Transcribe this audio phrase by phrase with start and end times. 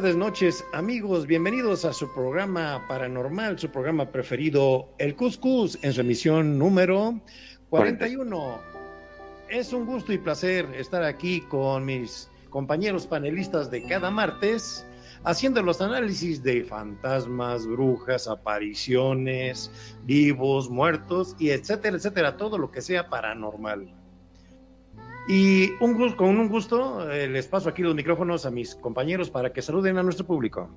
[0.00, 1.26] tardes, noches, amigos.
[1.26, 7.20] Bienvenidos a su programa paranormal, su programa preferido, El Cuscus, en su emisión número
[7.68, 8.58] 41.
[9.50, 14.86] Es un gusto y placer estar aquí con mis compañeros panelistas de cada martes,
[15.24, 19.70] haciendo los análisis de fantasmas, brujas, apariciones,
[20.04, 23.99] vivos, muertos y etcétera, etcétera, todo lo que sea paranormal.
[25.28, 29.30] Y un gusto, con un gusto eh, les paso aquí los micrófonos a mis compañeros
[29.30, 30.70] para que saluden a nuestro público.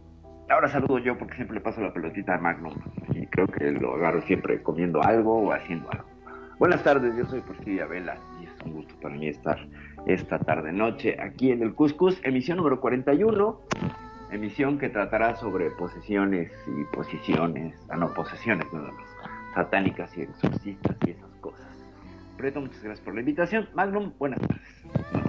[0.50, 2.73] Ahora saludo yo porque siempre le paso la pelotita a Magnum
[3.13, 6.06] y creo que lo agarro siempre comiendo algo o haciendo algo.
[6.59, 9.57] Buenas tardes, yo soy Porfiria Vela y es un gusto para mí estar
[10.06, 13.59] esta tarde noche aquí en el Cuscus, emisión número 41,
[14.31, 19.06] emisión que tratará sobre posesiones y posiciones, ah no, posesiones nada más,
[19.56, 21.32] satánicas y exorcistas y esas.
[22.38, 23.69] Preto, muchas gracias por la invitación.
[23.73, 24.61] Magnum, buenas tardes.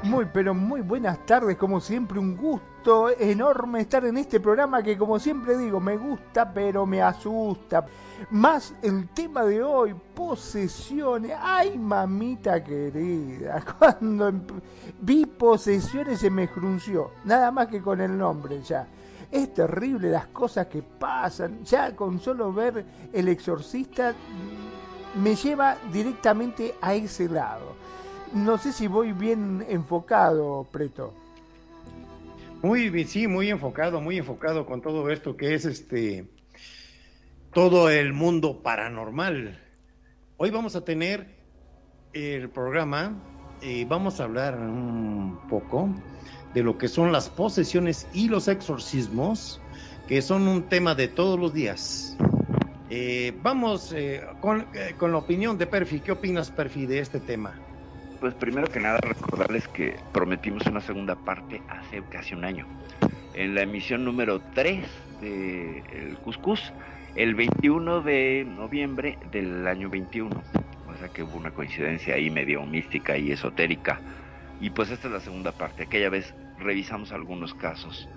[0.04, 4.96] Muy, pero muy buenas tardes, como siempre, un gusto enorme estar en este programa que,
[4.98, 7.86] como siempre digo, me gusta, pero me asusta.
[8.30, 11.32] Más el tema de hoy, posesiones.
[11.40, 14.60] Ay, mamita querida, cuando emp-
[15.00, 18.86] vi posesiones se me frunció, nada más que con el nombre ya.
[19.30, 24.14] Es terrible las cosas que pasan, ya con solo ver el exorcista
[25.16, 27.74] me lleva directamente a ese lado.
[28.32, 31.14] No sé si voy bien enfocado, Preto.
[32.62, 36.26] Muy bien, sí, muy enfocado, muy enfocado con todo esto que es este
[37.52, 39.60] todo el mundo paranormal.
[40.38, 41.28] Hoy vamos a tener
[42.12, 43.22] el programa
[43.62, 45.88] y vamos a hablar un poco
[46.54, 49.60] de lo que son las posesiones y los exorcismos,
[50.08, 52.16] que son un tema de todos los días.
[52.96, 55.98] Eh, vamos eh, con, eh, con la opinión de Perfi.
[55.98, 57.52] ¿Qué opinas, Perfi, de este tema?
[58.20, 62.68] Pues primero que nada recordarles que prometimos una segunda parte hace casi un año.
[63.34, 64.86] En la emisión número 3
[65.20, 66.72] de El Cuscus,
[67.16, 70.30] el 21 de noviembre del año 21.
[70.30, 74.00] O sea que hubo una coincidencia ahí medio mística y esotérica.
[74.60, 75.82] Y pues esta es la segunda parte.
[75.82, 78.08] Aquella vez revisamos algunos casos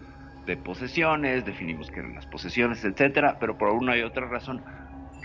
[0.47, 4.63] de posesiones, definimos qué eran las posesiones, etcétera, pero por una y otra razón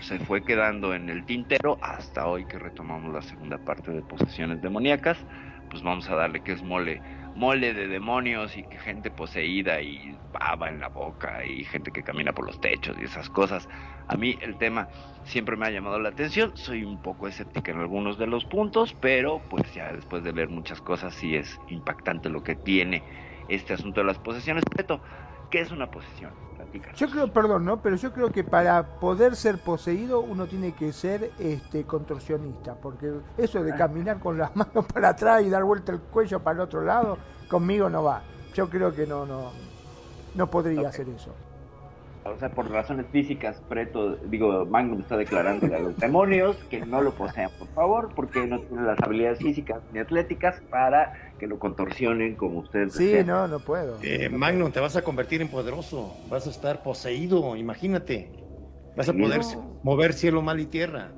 [0.01, 4.61] se fue quedando en el tintero hasta hoy que retomamos la segunda parte de posesiones
[4.61, 5.17] demoníacas.
[5.69, 7.01] Pues vamos a darle que es mole,
[7.35, 12.03] mole de demonios y que gente poseída y baba en la boca y gente que
[12.03, 13.67] camina por los techos y esas cosas.
[14.09, 14.89] A mí el tema
[15.23, 16.51] siempre me ha llamado la atención.
[16.55, 20.49] Soy un poco escéptica en algunos de los puntos, pero pues ya después de leer
[20.49, 23.01] muchas cosas sí es impactante lo que tiene
[23.47, 24.63] este asunto de las posesiones.
[24.65, 24.99] Preto,
[25.49, 26.31] ¿qué es una posesión?
[26.55, 26.99] Platícanos.
[26.99, 27.81] Yo creo, perdón, ¿no?
[27.81, 33.11] Pero yo creo que para poder ser poseído uno tiene que ser este contorsionista, porque
[33.37, 36.61] eso de caminar con las manos para atrás y dar vuelta el cuello para el
[36.61, 37.17] otro lado,
[37.49, 38.21] conmigo no va.
[38.53, 39.51] Yo creo que no, no,
[40.35, 40.87] no podría Ok.
[40.87, 41.33] hacer eso.
[42.25, 47.01] O sea, por razones físicas, Preto, digo, Magnum está declarando a los demonios que no
[47.01, 51.59] lo posean, por favor, porque no tiene las habilidades físicas ni atléticas para que lo
[51.59, 53.27] contorsionen como ustedes Sí, desean.
[53.27, 53.97] no, no puedo.
[54.01, 58.31] Eh, Magnum, te vas a convertir en poderoso, vas a estar poseído, imagínate.
[58.95, 59.79] Vas a poder no.
[59.83, 61.09] mover cielo, mal y tierra.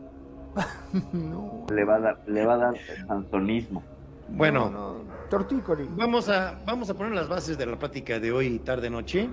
[1.13, 2.73] No, Le va a dar, le va a dar
[3.07, 3.83] sansonismo.
[4.29, 5.15] Bueno, no, no.
[5.29, 5.87] Tortícoli.
[5.91, 9.29] vamos a, vamos a poner las bases de la plática de hoy, tarde noche,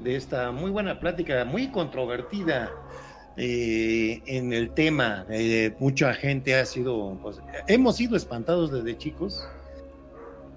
[0.00, 2.70] de esta muy buena plática, muy controvertida
[3.36, 5.26] eh, en el tema.
[5.30, 9.46] Eh, mucha gente ha sido, pues, hemos sido espantados desde chicos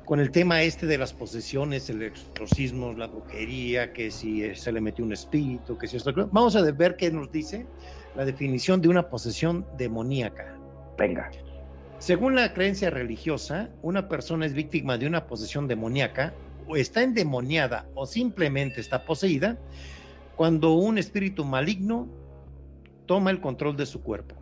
[0.06, 4.80] con el tema este de las posesiones, el exorcismo, la brujería, que si se le
[4.80, 6.14] metió un espíritu, que si esto.
[6.32, 7.66] Vamos a ver qué nos dice
[8.16, 10.56] la definición de una posesión demoníaca.
[10.98, 11.30] Venga.
[12.00, 16.34] Según la creencia religiosa, una persona es víctima de una posesión demoníaca
[16.68, 19.58] o está endemoniada o simplemente está poseída
[20.36, 22.08] cuando un espíritu maligno
[23.06, 24.36] toma el control de su cuerpo.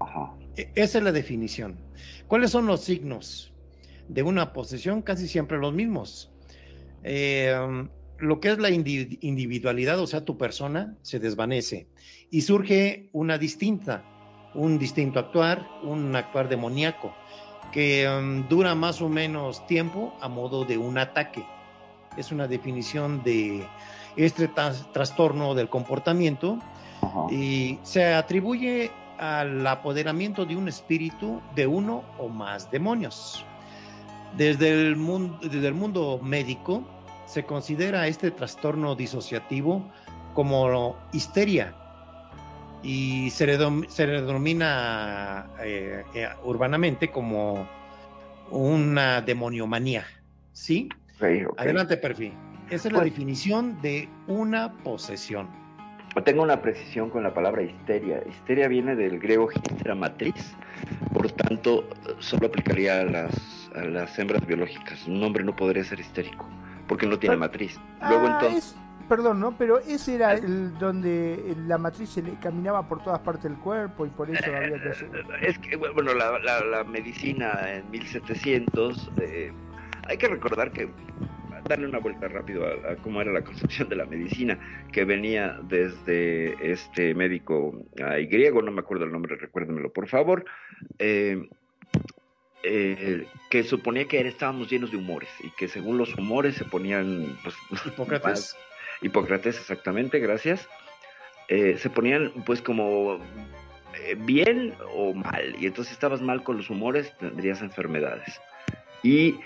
[0.00, 0.34] Ajá.
[0.56, 1.78] E- Esa es la definición.
[2.26, 3.52] ¿Cuáles son los signos
[4.08, 5.02] de una posesión?
[5.02, 6.32] Casi siempre los mismos.
[7.02, 7.88] Eh, um,
[8.18, 11.88] lo que es la indi- individualidad, o sea, tu persona, se desvanece
[12.30, 14.04] y surge una distinta,
[14.54, 17.14] un distinto actuar, un actuar demoníaco,
[17.72, 21.44] que um, dura más o menos tiempo a modo de un ataque.
[22.16, 23.66] Es una definición de
[24.16, 26.58] este tras- trastorno del comportamiento
[27.02, 27.32] Ajá.
[27.32, 33.44] y se atribuye al apoderamiento de un espíritu de uno o más demonios.
[34.36, 36.82] Desde el mundo, desde el mundo médico
[37.26, 39.82] se considera este trastorno disociativo
[40.34, 41.74] como histeria
[42.82, 47.68] y se le, dom- se le denomina eh, eh, urbanamente como
[48.50, 50.04] una demoniomanía.
[50.52, 50.88] ¿Sí?
[51.56, 52.32] Adelante, perfil.
[52.70, 55.48] Esa es la Pues- definición de una posesión.
[56.24, 58.20] Tengo una precisión con la palabra histeria.
[58.28, 60.54] Histeria viene del griego histera matriz,
[61.12, 61.88] por tanto,
[62.18, 65.06] solo aplicaría a las, a las hembras biológicas.
[65.06, 66.48] Un hombre no podría ser histérico,
[66.88, 67.78] porque no tiene matriz.
[68.08, 68.76] Luego Ah, entonces, es-
[69.10, 69.58] perdón, ¿no?
[69.58, 74.06] Pero ese era el donde la matriz se le caminaba por todas partes del cuerpo
[74.06, 75.10] y por eso había que hacer...
[75.42, 79.52] es que, bueno, la, la- la medicina en 1700, eh,
[80.08, 80.88] hay que recordar que,
[81.68, 84.58] darle una vuelta rápido a, a cómo era la concepción de la medicina,
[84.92, 90.44] que venía desde este médico ay, griego, no me acuerdo el nombre, recuérdenmelo por favor,
[91.00, 91.48] eh,
[92.62, 97.36] eh, que suponía que estábamos llenos de humores y que según los humores se ponían
[97.42, 98.56] pues, Hipócrates.
[99.02, 100.68] Hipócrates, exactamente, gracias.
[101.48, 103.18] Eh, se ponían pues como
[103.98, 105.56] eh, bien o mal.
[105.58, 108.40] Y entonces si estabas mal con los humores, tendrías enfermedades.
[109.02, 109.36] Y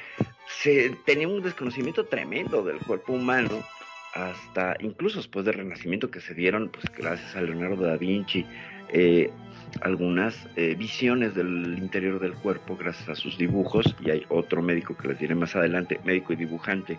[0.46, 3.62] se tenía un desconocimiento tremendo del cuerpo humano,
[4.12, 8.44] hasta incluso después del Renacimiento que se dieron, pues gracias a Leonardo da Vinci,
[8.90, 9.30] eh,
[9.80, 10.46] algunas
[10.76, 13.96] visiones del interior del cuerpo gracias a sus dibujos.
[14.00, 16.98] Y hay otro médico que les diré más adelante, médico y dibujante,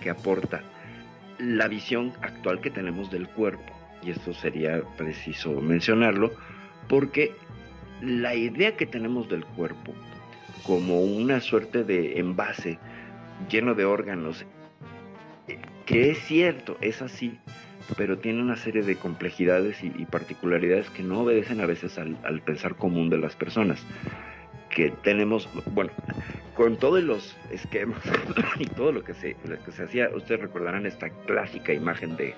[0.00, 0.62] que aporta
[1.38, 3.72] la visión actual que tenemos del cuerpo.
[4.02, 6.32] Y esto sería preciso mencionarlo,
[6.88, 7.34] porque
[8.00, 9.94] la idea que tenemos del cuerpo
[10.64, 12.78] como una suerte de envase
[13.48, 14.44] lleno de órganos,
[15.86, 17.38] que es cierto, es así,
[17.96, 22.76] pero tiene una serie de complejidades y, particularidades que no obedecen a veces al pensar
[22.76, 23.84] común de las personas.
[24.76, 25.90] Que tenemos, bueno,
[26.54, 27.98] con todos los esquemas
[28.58, 32.34] y todo lo que se, lo que se hacía, ustedes recordarán esta clásica imagen de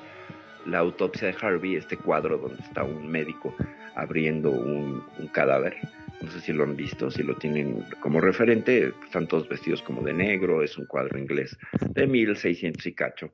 [0.64, 3.54] la autopsia de Harvey, este cuadro donde está un médico
[3.96, 5.76] abriendo un, un cadáver.
[6.22, 8.92] No sé si lo han visto, si lo tienen como referente.
[9.04, 11.58] Están todos vestidos como de negro, es un cuadro inglés
[11.90, 13.30] de 1600 y cacho.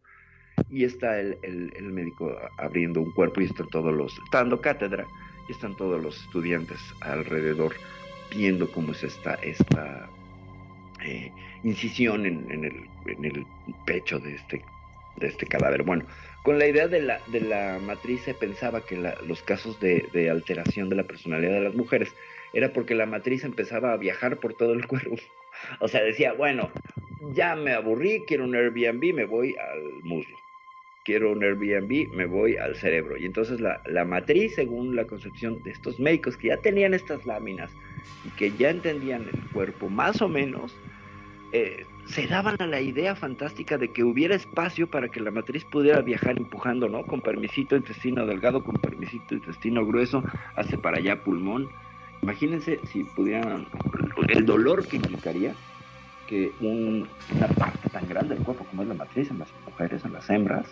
[0.70, 5.04] Y está el, el- el médico abriendo un cuerpo y están todos los, dando cátedra,
[5.48, 7.74] y están todos los estudiantes alrededor
[8.36, 10.08] viendo cómo es esta, esta
[11.04, 11.30] eh,
[11.62, 13.46] incisión en, en el, en el
[13.86, 14.62] pecho de este,
[15.16, 15.82] de este cadáver.
[15.82, 16.04] Bueno,
[16.42, 20.08] con la idea de la, de la matriz se pensaba que la- los casos de,
[20.12, 22.14] de alteración de la personalidad de las mujeres
[22.52, 25.16] era porque la matriz empezaba a viajar por todo el cuerpo.
[25.80, 26.70] O sea, decía, bueno,
[27.32, 30.36] ya me aburrí, quiero un Airbnb, me voy al muslo.
[31.04, 33.16] Quiero un Airbnb, me voy al cerebro.
[33.18, 37.26] Y entonces la, la matriz, según la concepción de estos médicos que ya tenían estas
[37.26, 37.70] láminas
[38.24, 40.74] y que ya entendían el cuerpo más o menos,
[41.52, 45.64] eh, se daban a la idea fantástica de que hubiera espacio para que la matriz
[45.64, 47.04] pudiera viajar empujando, ¿no?
[47.04, 50.22] Con permisito intestino delgado, con permisito intestino grueso,
[50.56, 51.68] hacia para allá pulmón.
[52.22, 53.66] Imagínense si pudieran,
[54.28, 55.54] el dolor que implicaría
[56.26, 57.06] que un-
[57.36, 60.28] una parte tan grande del cuerpo como es la matriz en las mujeres, en las
[60.30, 60.66] hembras,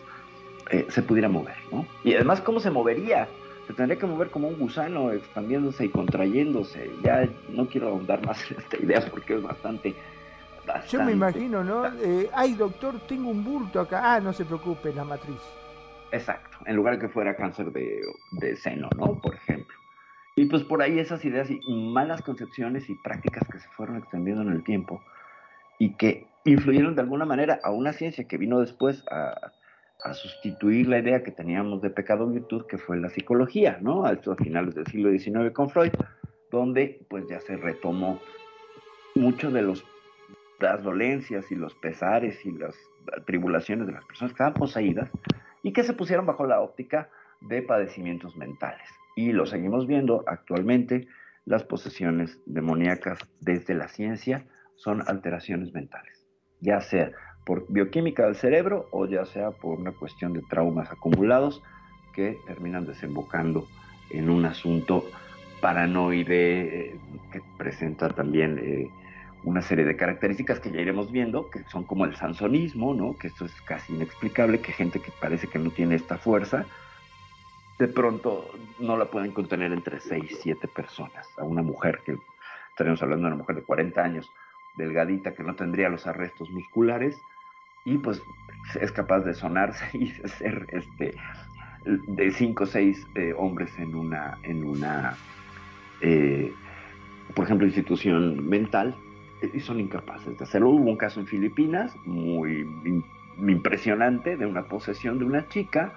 [0.70, 1.86] eh, se pudiera mover, ¿no?
[2.04, 3.28] Y además, ¿cómo se movería?
[3.66, 6.90] Se tendría que mover como un gusano, expandiéndose y contrayéndose.
[7.02, 9.90] Ya no quiero ahondar más en esta idea porque es bastante...
[9.92, 11.86] Yo bastante- me imagino, ¿no?
[11.86, 14.14] Eh, ay, doctor, tengo un bulto acá.
[14.14, 15.40] Ah, no se preocupe, la matriz.
[16.10, 18.00] Exacto, en lugar de que fuera cáncer de,
[18.32, 19.18] de seno, ¿no?
[19.20, 19.76] Por ejemplo.
[20.36, 21.60] Y pues por ahí esas ideas y
[21.92, 25.02] malas concepciones y prácticas que se fueron extendiendo en el tiempo
[25.78, 29.52] y que influyeron de alguna manera a una ciencia que vino después a,
[30.04, 34.04] a sustituir la idea que teníamos de pecado virtud, que fue la psicología, ¿no?
[34.04, 35.92] A finales del siglo XIX con Freud,
[36.50, 38.20] donde pues ya se retomó
[39.14, 39.62] mucho de
[40.60, 42.74] las dolencias y los pesares y las
[43.26, 45.10] tribulaciones de las personas que estaban poseídas
[45.62, 48.88] y que se pusieron bajo la óptica de padecimientos mentales.
[49.16, 51.08] Y lo seguimos viendo actualmente,
[51.44, 56.26] las posesiones demoníacas desde la ciencia son alteraciones mentales,
[56.60, 57.12] ya sea
[57.44, 61.62] por bioquímica del cerebro o ya sea por una cuestión de traumas acumulados
[62.12, 63.66] que terminan desembocando
[64.10, 65.04] en un asunto
[65.60, 66.96] paranoide eh,
[67.32, 68.90] que presenta también eh,
[69.44, 73.16] una serie de características que ya iremos viendo, que son como el sansonismo, ¿no?
[73.16, 76.66] que esto es casi inexplicable, que gente que parece que no tiene esta fuerza,
[77.78, 81.26] de pronto no la pueden contener entre 6, 7 personas.
[81.38, 82.16] A una mujer, que
[82.70, 84.30] estaríamos hablando de una mujer de 40 años,
[84.76, 87.20] delgadita, que no tendría los arrestos musculares,
[87.84, 88.22] y pues
[88.80, 91.14] es capaz de sonarse y de ser este,
[91.84, 95.16] de 5 o 6 hombres en una, en una
[96.00, 96.52] eh,
[97.34, 98.94] por ejemplo, institución mental,
[99.52, 100.70] y son incapaces de hacerlo.
[100.70, 102.66] Hubo un caso en Filipinas muy
[103.38, 105.92] impresionante de una posesión de una chica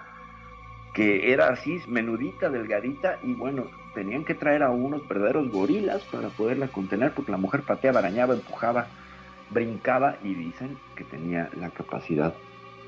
[0.94, 6.30] que era así, menudita, delgadita, y bueno, tenían que traer a unos verdaderos gorilas para
[6.30, 8.88] poderla contener, porque la mujer pateaba, arañaba, empujaba,
[9.56, 12.36] brincaba, y dicen que tenía la capacidad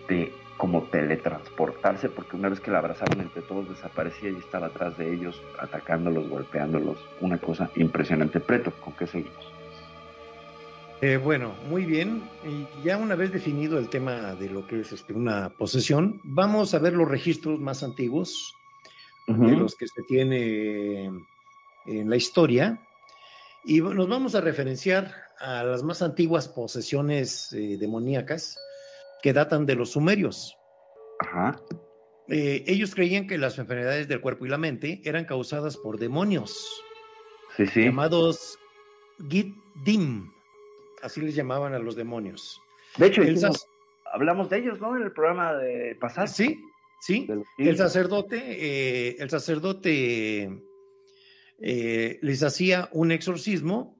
[0.07, 4.97] de como teletransportarse, porque una vez que la abrazaron entre todos desaparecía y estaba atrás
[4.97, 6.97] de ellos, atacándolos, golpeándolos.
[7.21, 8.39] Una cosa impresionante.
[8.39, 9.53] Preto, ¿con qué seguimos?
[11.01, 12.24] Eh, bueno, muy bien.
[12.43, 16.74] Y ya una vez definido el tema de lo que es este, una posesión, vamos
[16.74, 18.55] a ver los registros más antiguos
[19.27, 21.12] de los que se tiene
[21.86, 22.79] en la historia.
[23.69, 28.57] Y nos vamos a referenciar a las más antiguas posesiones eh, demoníacas
[29.21, 30.55] que datan de los sumerios.
[31.19, 31.59] Ajá.
[32.29, 36.81] Eh, ellos creían que las enfermedades del cuerpo y la mente eran causadas por demonios,
[37.57, 37.83] Sí, sí.
[37.83, 38.57] llamados
[39.29, 40.31] Git-Dim,
[41.01, 42.62] así les llamaban a los demonios.
[42.97, 43.67] De hecho, El hicimos- sac-
[44.13, 44.95] hablamos de ellos, ¿no?
[44.95, 46.27] En el programa de pasado.
[46.27, 46.62] Sí,
[47.01, 47.25] sí.
[47.27, 48.38] Los El sacerdote,
[49.09, 50.62] eh, el sacerdote
[51.59, 53.97] eh, les hacía un exorcismo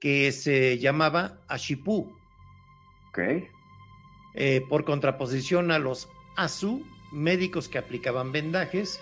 [0.00, 2.12] que se llamaba Ashipú,
[3.10, 3.18] Ok.
[4.34, 9.00] eh, por contraposición a los Asu, médicos que aplicaban vendajes.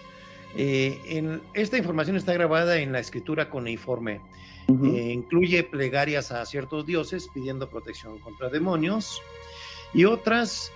[0.57, 4.21] Eh, en- esta información está grabada en la escritura cuneiforme.
[4.85, 9.23] Eh, incluye plegarias a ciertos dioses pidiendo protección contra demonios
[9.95, 10.71] y otras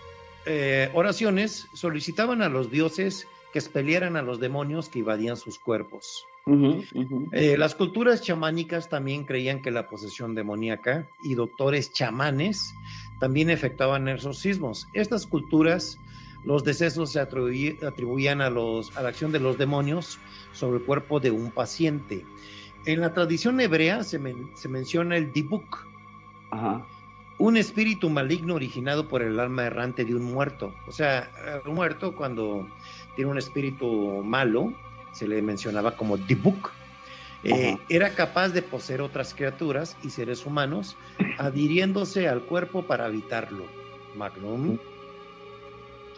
[0.94, 6.24] oraciones solicitaban a los dioses que expelieran a los demonios que invadían sus cuerpos.
[7.32, 12.74] Eh, las culturas chamánicas también creían que la posesión demoníaca y doctores chamanes
[13.20, 14.88] también efectuaban exorcismos.
[14.92, 15.98] Estas culturas,
[16.44, 20.18] los decesos se atribuí- atribuían a, los, a la acción de los demonios
[20.52, 22.26] sobre el cuerpo de un paciente.
[22.86, 25.86] En la tradición hebrea se, men- se menciona el dibuk,
[26.50, 26.84] Ajá.
[27.38, 30.74] un espíritu maligno originado por el alma errante de un muerto.
[30.88, 31.30] O sea,
[31.64, 32.68] un muerto cuando
[33.14, 34.74] tiene un espíritu malo,
[35.12, 36.70] se le mencionaba como dibuk.
[37.44, 37.82] Eh, Ajá.
[37.88, 40.96] era capaz de poseer otras criaturas y seres humanos,
[41.38, 43.64] adhiriéndose al cuerpo para habitarlo.
[44.16, 44.78] Magnum,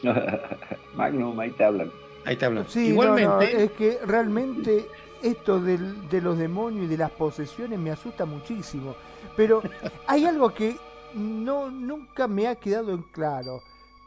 [0.96, 1.90] Magnum, ahí te hablan.
[2.24, 2.66] ahí te hablan.
[2.68, 4.88] Sí, Igualmente, no, no, es que realmente
[5.22, 8.94] esto del- de los demonios y de las posesiones me asusta muchísimo.
[9.36, 9.62] Pero
[10.06, 10.76] hay algo que
[11.14, 13.62] no nunca me ha quedado en claro.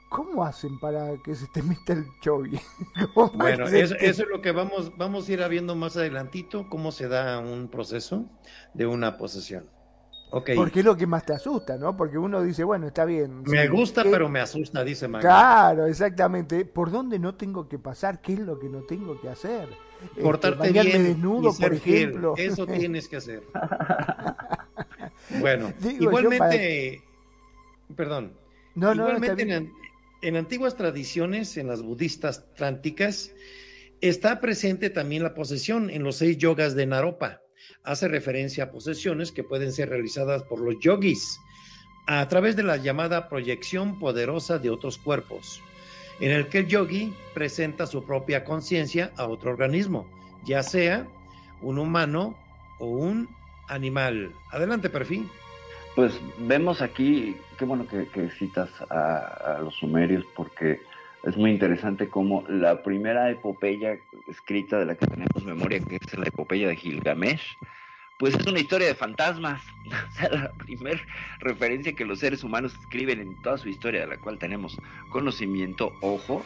[0.09, 2.61] ¿Cómo hacen para que se te meta el para
[3.33, 6.91] Bueno, eso, te- eso es lo que vamos, vamos a ir viendo más adelantito, cómo
[6.91, 8.25] se da un proceso
[8.73, 9.69] de una posesión.
[10.29, 10.49] Ok.
[10.55, 11.95] Porque es lo que más te asusta, ¿no?
[11.95, 13.43] Porque uno dice, bueno, está bien.
[13.43, 15.21] Me sí, gusta, ¿qué- pero me asusta, dice Magnum.
[15.21, 16.65] Claro, exactamente.
[16.65, 18.21] ¿Por dónde no tengo que pasar?
[18.21, 19.69] ¿Qué es lo que no tengo que hacer?
[20.03, 22.09] Este, Portarte bañarme bien desnudo, y ser por fiel.
[22.09, 22.33] ejemplo.
[22.37, 23.43] Eso tienes que hacer.
[25.39, 27.03] bueno, Digo igualmente,
[27.95, 28.33] perdón,
[28.75, 29.71] No, no, igualmente en,
[30.21, 33.31] en antiguas tradiciones, en las budistas tránticas,
[34.01, 37.41] está presente también la posesión en los seis yogas de Naropa.
[37.83, 41.39] Hace referencia a posesiones que pueden ser realizadas por los yogis
[42.07, 45.62] a través de la llamada proyección poderosa de otros cuerpos,
[46.19, 50.09] en el que el yogi presenta su propia conciencia a otro organismo,
[50.45, 51.07] ya sea
[51.62, 52.38] un humano
[52.79, 53.27] o un
[53.67, 54.31] animal.
[54.51, 55.29] Adelante, perfil.
[55.97, 60.79] Pues vemos aquí, qué bueno que, que citas a, los sumerios porque
[61.23, 66.15] es muy interesante como la primera epopeya escrita de la que tenemos memoria, que es
[66.15, 67.57] la epopeya de Gilgamesh,
[68.19, 69.63] pues es una historia de fantasmas.
[69.87, 71.01] O sea, la primera
[71.39, 74.77] referencia que los seres humanos escriben en toda su historia, de la cual tenemos
[75.09, 76.45] conocimiento, ojo,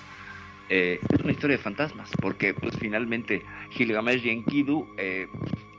[0.69, 5.27] eh, es una historia de fantasmas, porque pues finalmente Gilgamesh y Enkidu eh,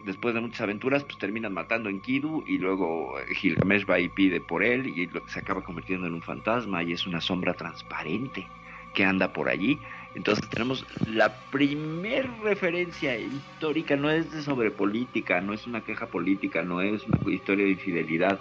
[0.04, 4.40] después de muchas aventuras, pues terminan matando a Enkidu y luego Gilgamesh va y pide
[4.40, 8.46] por él y se acaba convirtiendo en un fantasma y es una sombra transparente
[8.94, 9.78] que anda por allí.
[10.14, 16.06] Entonces tenemos la primer referencia histórica, no es de sobre política, no es una queja
[16.06, 18.38] política, no es una historia de infidelidad,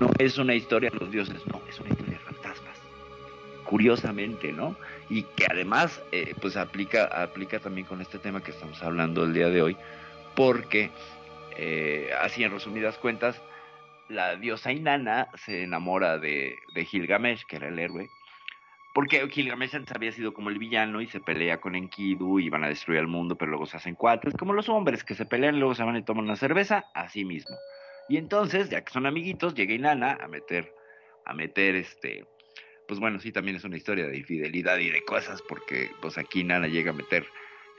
[0.00, 2.76] no es una historia de los dioses, no, es una historia de fantasmas.
[3.62, 4.76] Curiosamente, ¿no?
[5.08, 9.34] Y que además, eh, pues aplica, aplica también con este tema que estamos hablando el
[9.34, 9.76] día de hoy,
[10.34, 10.90] porque,
[11.56, 13.40] eh, así en resumidas cuentas,
[14.08, 18.08] la diosa Inanna se enamora de, Gilgamesh, que era el héroe,
[18.94, 22.64] porque Gilgamesh antes había sido como el villano y se pelea con Enkidu y van
[22.64, 25.58] a destruir el mundo, pero luego se hacen cuates, como los hombres que se pelean,
[25.58, 27.56] luego se van y toman una cerveza, así mismo.
[28.08, 30.72] Y entonces, ya que son amiguitos, llega Inanna a meter,
[31.24, 32.26] a meter este,
[32.86, 36.40] pues bueno, sí, también es una historia de infidelidad y de cosas, porque pues aquí
[36.40, 37.26] Inanna llega a meter,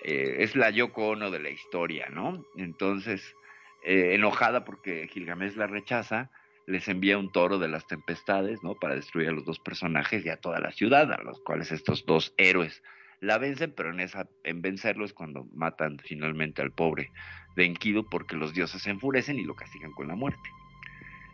[0.08, 2.46] eh, es la Yoko Ono de la historia, ¿no?
[2.58, 3.36] Entonces,
[3.84, 6.30] eh, enojada porque Gilgamesh la rechaza,
[6.68, 8.76] les envía un toro de las tempestades, ¿no?
[8.76, 12.06] Para destruir a los dos personajes y a toda la ciudad, a los cuales estos
[12.06, 12.84] dos héroes
[13.20, 17.12] la vencen, pero en esa, en vencerlo es cuando matan finalmente al pobre
[17.56, 20.50] de porque los dioses se enfurecen y lo castigan con la muerte.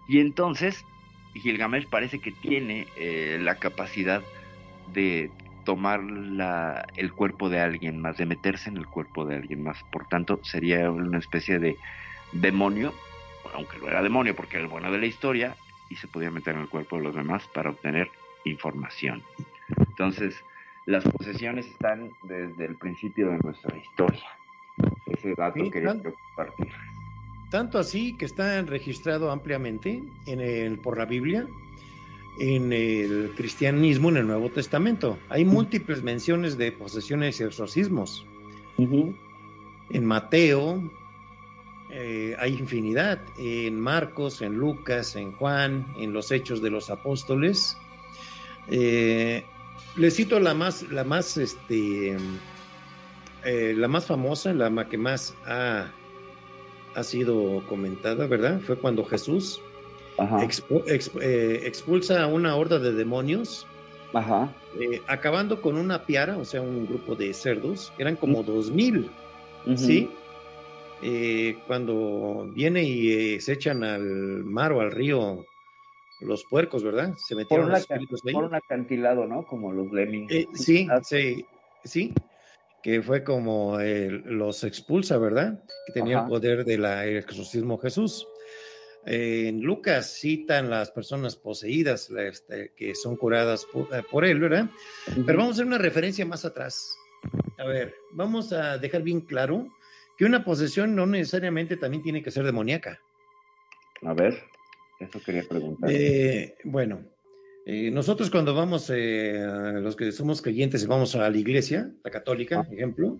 [0.07, 0.85] Y entonces
[1.33, 4.21] Gilgamesh parece que tiene eh, la capacidad
[4.93, 5.29] de
[5.63, 9.83] tomar la, el cuerpo de alguien más, de meterse en el cuerpo de alguien más.
[9.91, 11.77] Por tanto, sería una especie de
[12.31, 12.93] demonio
[13.53, 15.55] aunque lo era demonio porque era el bueno de la historia,
[15.89, 18.09] y se podía meter en el cuerpo de los demás para obtener
[18.45, 19.21] información.
[19.77, 20.41] Entonces,
[20.85, 24.23] las posesiones están desde el principio de nuestra historia.
[25.05, 26.71] Ese dato quería compartir.
[27.49, 31.45] Tanto así que está registrado ampliamente en el, por la Biblia,
[32.39, 35.17] en el cristianismo, en el Nuevo Testamento.
[35.29, 38.25] Hay múltiples menciones de posesiones y exorcismos.
[38.77, 40.81] En Mateo,
[41.91, 47.77] eh, hay infinidad en Marcos, en Lucas, en Juan, en los Hechos de los Apóstoles.
[48.69, 49.43] Eh,
[49.97, 52.15] les cito la más, la más, este,
[53.43, 55.91] eh, la más famosa, la que más ha,
[56.95, 58.61] ha sido comentada, ¿verdad?
[58.61, 59.61] Fue cuando Jesús
[60.17, 63.67] expulsa a una horda de demonios,
[65.07, 69.09] acabando con una piara, o sea, un grupo de cerdos, eran como dos mil,
[69.75, 70.09] ¿sí?
[71.03, 75.47] Eh, cuando viene y eh, se echan al mar o al río
[76.19, 77.15] los puercos, ¿verdad?
[77.17, 79.43] Se metieron por, los por un acantilado, ¿no?
[79.43, 80.31] Como los lemmings.
[80.31, 81.43] Eh, sí, sí,
[81.83, 82.13] sí,
[82.83, 85.59] que fue como los expulsa, ¿verdad?
[85.87, 86.85] Que tenía el poder del
[87.17, 88.27] exorcismo Jesús.
[89.05, 93.65] En Lucas citan las personas poseídas este, que son curadas
[94.11, 94.69] por, él, ¿verdad?
[95.25, 96.95] Pero vamos a hacer una referencia más atrás.
[97.57, 99.67] A ver, vamos a dejar bien claro
[100.17, 102.99] que una posesión no necesariamente también tiene que ser demoníaca.
[104.03, 104.43] A ver,
[104.99, 105.89] eso quería preguntar.
[105.91, 107.03] Eh, bueno,
[107.65, 109.43] eh, nosotros cuando vamos, eh,
[109.81, 113.19] los que somos creyentes, vamos a la iglesia, la católica, por ejemplo,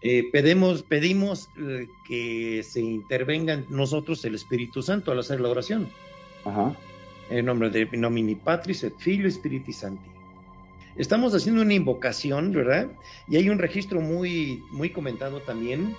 [0.00, 1.48] pedimos, pedimos
[2.06, 5.88] que se intervenga en nosotros el Espíritu Santo al hacer la oración.
[7.30, 10.18] En nombre de nomini Patris et Filio Spiritus Santi
[10.98, 12.90] estamos haciendo una invocación, ¿verdad?
[13.28, 15.96] Y hay un registro muy, muy comentado también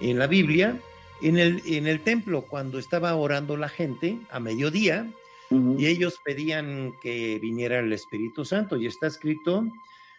[0.00, 0.80] en la Biblia,
[1.22, 5.06] en el, en el templo, cuando estaba orando la gente a mediodía,
[5.50, 9.66] y ellos pedían que viniera el Espíritu Santo, y está escrito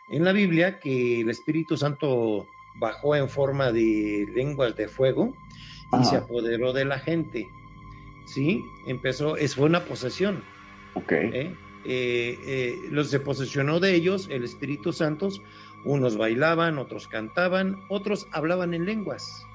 [0.10, 2.48] en la Biblia que el Espíritu Santo
[2.80, 5.34] bajó en forma de lenguas de fuego
[6.00, 7.48] y se apoderó de la gente.
[8.26, 8.64] ¿Sí?
[8.86, 10.44] Empezó, es, fue una posesión.
[10.94, 11.12] Ok.
[11.12, 11.56] ¿eh?
[11.86, 15.30] Eh, eh, los se posesionó de ellos el Espíritu Santo,
[15.84, 19.46] unos bailaban, otros cantaban, otros hablaban en lenguas.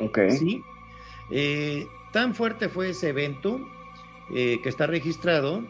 [0.00, 0.18] Ok.
[0.30, 0.64] ¿Sí?
[2.12, 3.60] Tan fuerte fue ese evento
[4.30, 5.62] que está registrado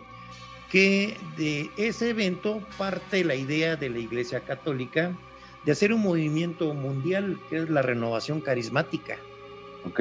[0.71, 5.17] que de ese evento parte la idea de la Iglesia Católica
[5.65, 9.19] de hacer un movimiento mundial que es la renovación carismática.
[9.85, 10.01] Ok.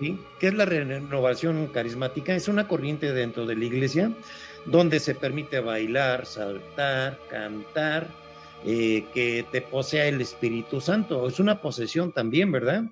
[0.00, 0.18] ¿Sí?
[0.38, 2.34] ¿Qué es la renovación carismática?
[2.34, 4.12] Es una corriente dentro de la Iglesia
[4.64, 8.08] donde se permite bailar, saltar, cantar,
[8.64, 11.26] eh, que te posea el Espíritu Santo.
[11.26, 12.84] Es una posesión también, ¿verdad?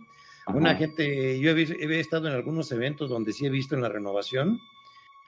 [0.49, 4.61] Una gente, yo he, estado en algunos eventos donde sí he visto en la renovación,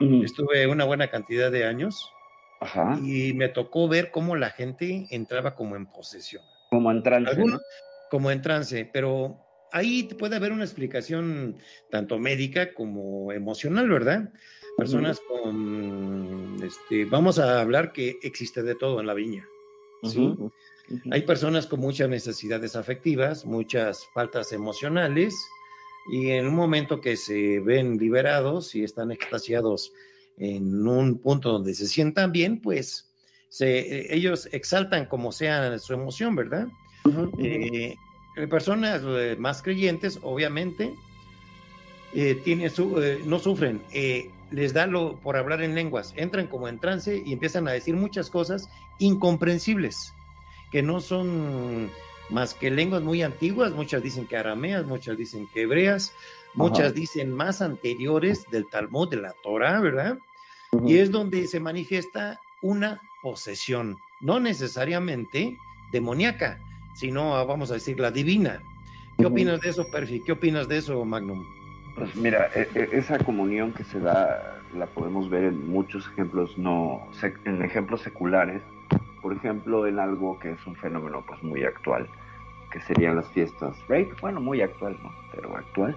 [0.00, 2.11] estuve una buena cantidad de años
[3.04, 6.42] y me tocó ver cómo la gente entraba como en posesión.
[6.72, 7.37] Como en trance.
[8.11, 9.38] Como en trance, pero
[9.72, 11.58] ahí puede haber una explicación
[11.90, 14.32] tanto médica como emocional, ¿verdad?
[14.78, 19.46] personas con, este, vamos a hablar que existe de todo en la viña.
[20.02, 20.35] ¿sí?
[21.11, 25.35] Hay personas con muchas necesidades afectivas, muchas faltas emocionales,
[26.11, 29.92] y en un momento que se ven liberados y están extasiados
[30.38, 33.12] en un punto donde se sientan bien, pues
[33.53, 36.69] se, ellos exaltan como sea su emoción, ¿verdad?
[37.37, 37.99] Eh,
[38.49, 40.95] personas eh, más creyentes, obviamente,
[42.15, 43.83] eh, su, no sufren,
[44.51, 47.95] les da lo por hablar en lenguas, entran como en trance y empiezan a decir
[47.95, 50.15] muchas cosas incomprensibles,
[50.71, 51.91] que no son
[52.31, 56.15] más que lenguas muy antiguas, muchas dicen que arameas, muchas dicen que hebreas,
[56.55, 60.17] muchas dicen más anteriores del Talmud, de la Torah, ¿verdad?
[60.87, 65.56] Y es donde se manifiesta una posesión, no necesariamente
[65.92, 66.58] demoníaca,
[66.94, 68.61] sino, ah, vamos a decir, la divina.
[69.18, 70.20] ¿Qué opinas de eso, Perfi?
[70.20, 71.44] ¿Qué opinas de eso, Magnum?
[71.94, 76.56] Pues mira, e, e, esa comunión que se da la podemos ver en muchos ejemplos
[76.56, 77.06] no
[77.44, 78.62] en ejemplos seculares,
[79.20, 82.08] por ejemplo, en algo que es un fenómeno pues muy actual,
[82.70, 85.12] que serían las fiestas rape, bueno, muy actual, ¿no?
[85.35, 85.96] Pero actual,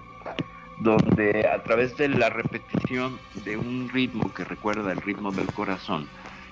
[0.80, 6.06] donde a través de la repetición de un ritmo que recuerda el ritmo del corazón,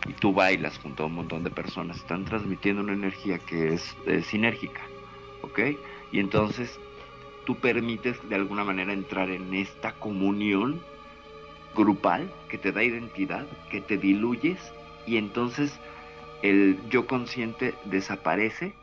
[0.07, 3.97] y tú bailas junto a un montón de personas, están transmitiendo una energía que es,
[4.27, 4.83] sinérgica,
[5.43, 5.61] ¿ok?
[6.13, 6.79] Y entonces
[7.47, 10.81] tú permites de alguna manera entrar en esta comunión
[11.75, 14.73] grupal que te da identidad, que te diluyes
[15.07, 15.79] y entonces
[16.43, 18.75] el yo consciente desaparece,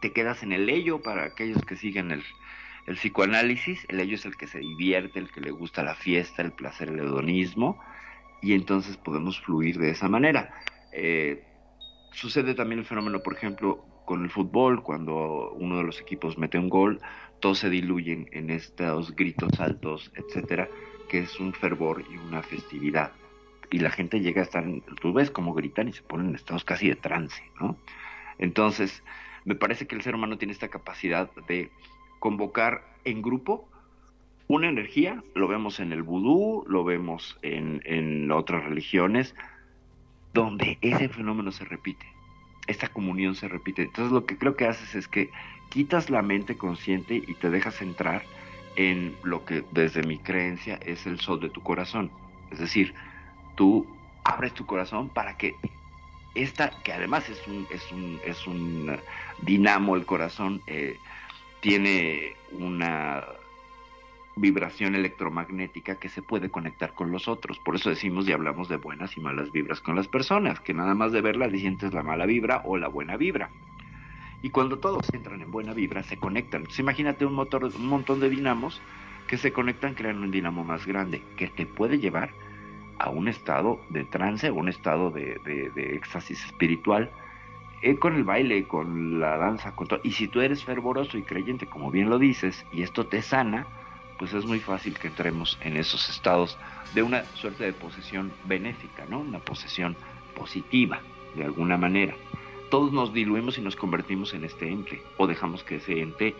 [0.00, 2.24] te quedas en el ello para aquellos que siguen el,
[2.86, 6.42] el psicoanálisis, el ello es el que se divierte, el que le gusta la fiesta,
[6.42, 7.78] el placer, el hedonismo,
[8.42, 10.52] y entonces podemos fluir de esa manera.
[10.90, 11.44] Eh,
[12.10, 16.58] sucede también el fenómeno, por ejemplo, con el fútbol, cuando uno de los equipos mete
[16.58, 17.00] un gol,
[17.40, 20.68] todos se diluyen en estos gritos altos, etcétera,
[21.08, 23.12] que es un fervor y una festividad.
[23.70, 24.64] Y la gente llega a estar,
[25.00, 27.78] tú ves cómo gritan y se ponen en estados casi de trance, ¿no?
[28.38, 29.04] Entonces,
[29.44, 31.70] me parece que el ser humano tiene esta capacidad de
[32.18, 33.71] convocar en grupo
[34.48, 39.34] una energía, lo vemos en el vudú, lo vemos en, en otras religiones,
[40.34, 42.06] donde ese fenómeno se repite,
[42.66, 43.82] esta comunión se repite.
[43.82, 45.30] Entonces lo que creo que haces es que
[45.70, 48.22] quitas la mente consciente y te dejas entrar
[48.76, 52.10] en lo que desde mi creencia es el sol de tu corazón.
[52.50, 52.94] Es decir,
[53.56, 53.86] tú
[54.24, 55.54] abres tu corazón para que
[56.34, 58.98] esta, que además es un, es un, es un
[59.42, 60.96] dinamo el corazón, eh,
[61.60, 63.24] tiene una
[64.36, 67.58] vibración electromagnética que se puede conectar con los otros.
[67.58, 70.94] Por eso decimos y hablamos de buenas y malas vibras con las personas, que nada
[70.94, 73.50] más de verlas sientes la mala vibra o la buena vibra.
[74.42, 76.62] Y cuando todos entran en buena vibra, se conectan.
[76.62, 78.80] Entonces imagínate un, motor, un montón de dinamos
[79.28, 82.30] que se conectan, crean un dinamo más grande, que te puede llevar
[82.98, 87.10] a un estado de trance, un estado de, de, éxtasis espiritual,
[87.82, 90.00] eh, con el baile, con la danza, con todo.
[90.02, 93.66] Y si tú eres fervoroso y creyente, como bien lo dices, y esto te sana,
[94.22, 96.56] pues es muy fácil que entremos en esos estados
[96.94, 99.18] de una suerte de posesión benéfica, ¿no?
[99.18, 99.96] Una posesión
[100.36, 101.00] positiva,
[101.34, 102.14] de alguna manera.
[102.70, 106.36] Todos nos diluimos y nos convertimos en este ente, o dejamos que ese ente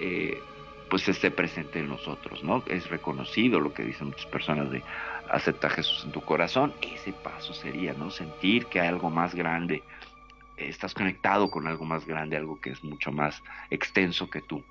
[0.00, 0.40] eh,
[0.88, 2.64] pues esté presente en nosotros, ¿no?
[2.66, 4.82] Es reconocido lo que dicen muchas personas de
[5.30, 6.72] acepta a Jesús en tu corazón.
[6.80, 8.10] Ese paso sería, ¿no?
[8.10, 9.82] Sentir que hay algo más grande,
[10.56, 14.64] estás conectado con algo más grande, algo que es mucho más extenso que tú.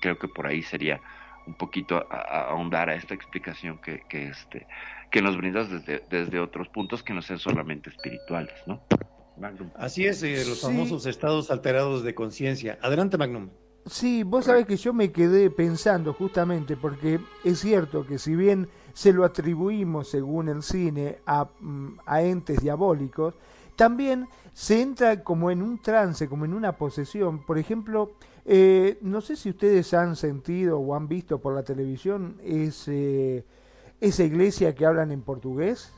[0.00, 1.02] Creo que por ahí sería
[1.46, 4.66] un poquito a, ahondar a esta explicación que, que, este,
[5.10, 8.82] que nos brindas desde, desde otros puntos que no sean solamente espirituales, ¿no?
[9.36, 9.70] Magnum.
[9.74, 12.78] Así es, eh, los famosos estados alterados de conciencia.
[12.82, 13.50] Adelante, Magnum.
[13.86, 18.68] Sí, vos sabés que yo me quedé pensando justamente, porque es cierto que si bien
[18.94, 23.34] se lo atribuimos, según el cine, a, mm, a entes diabólicos,
[23.76, 27.44] también se entra como en un trance, como en una posesión.
[27.44, 28.12] Por ejemplo,
[28.46, 33.44] eh, no sé si ustedes han sentido o han visto por la televisión ese,
[34.00, 35.92] esa iglesia que hablan en portugués.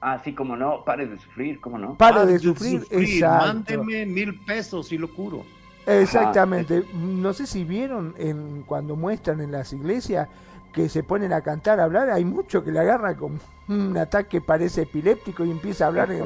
[0.00, 1.96] Ah, sí, como no, pare de sufrir, cómo no.
[1.96, 3.46] Pare, de, sufrir, exacto.
[3.46, 5.44] Mándeme mil pesos y lo curo.
[5.86, 6.84] Exactamente.
[6.94, 10.28] No sé si vieron en, cuando muestran en las iglesias
[10.72, 14.40] que se ponen a cantar, a hablar, hay mucho que le agarra con un ataque
[14.40, 16.22] parece epiléptico y empieza a hablar en,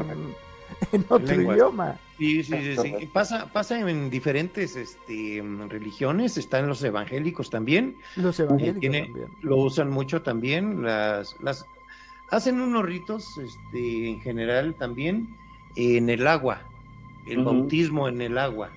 [0.93, 1.97] en otro idioma.
[2.19, 7.97] Sí, sí, sí, Pasa, pasa en diferentes este, religiones, están los evangélicos también.
[8.17, 9.13] Los evangélicos también.
[9.43, 10.83] Lo usan mucho también.
[10.83, 11.67] Las, las,
[12.31, 15.29] hacen unos ritos este, en general también
[15.77, 16.63] en el agua,
[17.27, 18.71] el bautismo en el agua.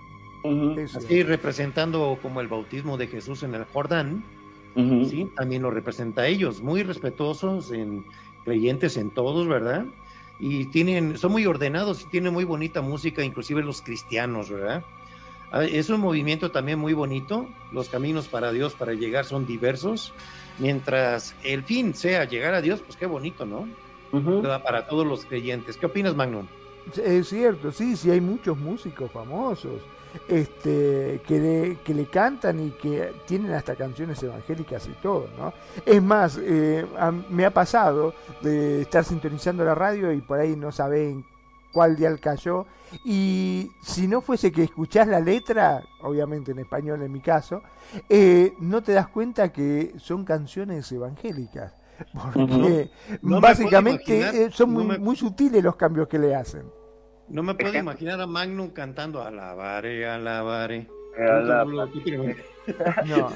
[0.96, 4.24] Así representando como el bautismo de Jesús en el Jordán.
[4.76, 5.30] ¿sí?
[5.36, 8.06] También lo representa a ellos, muy respetuosos, en,
[8.46, 9.86] creyentes en todos, ¿verdad?
[10.40, 14.84] Y tienen, son muy ordenados y tienen muy bonita música, inclusive los cristianos, ¿verdad?
[15.52, 17.48] Ah, Es un movimiento también muy bonito.
[17.72, 20.14] Los caminos para Dios para llegar son diversos.
[20.58, 23.68] Mientras el fin sea llegar a Dios, pues qué bonito, ¿no?
[24.12, 24.64] ¿Verdad?
[24.64, 25.78] Para todos los creyentes.
[25.78, 26.48] ¿Qué opinas, Magnum?
[27.04, 29.82] Es cierto, sí, sí, hay muchos músicos famosos
[30.28, 35.54] este, que, le, que le cantan y que tienen hasta canciones evangélicas y todo, ¿no?
[35.86, 40.56] Es más, eh, a- me ha pasado de estar sintonizando la radio y por ahí
[40.56, 41.26] no saben
[41.72, 42.66] cuál dial cayó
[43.06, 47.62] y si no fuese que escuchás la letra, obviamente en español en mi caso,
[48.10, 51.74] eh, no te das cuenta que son canciones evangélicas.
[52.14, 52.90] Porque
[53.22, 56.64] No básicamente imaginar, eh, son no muy, me- muy sutiles los cambios que le hacen.
[57.30, 57.92] No me puedo Ejemplo.
[57.92, 60.88] imaginar a Magnum cantando alabaré, alabaré.
[61.18, 62.24] Alaba- ¿Tú, tú- tú te lo,
[63.08, 63.30] No,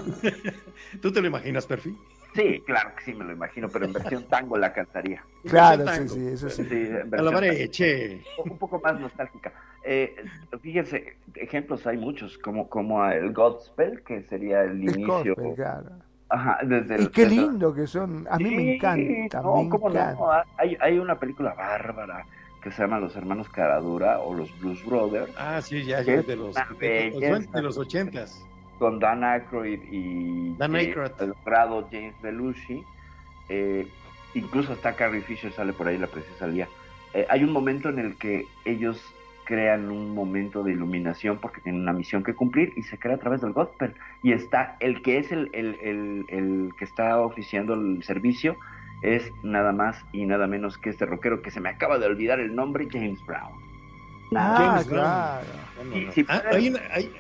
[1.02, 1.96] tú te lo imaginas, Perfi?
[2.34, 5.24] Sí, claro que sí, me lo imagino, pero en versión tango la cantaría.
[5.48, 6.08] claro, sí, Tango.
[6.16, 6.64] sí, eso sí.
[6.68, 8.24] Sí, Alabaré, che.
[8.44, 9.54] un poco más nostálgica.
[9.84, 10.16] Eh,
[10.62, 15.36] fíjense, ejemplos hay muchos, como, como el Godspell, que sería el Es inicio.
[15.36, 15.90] gospel, claro.
[16.30, 18.26] Ajá, desde Y el- qué desde- lindo que son.
[18.28, 20.32] A mí me Sí, encanta, no, me ¿cómo no?
[20.58, 22.26] Hay, hay una película bárbara
[22.64, 26.22] que se llama Los Hermanos Caradura o Los Blues Brothers, Ah, sí, ya, Es ya,
[26.22, 28.46] de los, de, de los ochentas.
[28.80, 32.84] con Dan Aykroyd y Dan eh, el grado James Belushi.
[33.50, 33.88] Eh,
[34.34, 36.68] incluso hasta Carrie Fisher sale por ahí, la preciosa Lía.
[37.14, 39.00] Eh, hay un momento en el que ellos
[39.46, 43.20] crean un momento de iluminación porque tienen una misión que cumplir y se crea a
[43.20, 43.94] través del gospel.
[44.24, 48.56] Y está el que es el, el, el, el que está oficiando el servicio
[49.04, 52.40] es nada más y nada menos que este rockero que se me acaba de olvidar
[52.40, 53.52] el nombre, James Brown.
[54.36, 55.04] Ah, James Brown.
[55.04, 56.28] claro.
[56.30, 57.14] Ah, hay una- hay-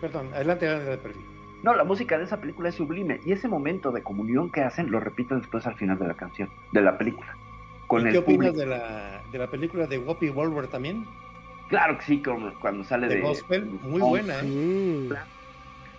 [0.00, 1.20] Perdón, adelante, adelante, Perfi.
[1.62, 4.90] No, la música de esa película es sublime y ese momento de comunión que hacen
[4.90, 7.34] lo repiten después al final de la canción, de la película.
[7.88, 8.58] Con ¿Y el ¿Qué opinas público.
[8.58, 11.04] de la, de la película de Whoopi Wolver también?
[11.68, 12.22] Claro que sí,
[12.60, 15.08] cuando sale De de, gospel, muy Oh, buena, ¿eh?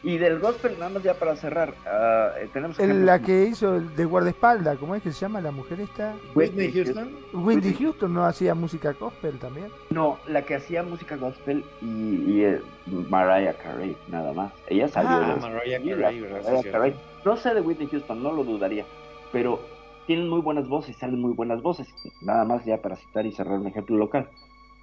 [0.03, 3.45] Y del gospel, nada más ya para cerrar, ah, eh, tenemos El- ejemplos La que
[3.45, 6.15] hizo el de guardaespaldas, ¿cómo es que se llama la mujer esta?
[6.35, 7.09] Whitney Houston.
[7.33, 9.67] Wendy Houston no hacía música gospel también.
[9.89, 12.61] No, la que hacía música gospel y, y, eh,
[13.09, 14.53] Mariah Carey, nada más.
[14.67, 16.95] Ella salió Ah, de Mariah Carey, Carey.
[17.25, 18.85] No sé de Whitney Houston, no lo dudaría,
[19.31, 19.59] pero
[20.05, 21.87] tienen muy buenas voces, salen muy buenas voces.
[22.21, 24.29] Nada más ya para citar y cerrar un ejemplo local.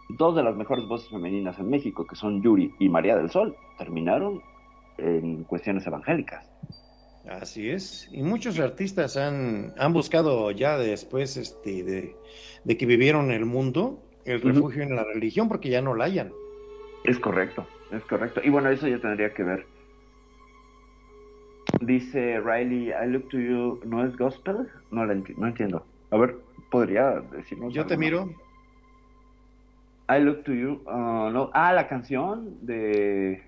[0.08, 3.56] Dos de las mejores voces femeninas en México, que son Yuri y María del Sol,
[3.78, 4.42] terminaron
[4.98, 6.50] en cuestiones evangélicas.
[7.28, 8.08] Así es.
[8.12, 12.16] Y muchos artistas han, han buscado ya después este, de,
[12.64, 16.32] de que vivieron el mundo el refugio en la religión porque ya no la hayan.
[17.04, 18.40] Es correcto, es correcto.
[18.44, 19.66] Y bueno, eso ya tendría que ver.
[21.80, 24.68] Dice Riley, I look to you, ¿no es gospel?
[24.90, 25.86] No, la enti- no entiendo.
[26.10, 26.36] A ver,
[26.70, 27.74] ¿podría decirnos?
[27.74, 28.34] Yo te algo miro.
[30.08, 31.50] I look to you, ah, no.
[31.54, 33.42] Ah, la canción de...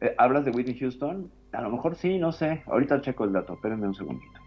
[0.00, 1.30] eh, ¿Hablas de Whitney Houston?
[1.52, 2.62] A lo mejor sí, no sé.
[2.66, 4.40] Ahorita checo el dato, espérenme un segundito.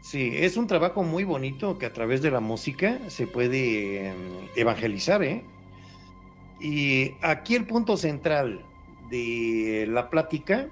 [0.00, 4.14] Sí, es un trabajo muy bonito que a través de la música se puede eh,
[4.56, 5.44] evangelizar, ¿eh?
[6.60, 8.64] Y aquí el punto central
[9.10, 10.68] de la plática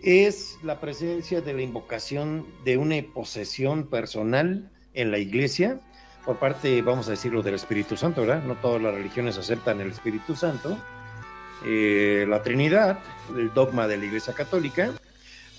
[0.00, 5.80] es la presencia de la invocación de una posesión personal en la iglesia
[6.24, 8.44] por parte, vamos a decirlo, del Espíritu Santo, ¿verdad?
[8.44, 10.78] No todas las religiones aceptan el Espíritu Santo.
[11.64, 12.98] Eh, la Trinidad,
[13.36, 14.92] el dogma de la Iglesia Católica,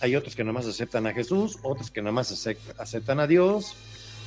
[0.02, 3.76] hay otros que nomás aceptan a Jesús, otros que nomás acep- aceptan a Dios,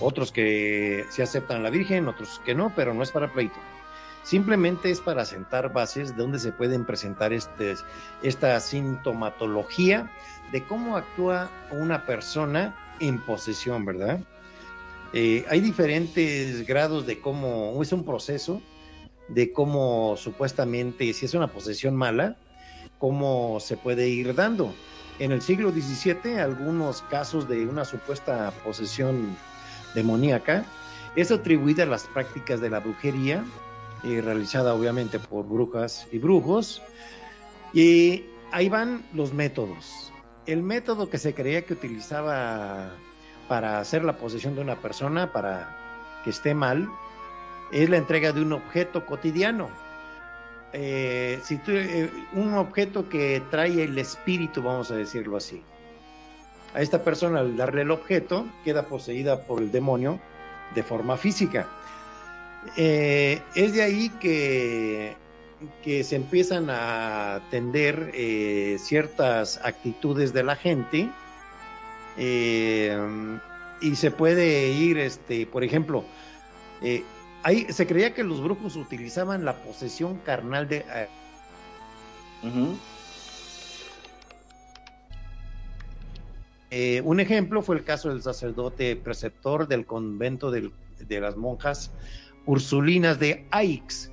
[0.01, 3.57] otros que sí aceptan a la Virgen, otros que no, pero no es para pleito.
[4.23, 7.77] Simplemente es para sentar bases de donde se pueden presentar este,
[8.23, 10.11] esta sintomatología
[10.51, 14.21] de cómo actúa una persona en posesión, ¿verdad?
[15.13, 18.61] Eh, hay diferentes grados de cómo, es un proceso
[19.29, 22.37] de cómo supuestamente, si es una posesión mala,
[22.99, 24.75] cómo se puede ir dando.
[25.19, 29.37] En el siglo XVII, algunos casos de una supuesta posesión
[29.95, 30.65] demoníaca
[31.17, 33.45] es atribuida a las prácticas de la brujería,
[34.05, 36.83] eh, realizada obviamente por brujas y brujos.
[37.73, 40.13] Y ahí van los métodos.
[40.45, 42.93] El método que se creía que utilizaba
[43.49, 46.89] para hacer la posesión de una persona, para que esté mal,
[47.73, 49.69] es la entrega de un objeto cotidiano.
[50.73, 55.63] Eh, eh, un objeto que trae el espíritu, vamos a decirlo así.
[56.75, 60.21] A esta persona, al darle el objeto, queda poseída por el demonio
[60.75, 61.67] de forma física.
[62.77, 65.17] Eh, es de ahí que,
[65.83, 71.09] que se empiezan a atender eh, ciertas actitudes de la gente
[72.19, 76.05] y se puede ir, este, por ejemplo,
[77.47, 81.09] ahí se creía que los brujos utilizaban la posesión carnal de, eh.
[86.73, 91.93] Eh, un ejemplo fue el caso del sacerdote preceptor del convento del- de las monjas
[92.47, 94.11] ursulinas de Aix.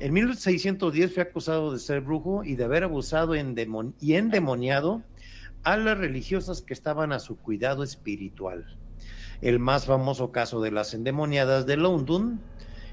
[0.00, 5.04] En 1610 fue acusado de ser brujo y de haber abusado endemon- y endemoniado
[5.62, 8.66] a las religiosas que estaban a su cuidado espiritual.
[9.40, 12.40] El más famoso caso de las endemoniadas de London,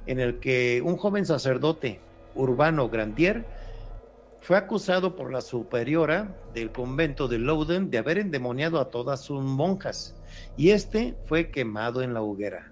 [0.05, 1.99] en el que un joven sacerdote,
[2.36, 3.45] Urbano Grandier,
[4.45, 9.41] fue acusado por la superiora del convento de Loudon de haber endemoniado a todas sus
[9.43, 10.13] monjas
[10.55, 12.71] y este fue quemado en la hoguera.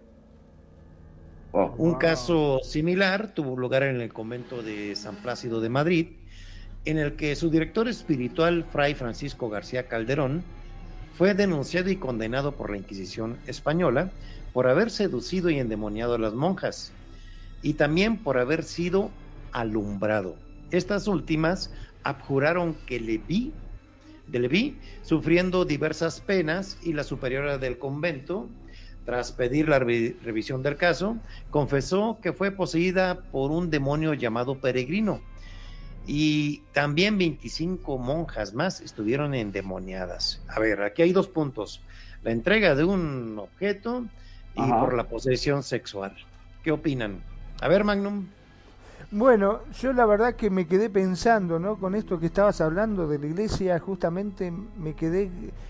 [1.51, 6.07] Oh, Un caso similar tuvo lugar en el convento de San Plácido de Madrid,
[6.85, 10.43] en el que su director espiritual, Fray Francisco García Calderón,
[11.13, 14.15] fue denunciado y condenado por la Inquisición española
[14.51, 16.97] por haber seducido y endemoniado a las monjas
[17.61, 19.13] y también por haber sido
[19.51, 20.43] alumbrado.
[20.71, 21.71] Estas últimas
[22.03, 23.53] abjuraron que le vi,
[24.25, 28.49] de Leví, sufriendo diversas penas y la superiora del convento,
[29.03, 34.59] tras pedir la revi- revisión del caso, confesó que fue poseída por un demonio llamado
[34.61, 35.21] peregrino.
[36.05, 40.41] Y también 25 monjas más estuvieron endemoniadas.
[40.47, 41.81] A ver, aquí hay dos puntos.
[42.21, 44.05] La entrega de un objeto
[44.53, 44.79] y Ajá.
[44.79, 46.15] por la posesión sexual.
[46.61, 47.23] ¿Qué opinan?
[47.61, 48.27] A ver, Magnum.
[49.11, 51.77] Bueno, yo la verdad que me quedé pensando, ¿no?
[51.77, 55.29] Con esto que estabas hablando de la iglesia, justamente me quedé...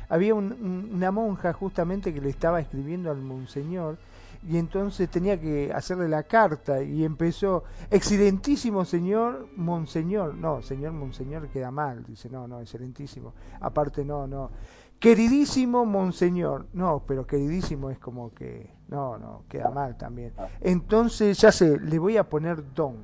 [0.09, 3.97] Había un- un- una monja justamente que le estaba escribiendo al monseñor
[4.47, 11.47] y entonces tenía que hacerle la carta y empezó, excelentísimo señor, monseñor, no, señor monseñor
[11.49, 14.51] queda mal, dice, no, no, excelentísimo, aparte no, no,
[14.99, 20.33] queridísimo monseñor, no, pero queridísimo es como que, no, no, queda mal también.
[20.61, 22.95] Entonces, ya sé, le voy a poner don,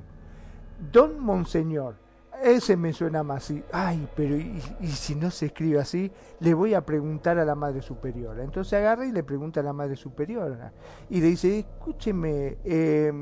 [0.92, 1.96] don monseñor,
[2.42, 6.54] ese me suena más así, ay, pero y, y si no se escribe así, le
[6.54, 8.42] voy a preguntar a la madre superiora.
[8.42, 10.72] Entonces agarra y le pregunta a la madre superiora
[11.08, 13.12] y le dice, escúcheme, eh,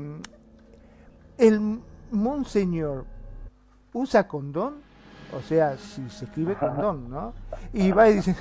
[1.37, 1.79] el
[2.11, 3.05] monseñor
[3.93, 4.75] usa condón,
[5.35, 7.33] o sea, si se escribe condón, ¿no?
[7.73, 8.35] Y va y dice,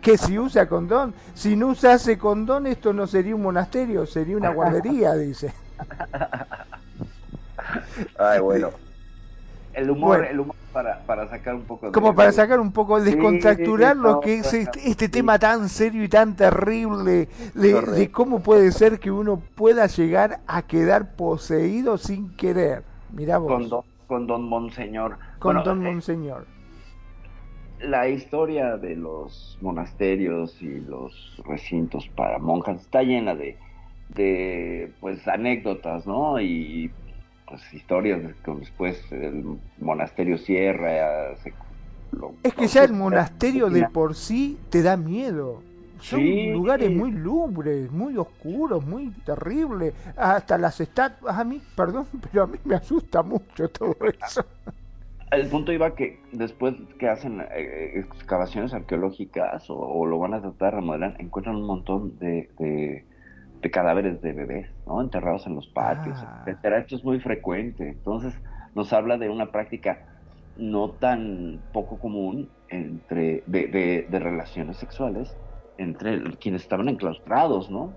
[0.00, 4.50] que si usa condón, si no usase condón esto no sería un monasterio, sería una
[4.50, 5.52] guardería, dice.
[8.18, 8.85] Ay, bueno.
[9.76, 10.24] El humor, Bueno.
[10.24, 11.92] el humor para, para sacar un poco de...
[11.92, 15.68] Como para sacar un poco, Sí, descontracturar lo no, que es este, este tema tan
[15.68, 21.98] serio y tan terrible de, cómo puede ser que uno pueda llegar a quedar poseído
[21.98, 22.84] sin querer.
[23.10, 25.18] Mirá vos, Con don, con don Monseñor.
[25.38, 26.48] con Bueno, don eh, Monseñor.
[27.80, 33.58] la historia de los monasterios y los recintos para monjas está llena de,
[34.08, 36.40] de pues anécdotas, ¿no?
[36.40, 36.96] Y
[37.46, 39.44] pues historias después el
[39.78, 41.36] monasterio cierra.
[41.36, 41.52] se-
[42.12, 45.62] lo- Es que ya el monasterio de por sí te da miedo.
[46.00, 46.50] Son Sí.
[46.50, 49.94] lugares muy lúgubres, muy oscuros, muy terribles.
[50.16, 54.44] Hasta las estatuas, a mí, perdón, pero a mí me asusta mucho todo eso.
[55.32, 60.40] El punto iba que después que hacen eh, excavaciones arqueológicas o, o lo van a
[60.40, 63.04] tratar de remodelar, encuentran un montón de, de,
[63.66, 65.00] de cadáveres de bebés, ¿no?
[65.02, 66.44] Enterrados en los patios, Ah.
[66.46, 66.78] etcétera.
[66.78, 67.88] Esto es muy frecuente.
[67.88, 68.32] Entonces,
[68.74, 69.98] nos habla de una práctica
[70.54, 75.36] no tan poco común entre de, de, de relaciones sexuales
[75.78, 77.96] entre quienes estaban enclaustrados, ¿no?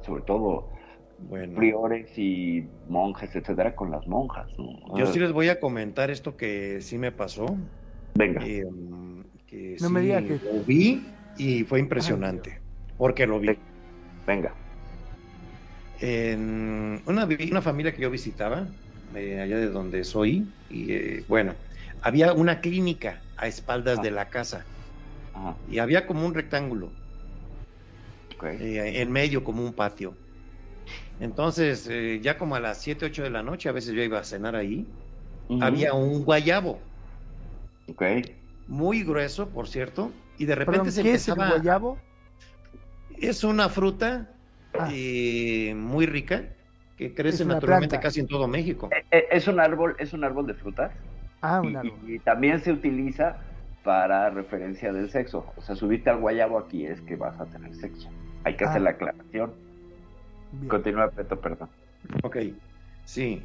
[0.00, 0.70] Sobre todo
[1.18, 4.96] Bueno, priores y monjes, etcétera, con las monjas, ¿no?
[4.96, 7.46] yo sí les voy a comentar esto que sí me pasó.
[8.14, 8.44] Venga.
[8.46, 8.64] eh,
[9.46, 12.60] que No me digas que- lo vi y fue impresionante,
[12.96, 13.56] porque lo vi.
[14.26, 14.54] Venga.
[16.02, 18.66] En una, una familia que yo visitaba,
[19.14, 21.54] eh, allá de donde soy, y eh, bueno,
[22.02, 24.02] había una clínica a espaldas Ah.
[24.02, 24.66] de la casa,
[25.68, 26.90] y había como un rectángulo,
[28.42, 30.16] eh, en medio como un patio.
[31.20, 34.18] Entonces, eh, ya como a las 7, 8 de la noche, a veces yo iba
[34.18, 34.84] a cenar ahí,
[35.60, 36.80] había un guayabo,
[37.88, 38.02] Ok.
[38.66, 41.98] muy grueso, por cierto, y de repente se ¿qué es el guayabo?
[43.18, 44.34] Es una fruta
[44.78, 44.88] Ah.
[44.92, 46.44] eh, muy rica
[46.96, 48.02] que crece naturalmente planta.
[48.08, 48.88] casi en todo México.
[48.92, 50.92] Eh, eh, Es un árbol, es un árbol de frutas
[51.42, 51.92] Ah, y, un árbol.
[52.06, 53.36] y también se utiliza
[53.84, 55.52] para referencia del sexo.
[55.56, 58.08] O sea, subirte al guayabo aquí es que vas a tener sexo.
[58.44, 58.70] Hay que Ah.
[58.70, 59.52] hacer la aclaración.
[60.52, 60.68] Bien.
[60.68, 61.68] Continúa, Peto, perdón.
[62.22, 62.36] Ok,
[63.04, 63.42] sí.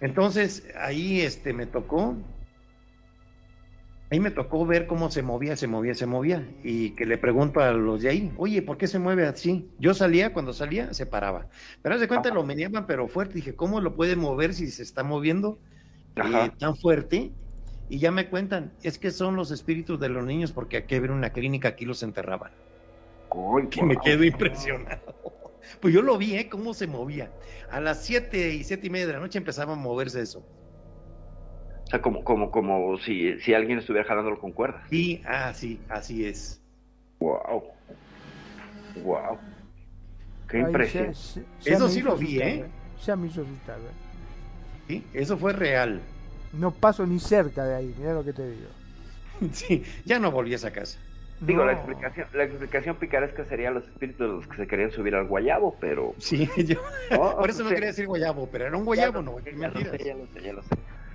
[0.00, 2.16] Entonces, ahí este me tocó,
[4.10, 7.60] ahí me tocó ver cómo se movía, se movía, se movía, y que le pregunto
[7.60, 9.70] a los de ahí, oye, ¿por qué se mueve así?
[9.78, 11.48] Yo salía, cuando salía, se paraba.
[11.82, 12.36] Pero haz de cuenta, Ajá.
[12.36, 13.34] lo meneaban, pero fuerte.
[13.34, 15.58] Dije, ¿cómo lo puede mover si se está moviendo
[16.16, 17.36] eh, tan fuerte?
[17.88, 21.12] Y ya me cuentan, es que son los espíritus de los niños porque aquí había
[21.12, 22.52] una clínica, aquí los enterraban.
[23.30, 25.02] Uy, Que me quedo impresionado.
[25.80, 26.50] Pues yo lo vi, ¿eh?
[26.50, 27.34] Cómo se movía.
[27.70, 30.46] A las siete y siete y media de la noche empezaba a moverse eso.
[31.84, 34.82] O sea, como, como, como si, si alguien estuviera jalándolo con cuerdas.
[34.90, 36.60] Y, ah, sí, así es.
[37.20, 37.62] Wow.
[38.96, 39.38] Wow.
[40.48, 41.12] Qué Ay, impresión.
[41.12, 42.64] ya- ya- ya Eso sí lo vi, ¿eh?
[43.06, 44.14] Ya me hizo asustar, ¿eh?
[44.88, 46.00] Sí, eso fue real.
[46.52, 48.68] No paso ni cerca de ahí, mira lo que te digo.
[49.52, 50.98] Sí, ya no volví a esa casa.
[51.40, 51.66] Digo, No.
[51.66, 55.26] la explicación, la explicación picaresca sería los espíritus de los que se querían subir al
[55.26, 56.14] guayabo, pero...
[56.18, 56.76] Sí, yo,
[57.10, 57.36] ¿no?
[57.36, 57.74] por eso no Sí.
[57.74, 60.14] quería decir guayabo, pero era un Ya guayabo, no, sé, qué ya lo sé, ya
[60.14, 60.68] lo sé, ya lo sé.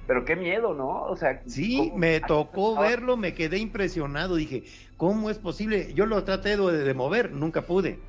[0.10, 1.04] Pero qué miedo, ¿no?
[1.04, 4.64] O sea, Sí, ¿cómo- me tocó verlo, me quedé impresionado, dije,
[4.98, 5.94] ¿cómo es posible?
[5.94, 8.00] Yo lo traté de, de mover, nunca pude.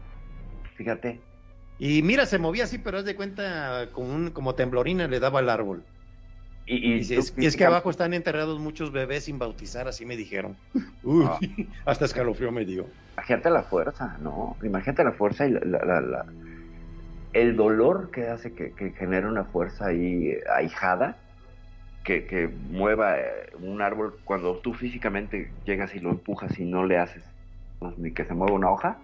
[0.76, 1.20] Fíjate.
[1.78, 5.40] Y mira, se movía así, pero haz de cuenta, como, un, como temblorina le daba
[5.40, 5.82] al árbol.
[6.64, 9.86] Y, y, Y, tú es, y es que abajo están enterrados muchos bebés sin bautizar,
[9.86, 10.56] así me dijeron.
[11.02, 11.38] Uy, Ah.
[11.84, 12.86] hasta escalofrío me dio.
[13.18, 14.56] Imagínate la fuerza, ¿no?
[14.62, 16.26] Imagínate la fuerza y la, la- la-
[17.34, 21.18] el dolor que hace que, que genere una fuerza ahí ahijada,
[22.04, 26.84] que, que mueva eh, un árbol cuando tú físicamente llegas y lo empujas y no
[26.84, 27.24] le haces
[27.96, 28.98] ni que se mueva una hoja,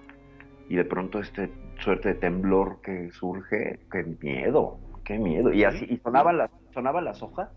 [0.68, 5.52] y de pronto este suerte de temblor que surge, qué miedo, qué miedo.
[5.52, 7.48] Y así, y sonaban las, sonaban las hojas.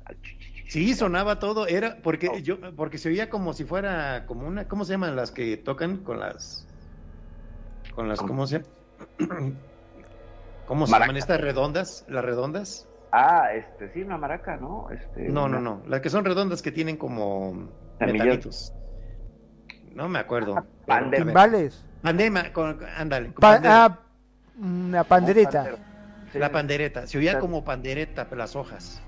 [0.68, 2.38] Sí, sonaba todo, era porque Oh.
[2.38, 6.04] yo, porque se oía como si fuera como una, ¿cómo se llaman las que tocan
[6.04, 6.68] con las,
[7.94, 8.30] con las, ¿Cómo?
[8.30, 8.64] ¿cómo se,
[10.66, 11.06] cómo se Maraca.
[11.08, 12.89] llaman estas redondas, las redondas?
[13.12, 14.90] Ah, este, sí, una maraca, ¿no?
[14.92, 18.74] Este, No, no, una- no, las que son redondas que tienen como metalitos.
[19.94, 20.56] No me acuerdo.
[20.58, 21.26] Ah, pandema.
[21.26, 21.86] ¿Timbales?
[22.02, 23.28] Pandema, con- ándale.
[23.28, 23.86] con Pa- pandera.
[23.86, 24.00] ah,
[24.58, 25.76] una pandereta.
[26.32, 26.38] Sí.
[26.38, 29.02] La pandereta, se oía como pandereta las hojas.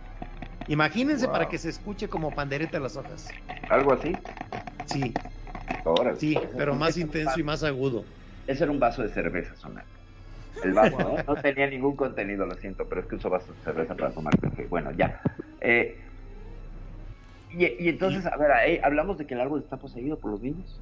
[0.68, 1.34] Imagínense Wow.
[1.34, 3.36] para que se escuche como pandereta las hojas.
[3.70, 4.20] Algo así.
[4.86, 5.20] Sí,
[5.86, 8.06] Ahora, sí, pero más intenso y más agudo.
[8.48, 9.86] Ese era un vaso de cerveza sonar.
[10.64, 11.24] El vaso ¿no?
[11.28, 14.38] no tenía ningún contenido, lo siento, pero es que uso vaso de cerveza para tomar
[14.40, 14.68] café.
[14.68, 15.22] Bueno, ya.
[15.62, 15.98] Eh,
[17.50, 20.42] y, y entonces, a ver, ahí hablamos de que el árbol está poseído por los
[20.42, 20.82] niños.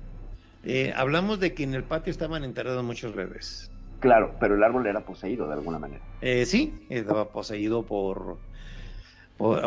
[0.64, 3.72] Eh, hablamos de que en el patio estaban enterrados muchos bebés.
[4.00, 6.04] Claro, pero el árbol era poseído de alguna manera.
[6.22, 8.40] Eh, sí, estaba poseído por,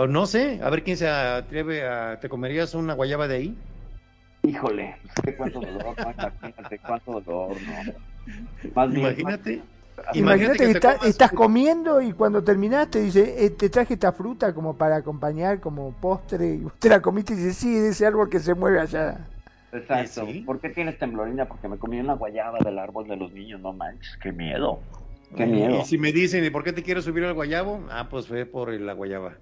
[0.08, 2.18] no sé, a ver quién se atreve a...
[2.20, 3.56] ¿Te comerías una guayaba de ahí?
[4.44, 6.10] Híjole, pues, qué cuánto dolor, ¿no?
[6.10, 7.74] Imagínate cuánto dolor, ¿no?
[8.74, 9.22] Más bien, Imagínate.
[9.22, 9.71] más- Imagínate
[10.14, 14.54] Imagínate que está- estás comiendo y cuando terminás te dice, eh, te traje esta fruta
[14.54, 18.28] como para acompañar como postre y te la comiste y dices, sí, de ese árbol
[18.28, 19.28] que se mueve allá.
[19.72, 20.26] Exacto.
[20.26, 20.40] Sí.
[20.40, 21.46] ¿Por qué tienes temblorina?
[21.46, 24.80] Porque me comí una guayaba del árbol de los niños, no manches, qué miedo.
[25.36, 25.80] Qué miedo.
[25.80, 27.86] Y si me dicen, ¿y por qué te quieres subir al guayabo?
[27.90, 29.34] Ah, pues fue por la guayaba.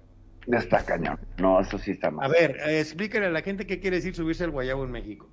[0.47, 1.19] Está cañón.
[1.37, 2.25] No, eso sí está mal.
[2.25, 5.29] A ver, explícale a la gente qué quiere decir subirse al guayabo en México.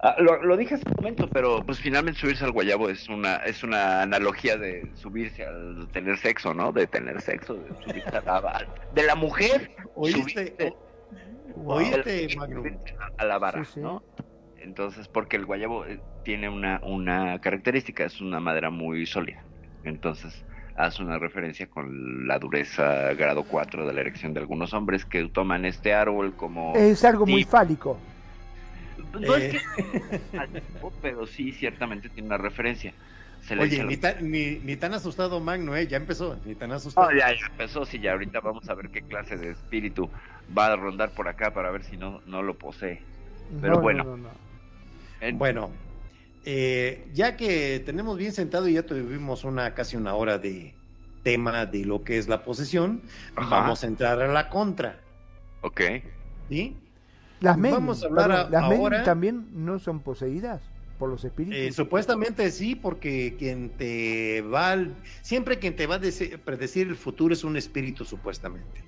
[0.00, 3.36] Ah, lo, lo dije hace un momento, pero pues finalmente subirse al guayabo es una
[3.38, 6.70] es una analogía de subirse al tener sexo, ¿no?
[6.70, 8.68] De tener sexo, de subirse a la vara.
[8.94, 10.54] De la mujer, ¿Oíste?
[10.56, 10.74] subirse-.
[11.64, 13.80] ¿Oíste, subirse a la vara, Sí, sí.
[13.80, 14.02] ¿no?
[14.58, 19.42] Entonces, porque el guayabo eh, tiene una, una característica, es una madera muy sólida.
[19.82, 20.44] Entonces,
[20.76, 25.26] hace una referencia con la dureza grado 4 de la erección de algunos hombres que
[25.28, 26.74] toman este árbol como...
[26.76, 27.98] Es algo muy fálico.
[29.12, 29.48] No Eh.
[29.48, 29.58] es que
[31.02, 32.94] pero sí ciertamente tiene una referencia.
[33.40, 35.86] Se le Oye, ni los- tan, ni, ni tan asustado Magno, ¿eh?
[35.86, 37.10] Ya empezó, ni tan asustado.
[37.10, 40.10] No, ya, ya empezó, sí, ya ahorita vamos a ver qué clase de espíritu
[40.56, 43.00] va a rondar por acá para ver si no, no lo posee.
[43.60, 44.04] Pero No, bueno.
[44.04, 44.30] no, no, no.
[45.20, 45.70] En- Bueno,
[46.44, 50.74] eh, ya que tenemos bien sentado y ya tuvimos una casi una hora de
[51.22, 53.02] tema de lo que es la posesión,
[53.36, 53.60] Ajá.
[53.60, 55.00] vamos a entrar a la contra,
[55.62, 55.80] Ok.
[56.48, 56.76] ¿sí?
[57.40, 61.56] Las men, Vamos a hablar a- las men también no son poseídas por los espíritus.
[61.58, 66.00] Eh, supuestamente sí, porque quien te va, al- siempre quien te va a
[66.44, 68.84] predecir el futuro es un espíritu supuestamente,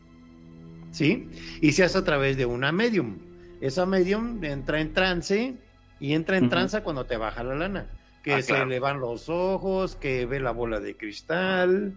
[0.91, 1.31] ¿sí?
[1.61, 3.19] Y se hace a través de una medium.
[3.61, 5.57] Esa medium entra en trance
[6.01, 6.51] y entra en Ujú.
[6.51, 7.91] trance cuando te baja la lana,
[8.25, 8.67] que Ah, se claro.
[8.67, 11.95] le van los ojos, que ve la bola de cristal,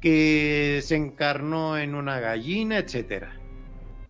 [0.00, 3.32] que se encarnó en una gallina, etcétera.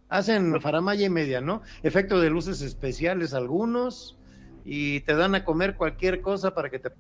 [0.08, 1.62] Hacen faramaya y media, ¿no?
[1.82, 4.20] Efecto de luces especiales algunos
[4.62, 6.90] y te dan a comer cualquier cosa para que te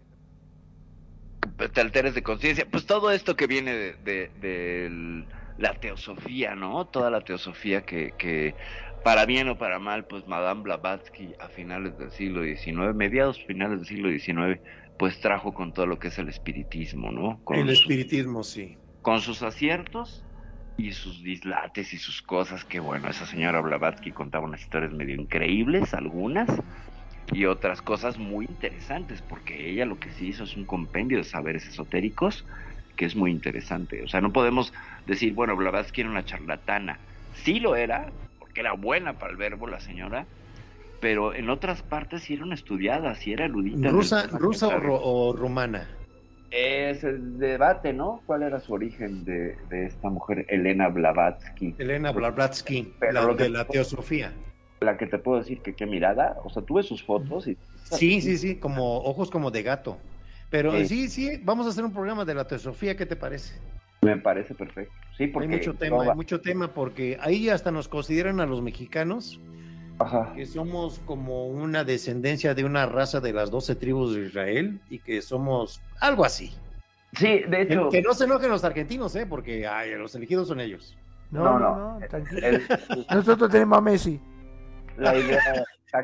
[1.72, 2.66] te alteres de conciencia.
[2.70, 5.26] Pues todo esto que viene de, de- de
[5.56, 6.88] la teosofía, ¿no?
[6.88, 8.56] Toda la teosofía que, que,
[9.02, 13.78] para bien o para mal, pues Madame Blavatsky a finales del siglo XIX, mediados finales
[13.78, 14.62] del siglo XIX,
[14.96, 17.40] pues trajo con todo lo que es el espiritismo, ¿no?
[17.44, 18.78] Con, el sus, espiritismo sí.
[19.02, 20.23] con sus aciertos
[20.76, 25.14] y sus dislates y sus cosas, que bueno, esa señora Blavatsky contaba unas historias medio
[25.16, 26.48] increíbles, algunas,
[27.32, 31.24] y otras cosas muy interesantes, porque ella lo que sí hizo es un compendio de
[31.24, 32.44] saberes esotéricos
[32.96, 34.02] que es muy interesante.
[34.04, 34.72] O sea, no podemos
[35.06, 37.00] decir, bueno, Blavatsky era una charlatana.
[37.32, 40.28] Sí lo era, porque era buena para el verbo la señora,
[41.00, 43.90] pero en otras partes sí era una estudiada, sí era erudita.
[43.90, 45.88] ¿Rusa, rusa o, ro- o rumana?
[46.56, 48.22] Es el debate, ¿no?
[48.26, 51.74] ¿Cuál era su origen de, de esta mujer, Elena Blavatsky?
[51.78, 54.32] Elena Blavatsky, Pero la lo que- de la teosofía.
[54.80, 57.58] La que te puedo decir que qué mirada, o sea, tuve sus fotos y...
[57.74, 59.98] Sí, sí, sí, como ojos como de gato.
[60.50, 60.86] Pero Sí.
[60.86, 63.60] sí, sí, vamos a hacer un programa de la teosofía, ¿qué te parece?
[64.02, 64.94] Me parece perfecto.
[65.16, 65.48] Sí, porque...
[65.48, 68.62] hay mucho tema, no va- hay mucho tema porque ahí hasta nos consideran a los
[68.62, 69.40] mexicanos
[69.98, 70.32] Ajá.
[70.34, 74.98] que somos como una descendencia de una raza de las doce tribus de Israel y
[74.98, 76.52] que somos algo así.
[77.12, 77.88] Sí, de hecho...
[77.90, 79.24] que no se enojen los argentinos, ¿eh?
[79.26, 80.96] Porque ay, los elegidos son ellos.
[81.30, 82.40] No, No, no, tranquilo.
[82.46, 82.62] el-
[83.10, 84.20] Nosotros tenemos a Messi.
[84.96, 85.40] la idea...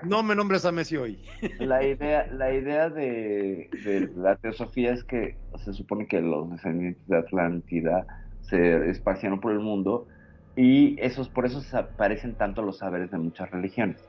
[0.05, 1.21] No me nombres a Messi hoy.
[1.59, 7.05] La idea, la idea de, de la teosofía es que se supone que los descendientes
[7.09, 8.07] de Atlántida
[8.43, 10.07] se esparcieron por el mundo
[10.57, 14.03] y esos, por eso se parecen tanto los saberes de muchas religiones.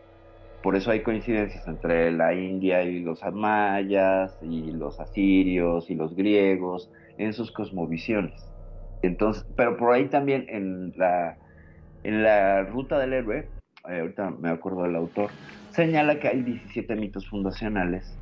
[0.64, 6.16] Por eso hay coincidencias entre la India y los mayas y los asirios y los
[6.16, 8.48] griegos en sus cosmovisiones.
[9.02, 11.38] Entonces, pero por ahí también en la,
[12.04, 13.50] en la ruta del héroe,
[13.90, 15.32] eh, ahorita me acuerdo del autor,
[15.72, 18.16] señala que hay 17 mitos fundacionales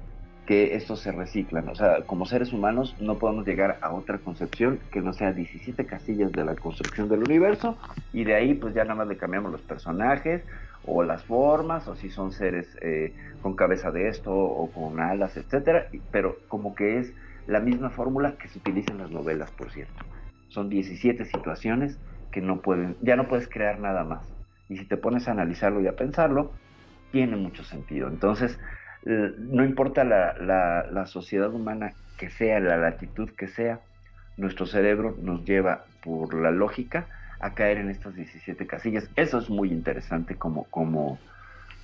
[0.50, 1.70] que estos se reciclan.
[1.70, 5.86] O sea, como seres humanos no podemos llegar a otra concepción que no sea 17
[5.86, 7.78] casillas de la construcción del universo
[8.14, 10.44] y de ahí pues ya nada más le cambiamos los personajes
[10.84, 15.38] o las formas o si son seres eh, con cabeza de esto o con alas,
[15.38, 17.14] etcétera, pero como que es
[17.46, 20.04] la misma fórmula que se utiliza en las novelas, por cierto.
[20.48, 22.00] Son 17 situaciones
[22.32, 24.26] que no pueden, ya no puedes crear nada más.
[24.68, 26.54] Y si te pones a analizarlo y a pensarlo,
[27.12, 28.08] tiene mucho sentido.
[28.08, 28.58] Entonces,
[29.40, 33.84] no importa la, la- sociedad humana que sea, la latitud que sea,
[34.38, 39.12] nuestro cerebro nos lleva por la lógica a caer en estas 17 casillas.
[39.16, 40.70] Eso es muy interesante como,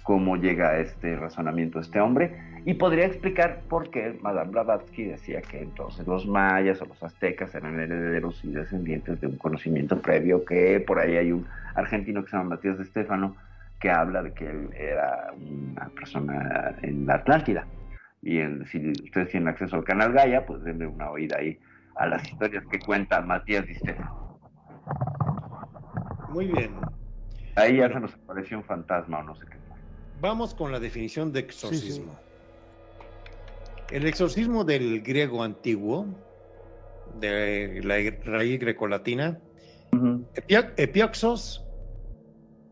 [0.02, 5.42] cómo llega a este razonamiento este hombre y podría explicar por qué Madame Blavatsky decía
[5.48, 10.46] que entonces los mayas o los aztecas eran herederos y descendientes de un conocimiento previo
[10.46, 13.38] que por ahí hay un argentino que se llama Matías de Stefano
[13.80, 17.68] que habla de que él era una persona en la Atlántida.
[18.22, 21.60] Y en- si ustedes tienen acceso al canal Gaia pues denle una oída ahí
[21.96, 24.40] a las historias que cuenta Matías de Stefano.
[26.30, 26.72] Muy bien.
[27.56, 29.58] ahí ya se nos apareció un fantasma o no sé qué.
[30.20, 32.18] Vamos con la definición de exorcismo.
[33.92, 36.06] El exorcismo del griego antiguo,
[37.20, 37.96] de la
[38.30, 39.40] raíz grecolatina,
[40.34, 41.65] epia- epioxos,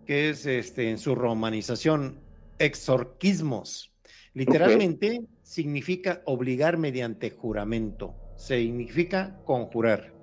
[0.05, 2.19] que es este, en su romanización
[2.59, 3.91] exorquismos.
[4.33, 10.13] Literalmente significa obligar mediante juramento, significa conjurar.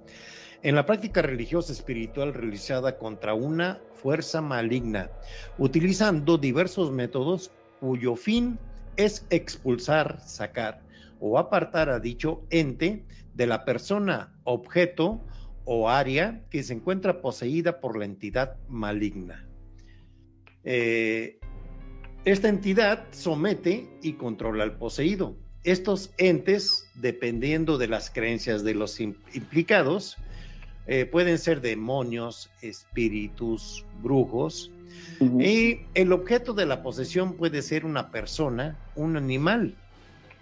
[0.62, 5.10] En la práctica religiosa espiritual realizada contra una fuerza maligna,
[5.56, 7.50] utilizando diversos métodos
[7.80, 8.58] cuyo fin
[8.96, 10.82] es expulsar, sacar
[11.20, 13.04] o apartar a dicho ente
[13.34, 15.20] de la persona, objeto
[15.64, 19.49] o área que se encuentra poseída por la entidad maligna.
[20.64, 21.38] Eh,
[22.24, 25.36] esta entidad somete y controla al poseído.
[25.64, 30.16] Estos entes, dependiendo de las creencias de los im- implicados,
[30.86, 34.70] eh, pueden ser demonios, espíritus, brujos,
[35.38, 39.76] y el objeto de la posesión puede ser una persona, un animal,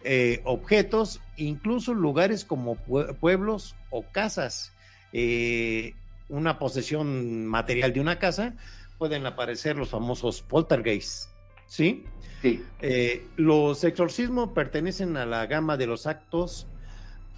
[0.05, 4.73] eh, objetos, incluso lugares como pue- pueblos o casas.
[5.12, 5.97] Eh,
[6.29, 8.55] una posesión material de una casa
[8.99, 11.29] pueden aparecer los famosos poltergeists,
[11.67, 12.05] ¿sí?
[12.43, 16.67] sí Eh, los exorcismos pertenecen a la gama de los actos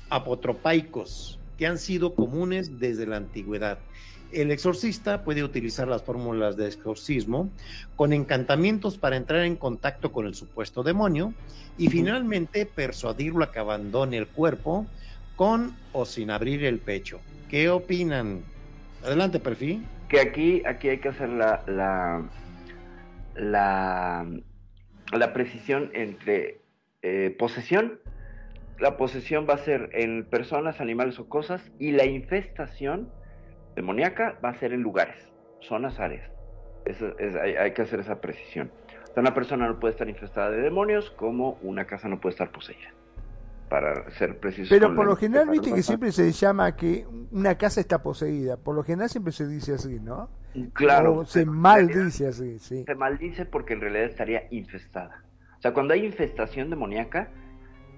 [0.08, 3.78] apotropaicos que han sido comunes desde la antigüedad.
[4.32, 7.50] El exorcista puede utilizar las fórmulas de exorcismo
[7.96, 11.34] con encantamientos para entrar en contacto con el supuesto demonio
[11.76, 14.86] y finalmente persuadirlo a que abandone el cuerpo
[15.36, 17.20] con o sin abrir el pecho.
[17.48, 18.42] ¿Qué opinan?
[19.02, 19.84] Adelante, perfil.
[20.10, 22.26] Que aquí, aquí hay que hacer la, la,
[25.12, 26.60] la, precisión entre
[27.02, 28.00] eh, posesión.
[28.80, 33.08] La posesión va a ser en personas, animales o cosas, y la infestación
[33.76, 35.28] demoníaca va a ser en lugares,
[35.60, 36.28] zonas, áreas.
[36.86, 37.02] Es-
[37.36, 38.72] hay, hay que hacer esa precisión.
[39.16, 42.90] Una persona no puede estar infestada de demonios como una casa no puede estar poseída.
[43.70, 44.68] Para ser precisos.
[44.68, 48.56] Pero por lo general, viste que siempre se llama que una casa está poseída.
[48.58, 50.28] Por lo general siempre se dice así, ¿no?
[50.74, 51.18] Claro.
[51.18, 52.84] O se maldice así, sí.
[52.84, 55.22] Se maldice porque en realidad estaría infestada.
[55.56, 57.28] O sea, cuando hay infestación demoníaca,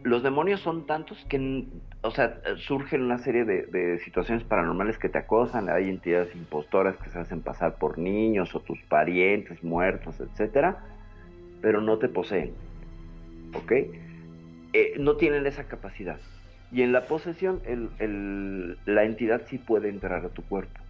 [0.03, 1.67] los demonios son tantos que,
[2.03, 6.97] o sea, surgen una serie de, de situaciones paranormales que te acosan, hay entidades impostoras
[6.99, 10.85] que se hacen pasar por niños o tus parientes muertos, etcétera,
[11.63, 12.53] pero no te poseen,
[13.55, 13.73] ¿ok?
[14.73, 16.19] Eh, no tienen esa capacidad.
[16.71, 20.81] Y en la posesión, el- el- la entidad sí puede entrar a tu cuerpo.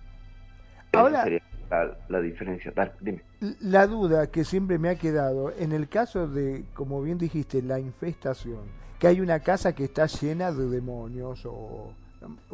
[0.93, 2.73] Esa Ahora- sería la, la diferencia.
[2.75, 3.23] Dale, dime.
[3.61, 7.81] La duda que siempre me ha quedado, en el caso de, como bien dijiste, la
[7.81, 8.61] infestación,
[9.01, 11.93] que hay una casa que está llena de demonios o,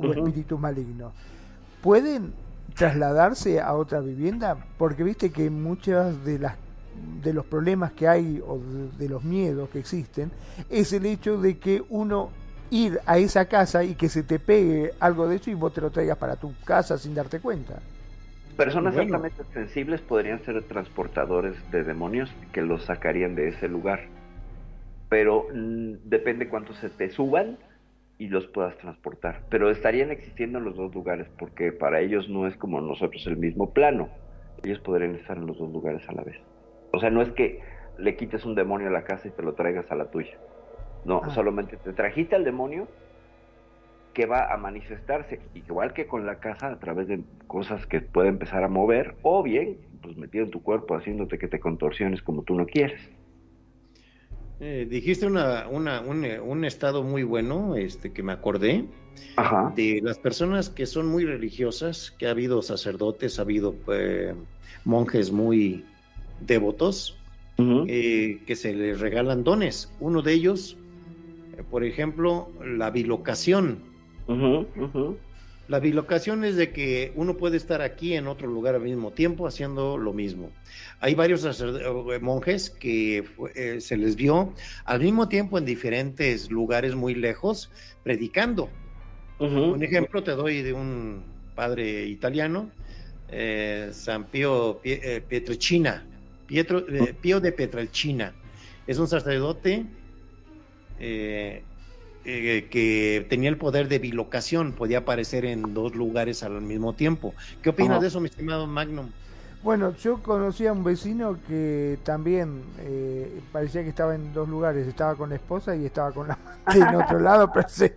[0.02, 1.12] espíritus malignos,
[1.82, 2.32] ¿pueden
[2.74, 4.56] trasladarse a otra vivienda?
[4.78, 6.54] Porque viste que muchas de las
[7.22, 10.32] de los problemas que hay o de, de los miedos que existen
[10.68, 12.30] es el hecho de que uno
[12.70, 15.80] ir a esa casa y que se te pegue algo de eso y vos te
[15.80, 17.82] lo traigas para tu casa sin darte cuenta.
[18.56, 19.16] Personas Bueno.
[19.16, 24.10] altamente sensibles podrían ser transportadores de demonios que los sacarían de ese lugar.
[25.08, 27.58] Pero mm, depende cuánto se te suban
[28.18, 29.46] y los puedas transportar.
[29.48, 33.36] Pero estarían existiendo en los dos lugares porque para ellos no es como nosotros el
[33.36, 34.10] mismo plano.
[34.62, 36.36] Ellos podrían estar en los dos lugares a la vez.
[36.98, 37.60] O sea, no es que
[37.96, 40.36] le quites un demonio a la casa y te lo traigas a la tuya.
[41.04, 41.30] No, Ah.
[41.32, 42.88] solamente te trajiste al demonio
[44.14, 48.28] que va a manifestarse, igual que con la casa, a través de cosas que puede
[48.28, 52.42] empezar a mover, o bien, pues metido en tu cuerpo, haciéndote que te contorsiones como
[52.42, 53.00] tú no quieres.
[54.58, 58.86] Eh, dijiste una, una, un, un estado muy bueno, este, que me acordé,
[59.36, 59.72] Ajá.
[59.76, 64.34] de las personas que son muy religiosas, que ha habido sacerdotes, ha habido eh,
[64.84, 65.84] monjes muy
[66.40, 67.16] devotos,
[67.88, 69.92] eh, que se les regalan dones.
[69.98, 70.76] Uno de ellos,
[71.56, 73.82] eh, por ejemplo, la bilocación.
[75.68, 79.46] La bilocación es de que uno puede estar aquí en otro lugar al mismo tiempo
[79.46, 80.50] haciendo lo mismo.
[81.00, 83.24] Hay varios eh, monjes que
[83.54, 84.54] eh, se les vio
[84.86, 87.70] al mismo tiempo en diferentes lugares muy lejos
[88.02, 88.70] predicando.
[89.74, 91.22] Un ejemplo te doy de un
[91.54, 92.70] padre italiano,
[93.30, 96.02] eh, San Pío Pie- Pietrelcina,
[96.48, 98.32] Pietro, eh, Pío de Pietrelcina.
[98.88, 99.84] Es un sacerdote
[100.98, 101.62] eh,
[102.24, 107.34] eh, que tenía el poder de bilocación, podía aparecer en dos lugares al mismo tiempo.
[107.62, 108.00] ¿Qué opinas Ajá.
[108.00, 109.10] de eso, mi estimado Magnum?
[109.62, 114.86] Bueno, yo conocí a un vecino que también eh, parecía que estaba en dos lugares,
[114.86, 116.38] estaba con la esposa y estaba con la
[116.74, 117.92] en otro lado, pero se-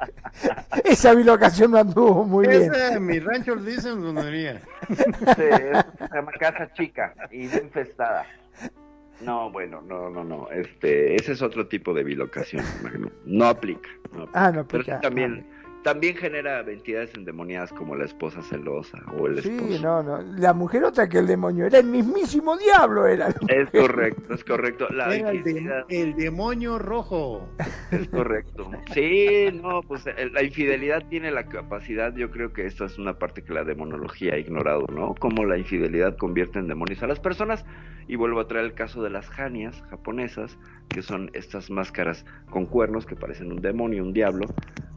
[0.83, 2.73] esa bilocación no anduvo muy bien.
[2.73, 4.59] Esa, mi rancho dicen dondería.
[4.89, 4.95] Sí,
[5.35, 8.25] se llama casa chica y infestada.
[9.21, 10.49] No, bueno, no, no, no.
[10.49, 12.63] Este, ese es otro tipo de bilocación.
[12.83, 13.11] Magno.
[13.25, 13.87] No aplica.
[14.13, 14.31] no aplica.
[14.47, 15.01] Ah, no Pero sí aplica.
[15.01, 15.45] también,
[15.83, 19.81] también genera entidades endemoniadas como la esposa celosa o el Sí, esposo.
[19.81, 20.21] no, no.
[20.37, 23.29] La mujer otra que el demonio, era el mismísimo diablo, era.
[23.47, 24.87] Es correcto, es correcto.
[24.89, 27.49] La Era el, de- infidelidad el demonio rojo.
[27.91, 28.69] es correcto.
[28.93, 33.17] Sí, no, pues el- la infidelidad tiene la capacidad, yo creo que esta es una
[33.17, 35.15] parte que la demonología ha ignorado, ¿no?
[35.15, 37.65] Cómo la infidelidad convierte en demonios a las personas.
[38.07, 40.57] Y vuelvo a traer el caso de las janias japonesas,
[40.89, 44.47] que son estas máscaras con cuernos que parecen un demonio, un diablo.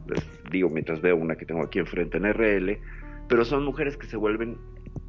[0.07, 2.79] Les digo mientras veo una que tengo aquí enfrente en RL,
[3.27, 4.57] pero son mujeres que se vuelven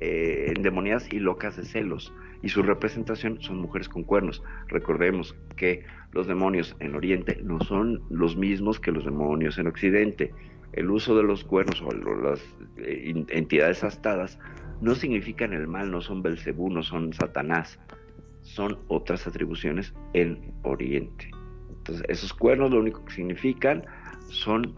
[0.00, 2.14] eh, endemoniadas y locas de celos.
[2.42, 4.42] Y su representación son mujeres con cuernos.
[4.68, 10.32] Recordemos que los demonios en Oriente no son los mismos que los demonios en Occidente.
[10.72, 12.40] El uso de los cuernos o las
[12.78, 14.38] eh, entidades astadas
[14.80, 17.78] no significan el mal, no son Belcebú, no son Satanás,
[18.42, 21.30] son otras atribuciones en Oriente.
[21.70, 23.84] Entonces, esos cuernos lo único que significan
[24.28, 24.74] son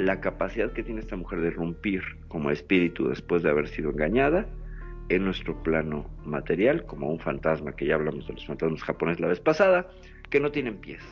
[0.00, 4.46] la capacidad que tiene esta mujer de irrumpir como espíritu después de haber sido engañada
[5.10, 9.28] en nuestro plano material, como un fantasma, que ya hablamos de los fantasmas japoneses la
[9.28, 9.90] vez pasada,
[10.30, 11.02] que no tienen pies.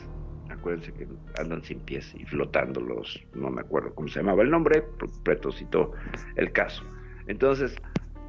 [0.49, 4.49] Acuérdense que andan sin pies y flotando los, no me acuerdo cómo se llamaba el
[4.49, 4.83] nombre,
[5.23, 5.91] Preto citó
[6.35, 6.83] el caso.
[7.27, 7.75] Entonces,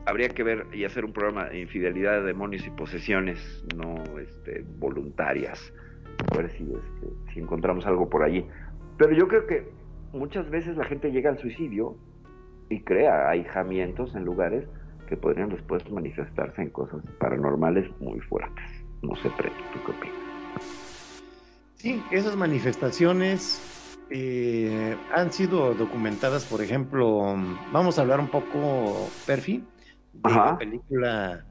[0.04, 4.64] habría que ver y hacer un programa de infidelidad de demonios y posesiones no este,
[4.78, 5.72] voluntarias,
[6.30, 8.44] a ver si, este, si encontramos algo por allí.
[8.98, 9.79] Pero yo creo que
[10.12, 11.96] muchas veces la gente llega al suicidio
[12.68, 14.64] y crea ahijamientos en lugares
[15.08, 18.64] que podrían después manifestarse en cosas paranormales muy fuertes.
[19.02, 20.18] No sé, Preto, ¿tú qué opinas?
[21.76, 23.60] Sí, esas manifestaciones
[24.10, 27.34] eh, han sido documentadas, por ejemplo,
[27.72, 29.64] vamos a hablar un poco, Perfi,
[30.12, 30.44] de Ajá.
[30.52, 31.44] la película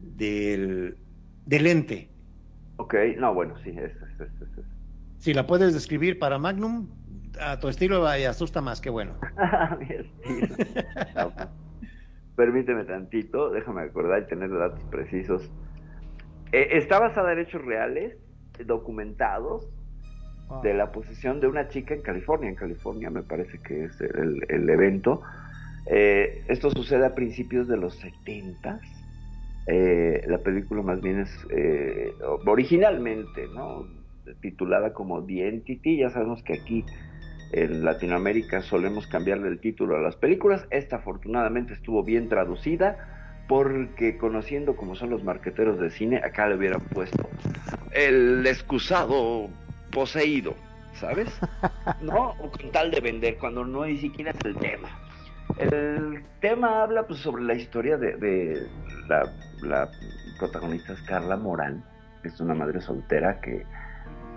[0.00, 0.96] del,
[1.44, 2.08] del ente.
[2.76, 4.64] Ok, no, bueno, sí, es, es, es, es- es.
[5.18, 6.86] Si la puedes describir para Magnum,
[7.40, 9.14] a tu estilo y asusta más, qué bueno.
[9.80, 10.56] Mi estilo.
[11.14, 11.32] No,
[12.36, 15.50] Permíteme tantito, déjame acordar y tener datos precisos.
[16.52, 18.16] Eh, está basada en hechos reales,
[18.64, 19.68] documentados,
[20.62, 22.48] de la posesión de una chica en California.
[22.48, 25.22] En California me parece que es el, el evento.
[25.86, 28.80] Eh, esto sucede a principios de los 70
[29.66, 32.12] eh, la película más bien es eh,
[32.46, 33.86] originalmente, ¿no?
[34.40, 35.98] Titulada como The Entity.
[35.98, 36.84] Ya sabemos que aquí
[37.56, 40.66] en Latinoamérica solemos cambiarle el título a las películas.
[40.70, 42.98] Esta afortunadamente estuvo bien traducida
[43.48, 47.26] porque conociendo como son los marqueteros de cine, acá le hubieran puesto
[47.92, 49.48] el excusado
[49.90, 50.54] poseído,
[50.92, 51.30] ¿sabes?
[52.02, 52.34] ¿No?
[52.40, 54.90] O con tal de vender, cuando no ni siquiera es el tema.
[55.56, 58.66] El tema habla pues, sobre la historia de, de
[59.08, 59.32] la,
[59.62, 59.88] la
[60.38, 61.82] protagonista es Carla Morán,
[62.22, 63.64] que es una madre soltera que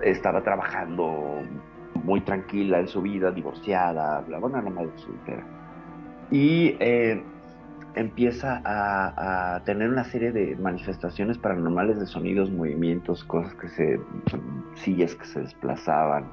[0.04, 1.44] estaba trabajando
[2.04, 5.44] muy tranquila en su vida, divorciada, bla, bueno, una madre soltera.
[6.32, 7.22] Y eh,
[7.96, 14.00] empieza a, a, tener una serie de manifestaciones paranormales de sonidos, movimientos, cosas que se,
[14.76, 16.26] sillas que se desplazaban,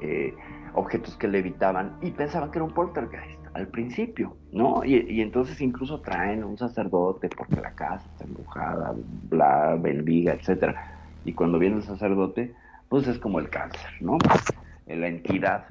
[0.00, 0.34] eh,
[0.74, 4.84] objetos que levitaban y pensaban que era un poltergeist al principio, ¿no?
[4.84, 8.94] Y, y, entonces incluso traen un sacerdote porque la casa está embrujada,
[9.30, 10.74] bla, bendiga, etcétera.
[11.24, 12.52] Y cuando viene el sacerdote,
[12.88, 14.18] pues es como el cáncer, ¿no?
[14.86, 15.66] La entidad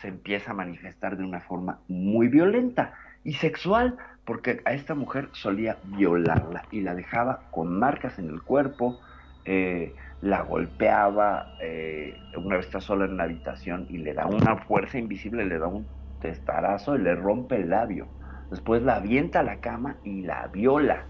[0.00, 2.94] se empieza a manifestar de una forma muy violenta
[3.24, 8.42] y sexual, porque a esta mujer solía violarla y la dejaba con marcas en el
[8.42, 9.00] cuerpo,
[9.44, 14.56] eh, la golpeaba, eh, una vez está sola en la habitación y le da una
[14.56, 15.86] fuerza invisible, le da un
[16.20, 18.06] testarazo y le rompe el labio.
[18.50, 21.04] Después la avienta a la cama y la viola.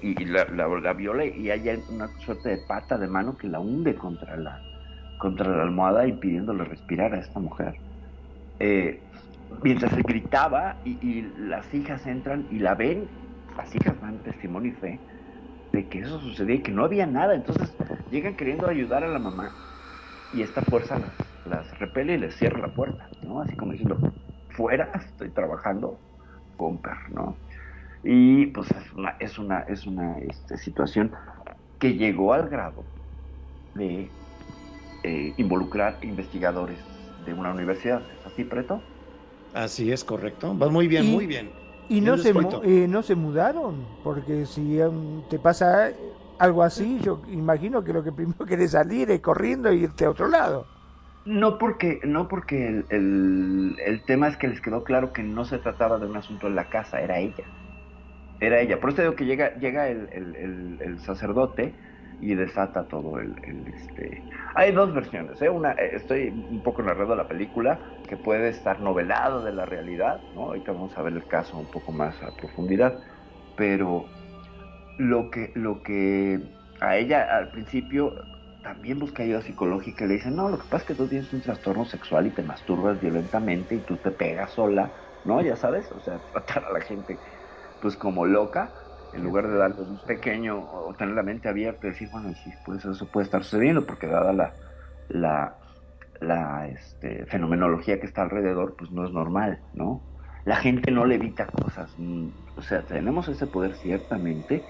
[0.00, 0.44] Y, la,
[0.92, 4.62] viola y hay una suerte de pata de mano que la hunde contra la,
[5.22, 7.76] contra la almohada impidiéndole respirar a esta mujer.
[8.58, 9.00] Eh,
[9.62, 13.06] mientras se gritaba y, y, las hijas entran y la ven,
[13.56, 14.98] las hijas dan testimonio y fe
[15.70, 17.36] de que eso sucedía y que no había nada.
[17.36, 17.72] Entonces
[18.10, 19.52] llegan queriendo ayudar a la mamá
[20.34, 21.12] y esta fuerza las,
[21.44, 23.42] las repele y les cierra la puerta, ¿no?
[23.42, 23.98] Así como diciendo,
[24.50, 26.00] fuera, estoy trabajando
[26.56, 27.36] con per, ¿no?
[28.02, 31.12] Y pues es una, es una, es una este, situación
[31.78, 32.82] que llegó al grado
[33.74, 34.10] de
[35.02, 36.78] eh, involucrar investigadores
[37.24, 38.02] de una universidad.
[38.20, 38.80] ¿Es así, Preto?
[39.54, 40.54] Así es, correcto.
[40.54, 41.50] Vas muy bien, y, muy bien.
[41.88, 42.30] ¿Y no se,
[42.64, 43.84] eh, no se mudaron?
[44.02, 45.90] Porque si um, te pasa
[46.38, 50.10] algo así, yo imagino que lo que primero querés salir es corriendo e irte a
[50.10, 50.66] otro lado.
[51.24, 55.44] No porque, no porque el, el, el, tema es que les quedó claro que no
[55.44, 57.44] se trataba de un asunto en la casa, era ella.
[58.40, 58.80] Era ella.
[58.80, 61.74] Por eso digo que llega, llega el, el, el sacerdote
[62.22, 63.34] y desata todo el,
[63.66, 64.22] este.
[64.54, 65.50] Hay dos versiones, ¿eh?
[65.50, 70.44] Una, estoy un poco narrando la película que puede estar novelado de la realidad, ¿no?
[70.44, 72.96] Ahorita vamos a ver el caso un poco más a profundidad,
[73.56, 74.04] pero
[74.98, 76.40] lo que, lo que
[76.80, 78.14] a ella al principio
[78.62, 81.32] también busca ayuda psicológica y le dicen, no, lo que pasa es que tú tienes
[81.32, 84.92] un trastorno sexual y te masturbas violentamente y tú te pegas sola,
[85.24, 85.42] ¿no?
[85.42, 87.18] Ya sabes, o sea, tratar a la gente
[87.80, 88.72] pues como loca,
[89.12, 92.52] en lugar de darles un pequeño o tener la mente abierta y decir, bueno, sí,
[92.64, 94.56] pues eso puede estar sucediendo, porque dada la,
[95.08, 95.58] la,
[96.20, 100.08] la este, fenomenología que está alrededor, pues no es normal, ¿no?
[100.44, 101.96] La gente no le evita cosas,
[102.56, 104.66] o sea, tenemos ese poder ciertamente,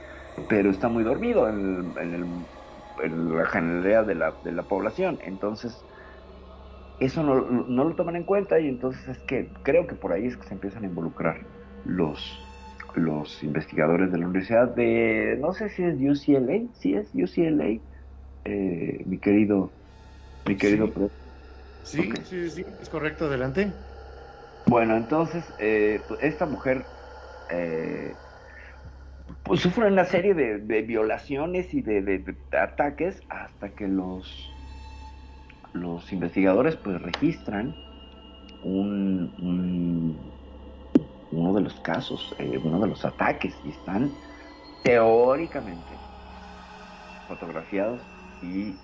[0.48, 5.18] pero está muy dormido en, en, el, en la generalidad de la, de la población,
[5.22, 5.86] entonces
[6.98, 10.26] eso no, no lo toman en cuenta y entonces es que creo que por ahí
[10.26, 11.48] es que se empiezan a involucrar
[11.82, 12.51] los
[12.94, 17.80] los investigadores de la universidad de, no sé si es UCLA, si es UCLA,
[18.44, 19.72] eh, mi querido,
[20.46, 20.92] mi querido.
[21.82, 22.24] Sí, sí, okay.
[22.24, 23.72] sí, sí, es correcto, adelante.
[24.66, 26.86] Bueno, entonces, eh, esta mujer
[27.48, 28.16] eh,
[29.42, 34.50] pues sufre una serie de, de violaciones y de, de, de, ataques hasta que los,
[35.72, 37.74] los investigadores pues registran
[38.62, 40.31] un, un
[41.32, 44.12] uno de los casos, eh, uno de los ataques, y están
[44.82, 45.92] teóricamente
[47.28, 48.00] fotografiados
[48.42, 48.76] y,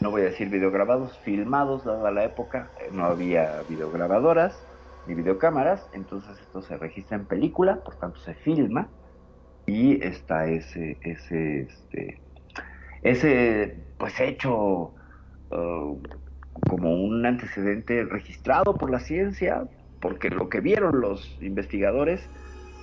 [0.00, 4.60] no voy a decir videograbados, filmados, dada la época, eh, no había videograbadoras
[5.06, 8.88] ni videocámaras, entonces esto se registra en película, por tanto se filma,
[9.66, 12.20] y está ese, ese, este,
[13.02, 14.92] ese, pues hecho
[15.50, 16.02] uh,
[16.68, 19.66] como un antecedente registrado por la ciencia,
[20.00, 22.30] porque lo que vieron los investigadores,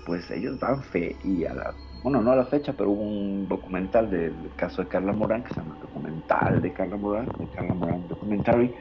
[0.06, 3.48] pues ellos dan fe y a la, bueno, no a la fecha, pero hubo un
[3.48, 7.74] documental del caso de Carla Morán, que se llama Documental de Carla Morán, de Carla
[7.74, 8.76] Morán Documentary,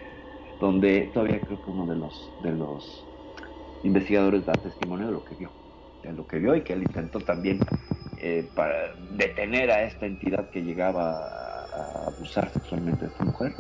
[0.61, 3.09] donde todavía creo que uno de los, de los
[3.83, 5.53] investigadores da testimonio de lo que vio,
[6.03, 7.61] de lo que vio y que él intentó también
[8.17, 8.53] eh,
[9.11, 13.55] detener a esta entidad que llegaba a, abusar sexualmente de esta mujer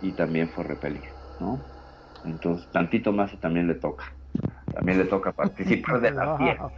[0.00, 1.79] y también fue repelido, ¿no?
[2.24, 4.04] Entonces, tantito más y también le toca,
[4.72, 6.70] también le toca participar de la fiesta.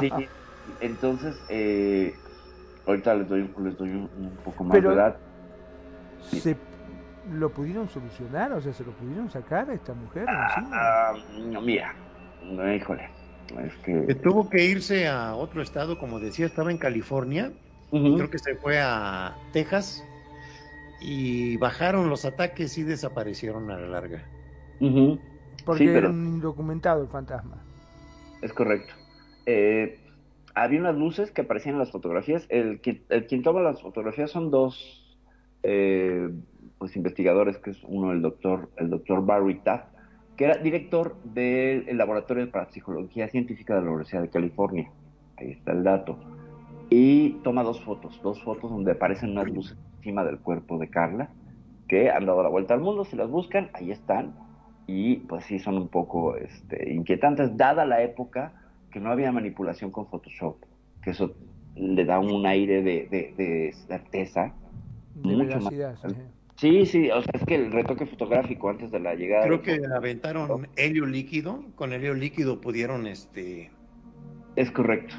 [0.00, 0.10] Sí,
[0.80, 2.14] entonces, eh,
[2.86, 5.16] ahorita les doy, les doy un, poco más de edad.
[6.20, 6.56] ¿Se
[7.32, 8.52] lo pudieron solucionar?
[8.52, 10.26] O sea, ¿se lo pudieron sacar a esta mujer?
[10.28, 11.94] Ah, no, mira,
[12.42, 13.08] no, híjole.
[13.64, 14.14] Es que...
[14.16, 17.50] Tuvo que irse a otro estado, como decía, estaba en California.
[17.90, 20.04] Creo que se fue a Texas
[21.00, 24.24] y bajaron los ataques y desaparecieron a la larga.
[25.64, 27.62] Porque era un indocumentado el fantasma.
[28.42, 28.94] Es correcto.
[29.46, 29.98] Eh,
[30.54, 32.46] había unas luces que aparecían en las fotografías.
[32.48, 35.18] El, el quien toma las fotografías son dos
[35.62, 36.30] eh,
[36.78, 39.86] pues, investigadores, que es uno el doctor, el doctor Barry Taft,
[40.36, 44.90] que era director del Laboratorio para Psicología Científica de la Universidad de California.
[45.36, 46.18] Ahí está el dato.
[46.90, 51.30] Y toma dos fotos, dos fotos donde aparecen unas luces encima del cuerpo de Carla,
[51.86, 53.04] que han dado la vuelta al mundo.
[53.04, 54.34] Si las buscan, ahí están.
[54.86, 58.52] Y pues sí, son un poco este, inquietantes, dada la época
[58.90, 60.56] que no había manipulación con Photoshop,
[61.02, 61.34] que eso
[61.76, 64.54] le da un aire de, certeza.
[65.22, 65.74] mucho más.
[66.56, 69.44] Sí, sí, o sea, es que el retoque fotográfico antes de la llegada.
[69.44, 73.70] Creo que aventaron helio líquido, con helio líquido pudieron, este.
[74.56, 75.14] Es correcto.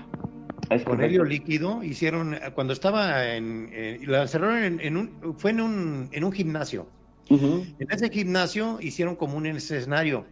[0.86, 3.72] Con helio líquido hicieron, cuando estaba en,
[4.06, 6.88] la cerraron en, un, fue en un, en un gimnasio.
[7.30, 10.26] En ese gimnasio hicieron como un escenario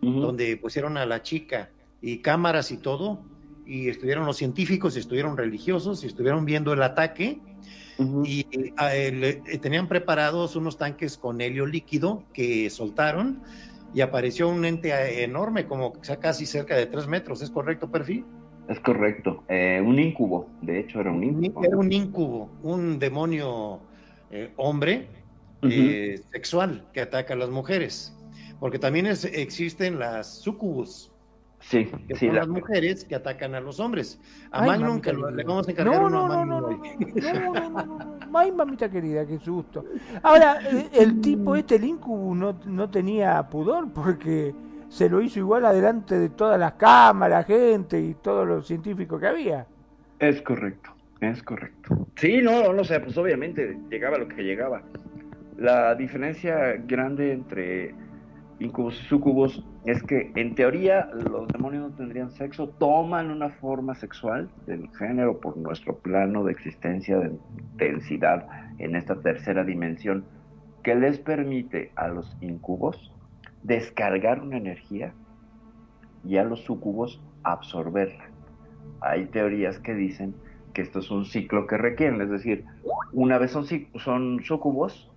[0.00, 1.70] donde pusieron a la chica
[2.00, 3.22] y cámaras y todo,
[3.66, 7.38] y estuvieron los científicos, estuvieron religiosos, y estuvieron viendo el ataque,
[8.24, 13.42] y eh, tenían preparados unos tanques con helio líquido que soltaron,
[13.92, 18.24] y apareció un ente enorme, como casi cerca de tres metros, ¿es correcto, Perfil?
[18.70, 19.42] Es correcto.
[19.48, 21.64] Eh, un incubo, de hecho era un incubo.
[21.64, 23.80] Era un incubo, un demonio
[24.30, 25.08] eh, hombre
[25.62, 26.30] uh eh, -huh.
[26.30, 28.14] sexual que ataca a las mujeres.
[28.60, 31.10] Porque también es, existen las sucubus.
[31.58, 32.42] Sí, que sí, son la...
[32.42, 34.20] las mujeres que atacan a los hombres.
[34.52, 36.60] A Ay, Magnum, que lo, le vamos a encargar no, uno no, a Magnum.
[36.60, 37.86] No, no, no, no,
[38.30, 38.38] no.
[38.38, 39.84] Ay, mamita querida, qué susto.
[40.22, 44.54] Ahora, eh, el tipo este, el incubo, no, no tenía pudor porque
[44.90, 49.26] se lo hizo igual adelante de todas las cámaras, gente y todos los científicos que
[49.28, 49.66] había.
[50.18, 52.08] Es correcto, es correcto.
[52.16, 54.82] Sí, no, no sé, pues obviamente llegaba lo que llegaba.
[55.56, 57.94] La diferencia grande entre
[58.58, 63.94] incubos y sucubos es que en teoría los demonios no tendrían sexo, toman una forma
[63.94, 67.38] sexual del género por nuestro plano de existencia de
[67.76, 68.46] densidad
[68.78, 70.24] en esta tercera dimensión
[70.82, 73.12] que les permite a los incubos
[73.62, 75.12] descargar una energía
[76.24, 78.24] y a los sucubos absorberla.
[79.00, 80.34] Hay teorías que dicen
[80.74, 82.64] que esto es un ciclo que requieren, es decir,
[83.12, 85.10] una vez son, son sucubos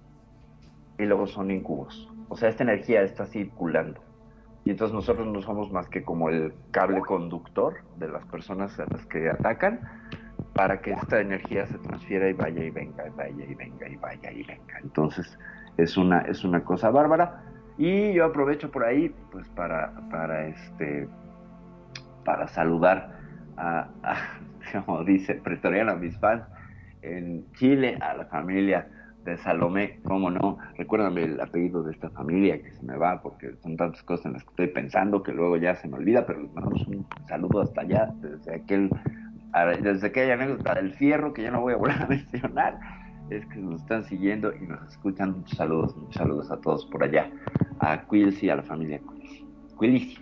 [0.98, 4.02] y luego son incubos o sea, esta energía está circulando.
[4.66, 8.86] Y entonces nosotros no somos más que como el cable conductor de las personas a
[8.90, 9.82] las que atacan
[10.54, 13.96] para que esta energía se transfiera y vaya y venga, y vaya y venga, y
[13.98, 14.80] vaya y venga.
[14.82, 15.38] Entonces
[15.78, 17.44] es una, es una cosa bárbara.
[17.78, 21.08] Y yo aprovecho por ahí, pues para, para este,
[22.24, 23.18] para saludar
[23.58, 23.88] a,
[24.86, 26.44] como dice Pretoriano, a mis fans
[27.02, 28.88] en Chile, a la familia
[29.26, 33.56] de Salomé, cómo no, recuérdame el apellido de esta familia que se me va, porque
[33.62, 36.42] son tantas cosas en las que estoy pensando que luego ya se me olvida, pero
[36.42, 38.90] les mandamos un saludo hasta allá, desde aquel,
[39.82, 42.80] desde aquella anécdota del fierro que ya no voy a volver a mencionar,
[43.30, 47.04] es que nos están siguiendo y nos escuchan, muchos saludos, muchos saludos a todos por
[47.04, 47.30] allá,
[47.80, 49.46] a Quilsi, a la familia Quilsi.
[49.80, 50.18] Quilsi,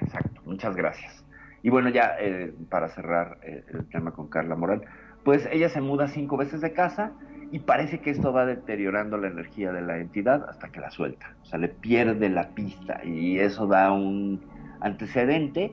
[0.00, 1.24] exacto, muchas gracias.
[1.62, 4.82] Y bueno, ya eh, para cerrar eh, el tema con Carla Moral,
[5.24, 7.12] pues ella se muda cinco veces de casa,
[7.52, 11.34] y parece que esto va deteriorando la energía de la entidad hasta que la suelta,
[11.42, 14.40] o sea, le pierde la pista y eso da un
[14.80, 15.72] antecedente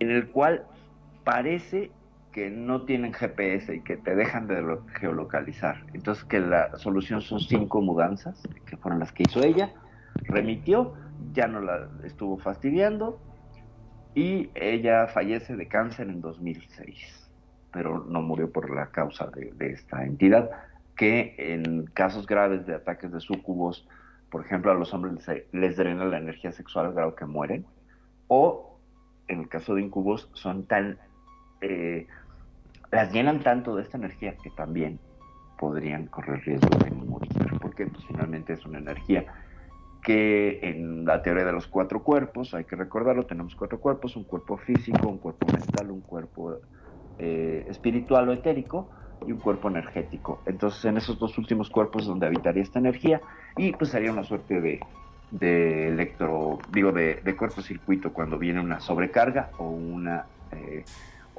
[0.00, 0.66] en el cual
[1.24, 1.90] parece
[2.32, 5.84] que no tienen GPS y que te dejan de geolocalizar.
[5.94, 9.72] Entonces que la solución son cinco mudanzas, que fueron las que hizo ella,
[10.24, 10.94] remitió,
[11.32, 13.20] ya no la estuvo fastidiando
[14.14, 17.30] y ella fallece de cáncer en 2006,
[17.72, 20.50] pero no murió por la causa de, esta entidad
[20.96, 23.86] que en casos graves de ataques de sucubos,
[24.30, 27.64] por ejemplo, a los hombres les, drena la energía sexual al grado que mueren,
[28.26, 28.80] o
[29.28, 30.98] en el caso de incubos son tan,
[31.60, 32.06] eh,
[32.90, 34.98] las llenan tanto de esta energía que también
[35.58, 37.30] podrían correr riesgo de morir,
[37.60, 39.26] porque pues, finalmente es una energía
[40.02, 44.24] que en la teoría de los cuatro cuerpos, hay que recordarlo, tenemos cuatro cuerpos, un
[44.24, 46.58] cuerpo físico, un cuerpo mental, un cuerpo
[47.18, 48.88] eh, espiritual o etérico
[49.26, 50.40] y un cuerpo energético.
[50.46, 53.20] Entonces en esos dos últimos cuerpos es donde habitaría esta energía
[53.56, 54.80] y pues sería una suerte de,
[55.32, 60.84] de electro, digo, de, de cortocircuito cuando viene una sobrecarga o una, eh,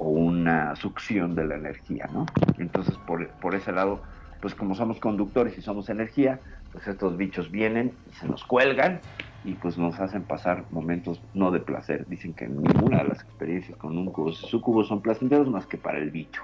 [0.00, 2.26] o una succión de la energía, ¿no?
[2.58, 4.00] Entonces, por, por ese lado,
[4.40, 6.40] pues como somos conductores y somos energía,
[6.72, 9.00] pues estos bichos vienen y se nos cuelgan
[9.44, 12.06] y pues nos hacen pasar momentos no de placer.
[12.08, 15.98] Dicen que ninguna de las experiencias con un cubo sucubo son placenteros más que para
[15.98, 16.42] el bicho.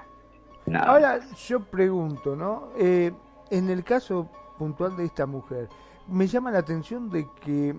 [0.75, 2.69] Ahora yo pregunto, ¿no?
[2.77, 3.11] Eh,
[3.49, 4.29] en el caso
[4.59, 5.67] puntual de esta mujer,
[6.07, 7.75] me llama la atención de que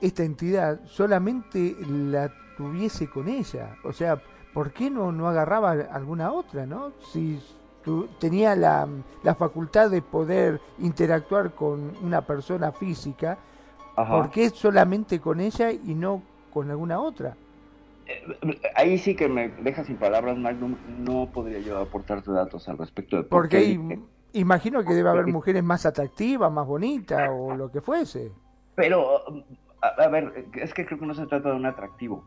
[0.00, 3.76] esta entidad solamente la tuviese con ella.
[3.84, 4.20] O sea,
[4.52, 6.92] ¿por qué no, no agarraba alguna otra, no?
[7.12, 7.40] Si
[7.84, 8.86] tu- tenía la,
[9.22, 13.38] la facultad de poder interactuar con una persona física,
[13.96, 14.12] Ajá.
[14.14, 16.22] ¿por qué solamente con ella y no
[16.52, 17.36] con alguna otra?
[18.74, 20.76] Ahí sí que me deja sin palabras, Magnum.
[20.98, 24.00] No podría yo aportarte datos al respecto de por Porque qué.
[24.34, 28.32] imagino que debe haber mujeres más atractivas, más bonitas o lo que fuese.
[28.74, 29.22] Pero,
[29.80, 32.24] a, a ver, es que creo que no se trata de un atractivo.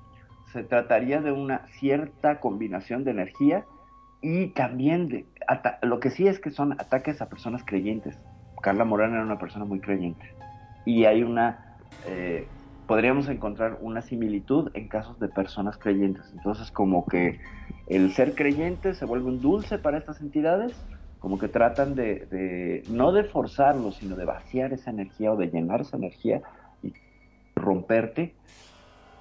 [0.55, 3.65] Se trataría de una cierta combinación de energía
[4.21, 5.25] y también de...
[5.81, 8.17] lo que sí es que son ataques a personas creyentes.
[8.61, 10.25] Carla Morán era una persona muy creyente.
[10.85, 11.59] Y hay una...
[12.07, 12.47] eh,
[12.87, 16.23] podríamos encontrar una similitud en casos de personas creyentes.
[16.31, 17.37] Entonces, como que
[17.87, 20.71] el ser creyente se vuelve un dulce para estas entidades,
[21.19, 25.47] como que tratan de, de- no de forzarlo, sino de vaciar esa energía o de
[25.47, 26.41] llenar esa energía
[26.81, 26.93] y
[27.57, 28.35] romperte,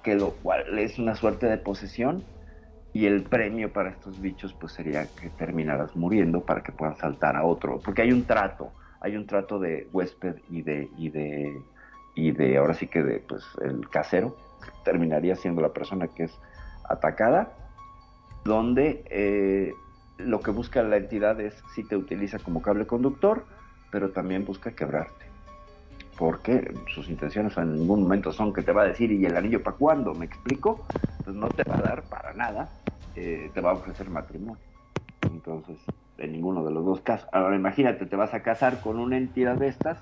[0.05, 2.23] que lo cual es una suerte de posesión.
[2.93, 7.35] Y el premio para estos bichos pues sería que terminaras muriendo para que puedan saltar
[7.35, 11.61] a otro, porque hay un trato, hay un trato de huésped y de y de
[12.15, 14.37] y de ahora sí que de pues el casero
[14.85, 16.39] terminaría siendo la persona que es
[16.87, 17.51] atacada,
[18.45, 19.73] donde eh,
[20.17, 23.45] lo que busca la entidad es si te utiliza como cable conductor,
[23.91, 25.24] pero también busca quebrarte.
[26.17, 29.61] Porque sus intenciones en ningún momento son que te va a decir, ¿y el anillo
[29.61, 30.13] para cuándo?
[30.13, 30.85] ¿Me explico?
[31.23, 32.69] Pues no te va a dar para nada,
[33.15, 34.61] eh, te va a ofrecer matrimonio.
[35.23, 35.77] Entonces,
[36.17, 37.27] en ninguno de los dos casos.
[37.31, 39.97] Ahora imagínate, te vas a casar con una entidad de estas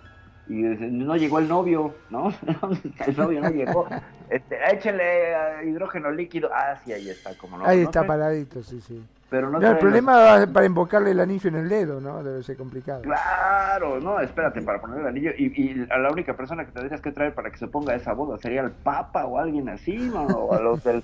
[0.48, 2.34] y no llegó el novio, ¿no?
[3.08, 3.88] el novio no llegó.
[4.30, 6.50] Este, échale eh, hidrógeno líquido.
[6.54, 7.66] Ah, sí, ahí está, como no.
[7.66, 9.02] Ahí está paradito, sí, sí.
[9.30, 12.24] Pero no No, el problema para invocarle el anillo en el dedo, ¿no?
[12.24, 13.02] Debe ser complicado.
[13.02, 15.32] Claro, no, espérate, para poner el anillo.
[15.38, 18.14] Y, y a la única persona que tendrías que traer para que se ponga esa
[18.14, 20.26] boda sería el Papa o alguien así, ¿no?
[20.26, 21.04] O a los del.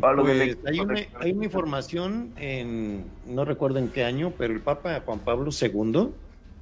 [0.00, 4.54] a los Pues, hay, una, hay una información en, no recuerdo en qué año, pero
[4.54, 6.12] el Papa Juan Pablo II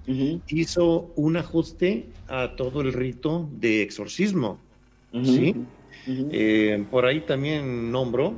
[0.07, 4.61] Hizo un ajuste a todo el rito de exorcismo.
[5.23, 5.55] Sí.
[6.07, 8.35] Eh, por ahí también nombro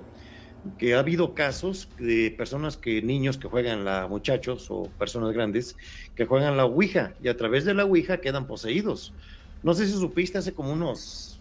[0.78, 5.76] que ha habido casos de personas que, niños que juegan la, muchachos o personas grandes,
[6.14, 9.14] que juegan la Ouija y a través de la Ouija quedan poseídos.
[9.62, 11.40] No sé si supiste hace como unos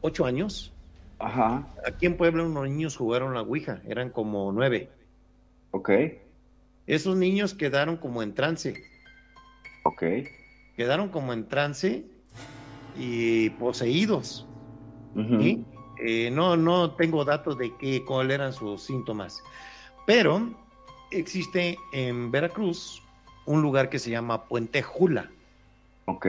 [0.00, 0.72] ocho años,
[1.18, 4.90] Ajá, aquí en Puebla unos niños jugaron la Ouija, eran como nueve.
[5.70, 5.90] ok,
[6.86, 8.84] Esos niños quedaron como en trance,
[9.86, 10.02] ok.
[10.76, 12.04] quedaron como en trance
[12.96, 14.46] y poseídos.
[15.98, 19.42] Eh, no, no tengo datos de qué, cuáles eran sus síntomas,
[20.06, 20.54] pero
[21.10, 23.02] existe en Veracruz
[23.46, 25.30] un lugar que se llama Puente Jula.
[26.04, 26.26] Ok,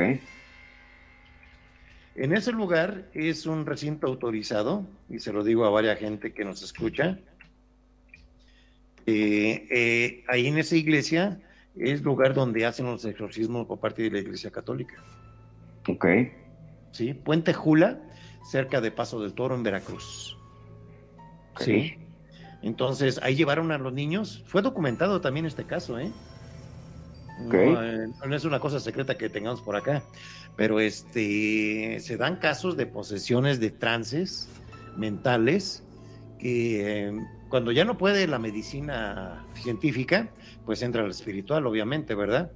[2.15, 6.45] En ese lugar es un recinto autorizado, y se lo digo a varias gente que
[6.45, 7.19] nos escucha.
[9.05, 11.39] Eh, eh, ahí en esa iglesia
[11.79, 14.95] es lugar donde hacen los exorcismos por parte de la Iglesia Católica.
[15.87, 16.05] ok,
[16.91, 17.13] ¿sí?
[17.13, 17.99] Puente Jula,
[18.43, 20.37] cerca de Paso del Toro en Veracruz.
[21.59, 21.95] Sí.
[22.61, 24.43] Entonces, ahí llevaron a los niños.
[24.47, 26.11] Fue documentado también este caso, ¿eh?
[27.45, 27.53] Ok.
[27.53, 30.03] No, eh, no es una cosa secreta que tengamos por acá,
[30.55, 34.49] pero este se dan casos de posesiones de trances
[34.97, 35.83] mentales
[36.39, 37.11] que eh,
[37.49, 40.29] cuando ya no puede la medicina científica,
[40.67, 42.51] pues entra la espiritual, obviamente, ¿verdad?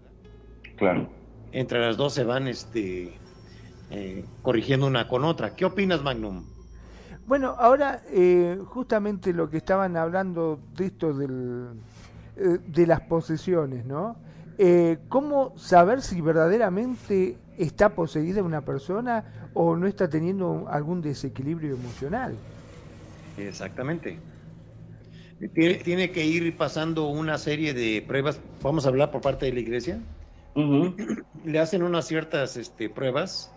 [0.76, 1.08] Claro.
[1.54, 3.14] Entre las dos se van este
[3.90, 5.56] eh, corrigiendo una con otra.
[5.56, 6.44] ¿Qué opinas, Magnum?
[7.26, 11.70] Bueno, ahora eh, justamente lo que estaban hablando de esto del,
[12.36, 14.18] eh, de las posesiones, ¿no?
[14.58, 21.76] Eh, ¿Cómo saber si verdaderamente está poseída una persona o no está teniendo algún desequilibrio
[21.76, 22.36] emocional?
[23.38, 24.20] Exactamente.
[25.50, 28.40] Tiene, tiene que ir pasando una serie de pruebas.
[28.62, 30.00] Vamos a hablar por parte de la iglesia.
[31.46, 33.52] Le hacen unas ciertas este, pruebas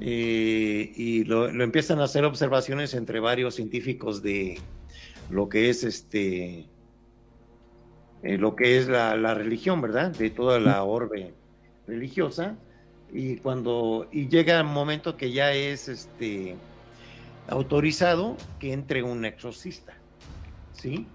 [0.00, 4.58] eh, y lo, lo empiezan a hacer observaciones entre varios científicos de
[5.30, 6.66] lo que es este
[8.22, 10.10] eh, lo que es la, la religión, ¿verdad?
[10.10, 11.34] De toda la orbe
[11.86, 12.56] religiosa
[13.12, 16.56] y cuando y llega el momento que ya es este
[17.48, 19.95] autorizado que entre un exorcista,
[20.76, 21.12] ¿sí?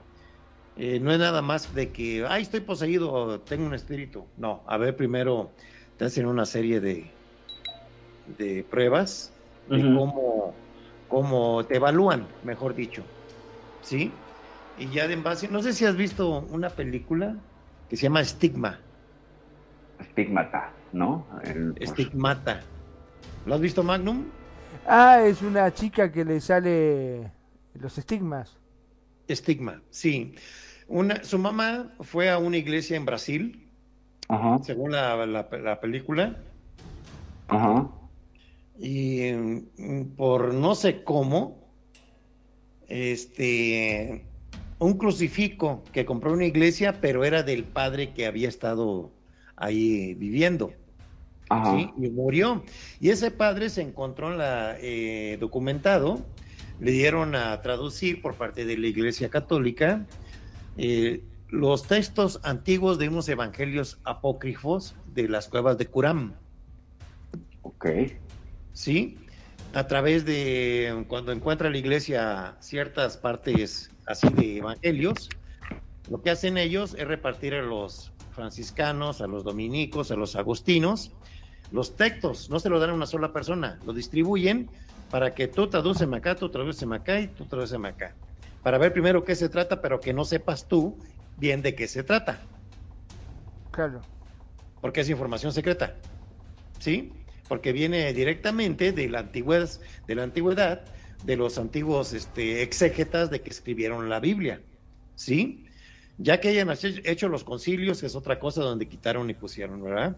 [0.75, 4.31] Eh, no es nada más de que, ay, estoy poseído, tengo un espíritu.
[4.37, 5.55] No, a ver, primero
[5.97, 7.19] te hacen una serie de,
[8.25, 10.65] de pruebas de cómo,
[11.07, 13.09] cómo te evalúan, mejor dicho,
[13.81, 14.27] ¿sí?
[14.75, 17.45] Y ya de en base, no sé si has visto una película
[17.87, 18.85] que se llama Stigma,
[19.99, 21.29] Estigmata, ¿no?
[21.43, 22.71] El- pues, Stigmata.
[23.45, 24.33] ¿Lo has visto, Magnum?
[24.85, 27.31] Ah, es una chica que le sale
[27.73, 28.57] los estigmas.
[29.27, 30.35] Estigma, sí.
[30.87, 33.69] Una, su mamá fue a una iglesia en Brasil,
[34.27, 36.37] Ajá, según la, la- la película,
[37.47, 37.89] ajá.
[38.79, 41.71] y mm, por no sé cómo,
[42.87, 44.25] este,
[44.79, 49.11] un crucifijo que compró una iglesia, pero era del padre que había estado
[49.55, 50.73] ahí viviendo.
[51.49, 51.77] Ajá.
[51.77, 51.89] ¿sí?
[51.97, 52.63] y murió.
[53.01, 56.21] Y ese padre se encontró en la, eh, documentado,
[56.81, 60.05] le dieron a traducir por parte de la Iglesia Católica
[60.77, 66.33] eh, los textos antiguos de unos evangelios apócrifos de las cuevas de Curam,
[67.61, 67.85] Ok.
[68.73, 69.17] ¿sí?
[69.73, 75.29] A través de cuando encuentra la Iglesia ciertas partes así de evangelios,
[76.09, 81.11] lo que hacen ellos es repartir a los franciscanos, a los dominicos, a los agustinos,
[81.71, 84.69] los textos, no se lo dan a una sola persona, lo distribuyen
[85.11, 88.15] para que tú tradúceme acá, tú tradúceme acá y tú tradúceme acá.
[88.63, 90.97] Para ver primero qué se trata, pero que no sepas tú
[91.37, 92.39] bien de qué se trata,
[93.71, 94.01] Claro.
[94.81, 95.95] porque es información secreta.
[96.79, 97.11] ¿Sí?
[97.47, 99.69] Porque viene directamente de la antigüedad,
[100.07, 100.81] de la antigüedad,
[101.23, 104.61] de los antiguos este, exégetas de que escribieron la Biblia.
[105.15, 105.65] ¿Sí?
[106.17, 106.69] Ya que hayan
[107.03, 110.15] hecho los concilios, es otra cosa donde quitaron y pusieron, ¿verdad?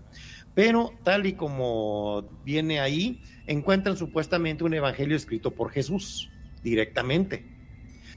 [0.54, 6.30] Pero tal y como viene ahí, encuentran supuestamente un evangelio escrito por Jesús
[6.64, 7.46] directamente,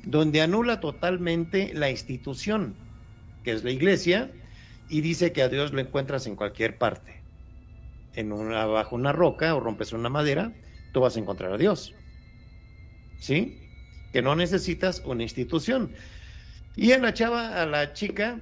[0.04, 2.74] donde anula totalmente la institución,
[3.42, 4.30] que es la iglesia,
[4.88, 7.22] y dice que a Dios lo encuentras en cualquier parte.
[8.14, 10.52] En una, bajo una roca o rompes una madera,
[10.92, 11.94] tú vas a encontrar a Dios.
[13.18, 13.60] ¿Sí?
[14.12, 15.92] Que no necesitas una institución.
[16.76, 18.40] Y a la chava, a la chica,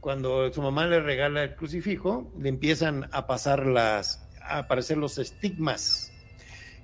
[0.00, 5.18] cuando su mamá le regala el crucifijo, le empiezan a pasar las, a aparecer los
[5.18, 6.12] estigmas,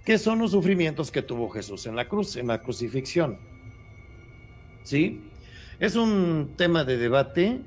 [0.05, 3.39] que son los sufrimientos que tuvo Jesús en la cruz, en la crucifixión.
[4.83, 5.21] ¿Sí?
[5.79, 7.61] Es un tema de debate,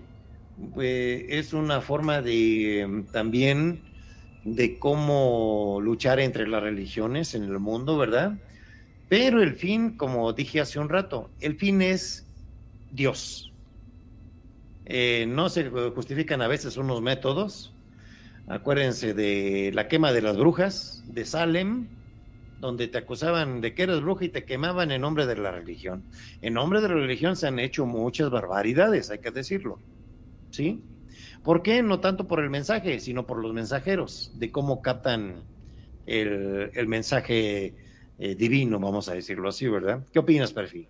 [0.79, 3.81] eh, es una forma de eh, también
[4.43, 8.37] de cómo luchar entre las religiones en el mundo, ¿verdad?
[9.09, 12.25] Pero el fin, como dije hace un rato, el fin es
[12.91, 13.51] Dios.
[14.85, 17.73] Eh, no se justifican a veces unos métodos.
[18.47, 21.87] Acuérdense de la quema de las brujas de Salem,
[22.57, 26.05] donde te acusaban de que eres bruja y te quemaban en nombre de la religión.
[26.41, 29.83] En nombre de la religión se han hecho muchas barbaridades, hay que decirlo.
[30.51, 30.83] ¿Sí?
[31.43, 31.83] ¿Por qué?
[31.83, 35.49] No tanto por el mensaje, sino por los mensajeros, de cómo captan
[36.05, 37.75] el, el mensaje
[38.17, 40.05] eh, divino, vamos a decirlo así, ¿verdad?
[40.11, 40.89] ¿Qué opinas, Perfil?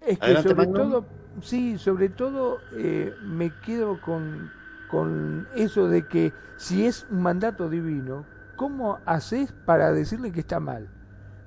[0.00, 0.90] Es que Adelante, sobre Magnum.
[0.90, 1.06] todo,
[1.42, 4.50] sí, sobre todo eh, me quedo con,
[4.88, 8.26] con eso de que si es un mandato divino,
[8.60, 10.90] ¿cómo haces para decirle que está mal?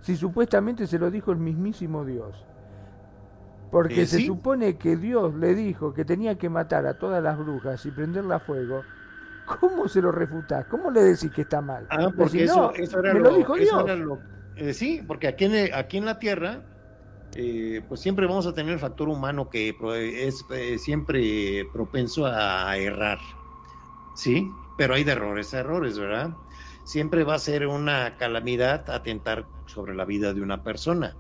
[0.02, 2.48] Si supuestamente se lo dijo el mismísimo Dios.
[3.70, 4.30] Porque Eh, se sí.
[4.30, 8.36] supone que Dios le dijo que tenía que matar a todas las brujas y prenderla
[8.38, 8.88] a fuego.
[9.46, 10.66] ¿Cómo se lo refutás?
[10.68, 11.90] ¿Cómo le decís que está mal?
[11.90, 13.82] Ah, porque decís, eso, "No, eso era me lo, lo dijo eso Dios.
[13.82, 14.26] era lo-
[14.56, 16.68] eh, sí, porque aquí en, aquí en la Tierra,
[17.36, 19.78] eh, pues siempre vamos a tener el factor humano que
[20.28, 23.22] es eh, siempre propenso a errar,
[24.14, 24.62] ¿sí?
[24.76, 26.43] Pero hay de errores a errores, ¿verdad?
[26.84, 31.16] Siempre va a ser una calamidad atentar sobre la vida de una persona.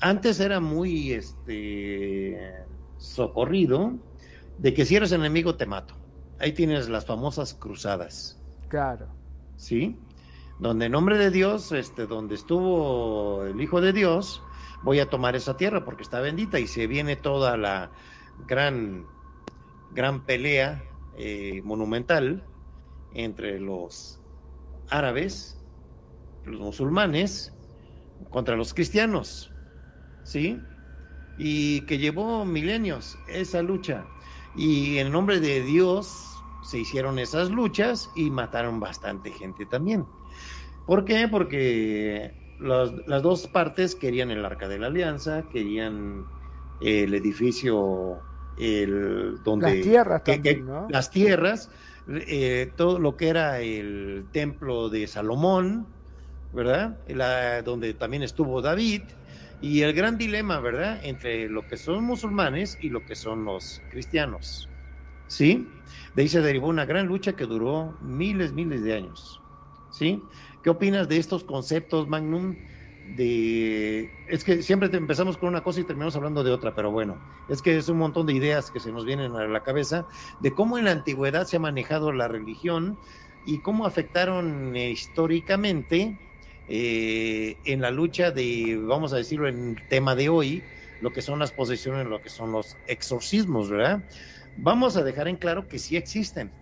[0.00, 2.66] Antes era muy este,
[2.96, 3.94] socorrido
[4.58, 5.94] de que si eres enemigo te mato.
[6.38, 8.40] Ahí tienes las famosas cruzadas.
[8.68, 9.08] Claro.
[9.58, 9.98] ¿sí?
[10.58, 14.42] Donde en nombre de Dios, este, donde estuvo el Hijo de Dios,
[14.82, 17.90] voy a tomar esa tierra porque está bendita y se viene toda la
[18.46, 19.06] gran,
[19.92, 20.82] gran pelea
[21.16, 22.44] eh, monumental
[23.12, 24.17] entre los
[24.90, 25.56] árabes,
[26.44, 27.52] los musulmanes,
[28.30, 29.50] contra los cristianos,
[30.24, 30.60] ¿sí?
[31.36, 34.04] Y que llevó milenios esa lucha.
[34.56, 36.06] Y en nombre de Dios
[36.62, 40.04] se hicieron esas luchas y mataron bastante gente también.
[40.86, 41.28] ¿Por qué?
[41.28, 46.26] Porque las dos partes querían el Arca de la Alianza, querían
[46.80, 48.20] el edificio,
[48.56, 50.86] el donde las tierras, también, ¿no?
[50.88, 51.70] las tierras,
[52.08, 55.96] eh, todo lo que era el templo de Salomón,
[56.50, 57.00] ¿verdad?
[57.06, 59.12] La, donde también estuvo David
[59.60, 61.00] y el gran dilema, ¿verdad?
[61.04, 64.72] Entre lo que son musulmanes y lo que son los cristianos,
[65.26, 65.82] ¿sí?
[66.14, 69.44] De ahí se derivó una gran lucha que duró miles, miles de años,
[69.88, 70.30] ¿sí?
[70.62, 72.64] ¿Qué opinas de estos conceptos, Magnum?
[73.10, 74.12] De...
[74.26, 77.62] Es que siempre empezamos con una cosa y terminamos hablando de otra, pero bueno, es
[77.62, 80.06] que es un montón de ideas que se nos vienen a la cabeza
[80.40, 83.00] de cómo en la antigüedad se ha manejado la religión
[83.42, 86.18] y cómo afectaron eh, históricamente
[86.66, 90.68] eh, en la lucha de, vamos a decirlo en el tema de hoy,
[91.00, 94.04] lo que son las posesiones, lo que son los exorcismos, ¿verdad?
[94.54, 96.52] Vamos a dejar en claro que sí existen,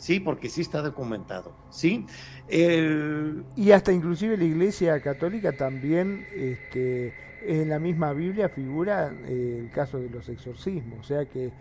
[0.00, 2.06] sí, porque sí está documentado, sí.
[2.48, 9.70] Y hasta inclusive la Iglesia Católica también, este, en la misma Biblia figura eh, el
[9.70, 11.52] caso de los exorcismos, o sea que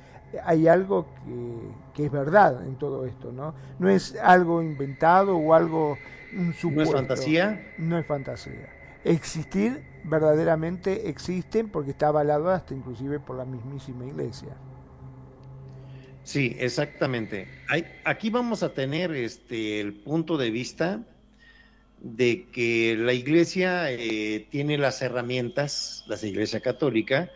[0.43, 3.55] hay algo que, que, es verdad en todo esto, ¿no?
[3.79, 5.97] No es algo inventado o algo
[6.57, 6.93] supuesto.
[6.93, 7.73] ¿No es fantasía?
[7.77, 8.69] No es fantasía.
[9.03, 14.49] Existir verdaderamente existen porque está avalado hasta inclusive por la mismísima iglesia.
[16.23, 17.47] Sí, exactamente.
[17.67, 21.01] Hay, aquí vamos a tener este el punto de vista
[22.01, 27.29] de que la iglesia eh, tiene las herramientas, la iglesia católica,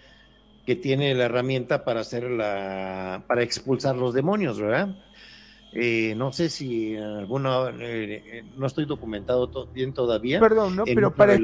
[0.65, 4.95] que tiene la herramienta para hacer la, para expulsar los demonios, ¿verdad?
[5.73, 10.39] Eh, no sé si alguna, eh, no estoy documentado bien todavía.
[10.39, 10.85] Perdón, ¿no?
[10.85, 11.37] Pero para,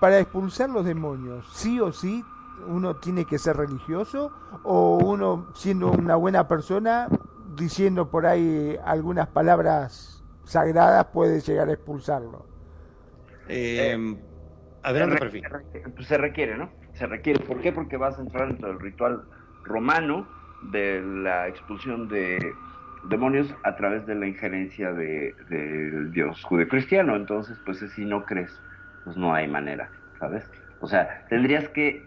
[0.00, 2.22] para expulsar los demonios, sí o sí
[2.66, 4.32] uno tiene que ser religioso
[4.62, 7.08] o uno siendo una buena persona
[7.56, 12.46] diciendo por ahí algunas palabras sagradas puede llegar a expulsarlo.
[13.48, 14.16] Eh,
[14.82, 15.30] adelante,
[15.72, 16.70] se, pues se requiere, ¿no?
[16.94, 17.44] Se requiere.
[17.44, 17.72] ¿Por qué?
[17.72, 19.24] Porque vas a entrar dentro del ritual
[19.64, 20.26] romano
[20.70, 22.52] de la expulsión de
[23.04, 27.16] demonios a través de la injerencia del de, dios judeocristiano.
[27.16, 28.60] Entonces, pues si no crees,
[29.04, 30.50] pues no hay manera, ¿sabes?
[30.80, 32.02] O sea, tendrías que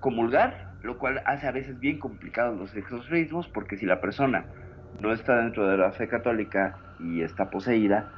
[0.00, 4.46] comulgar, lo cual hace a veces bien complicado los exorcismos, porque si la persona
[5.00, 8.10] no está dentro de la fe católica y está poseída,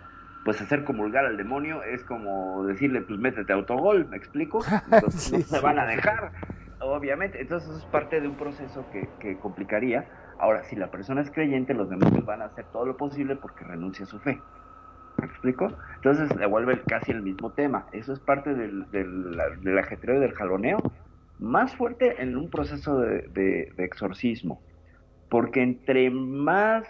[0.45, 4.61] pues hacer comulgar al demonio es como decirle, pues métete autogol, ¿me explico?
[4.93, 6.33] Entonces no se van a dejar,
[6.81, 7.41] obviamente.
[7.41, 10.07] Entonces eso es parte de un proceso que, que complicaría.
[10.39, 13.65] Ahora, si la persona es creyente, los demonios van a hacer todo lo posible porque
[13.65, 14.41] renuncia a su fe.
[15.19, 15.71] ¿Me explico?
[15.97, 17.87] Entonces devuelve casi el mismo tema.
[17.93, 20.79] Eso es parte del, del, del ajetreo y del jaloneo
[21.41, 24.61] más fuerte en un proceso de, exorcismo,
[25.29, 26.87] porque entre más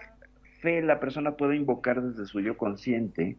[0.60, 3.36] fe la persona puede invocar desde su yo consciente,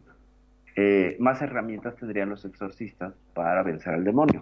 [0.76, 4.42] eh, más herramientas tendrían los exorcistas para vencer al demonio.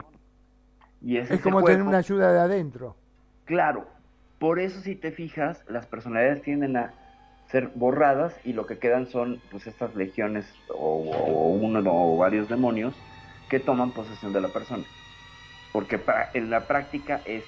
[1.01, 2.95] Y es como tener una ayuda de adentro.
[3.45, 3.87] Claro,
[4.37, 6.93] por eso si te fijas, las personalidades tienden a
[7.47, 12.47] ser borradas y lo que quedan son pues estas legiones o, o uno o varios
[12.47, 12.93] demonios
[13.49, 14.83] que toman posesión de la persona.
[15.71, 15.99] Porque
[16.33, 17.43] en la práctica es,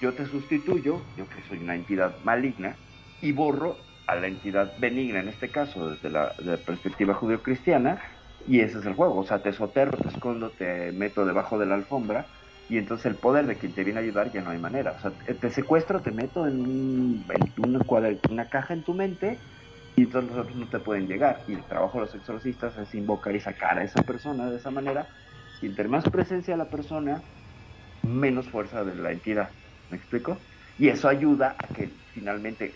[0.00, 2.76] yo te sustituyo, yo que soy una entidad maligna,
[3.20, 3.76] y borro
[4.06, 6.32] a la entidad benigna, en este caso, desde la,
[6.66, 8.00] perspectiva judeocristiana,
[8.48, 9.18] y ese es el juego.
[9.18, 12.26] O sea, te soterro, te escondo, te meto debajo de la alfombra,
[12.68, 14.96] y entonces el poder de quien te viene a ayudar ya no hay manera.
[14.98, 17.24] O sea, te secuestro, te meto en, un,
[17.58, 17.80] una,
[18.30, 19.38] una caja en tu mente,
[19.94, 21.40] y entonces los otros no te pueden llegar.
[21.46, 24.70] Y el trabajo de los exorcistas es invocar y sacar a esa persona de esa
[24.70, 25.06] manera.
[25.60, 27.22] Y entre más presencia la persona,
[28.02, 29.50] menos fuerza de la entidad.
[29.90, 30.36] ¿Me explico?
[30.78, 32.74] Y eso ayuda a que finalmente,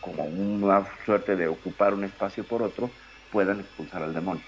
[0.00, 2.90] como una suerte de ocupar un espacio por otro,
[3.30, 4.42] puedan expulsar al demonio.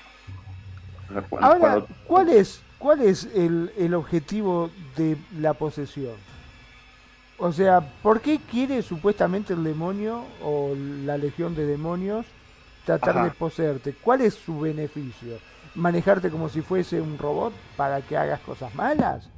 [1.40, 6.14] Ahora, ¿cuál es, cuál es el, el objetivo de la posesión?
[7.38, 10.74] O sea, ¿por qué quiere supuestamente el demonio o
[11.04, 12.26] la legión de demonios
[12.84, 13.92] tratar de poseerte?
[13.92, 15.38] ¿Cuál es su beneficio?
[15.74, 19.28] ¿Manejarte como si fuese un robot para que hagas cosas malas?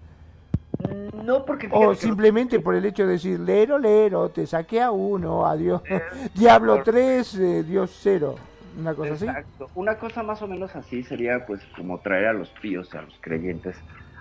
[1.25, 1.69] No, porque.
[1.71, 5.83] O simplemente por el hecho de decir, lero, lero, te saqué a uno, adiós.
[6.35, 8.37] Diablo 3, eh, Dios 0.
[8.79, 9.71] Una cosa Exacto.
[9.75, 13.15] Una cosa más o menos así sería, pues, como traer a los píos, a los
[13.21, 13.77] creyentes,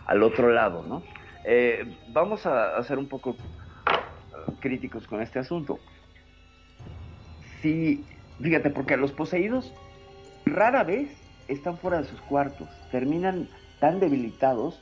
[0.06, 1.04] al otro lado, ¿no?
[1.46, 5.80] Eh, vamos a, ser un poco uh, críticos con este asunto.
[7.62, 8.04] Sí,
[8.42, 9.74] fíjate, porque a los poseídos
[10.46, 11.10] rara vez
[11.48, 13.48] están fuera de sus cuartos, terminan
[13.80, 14.82] tan debilitados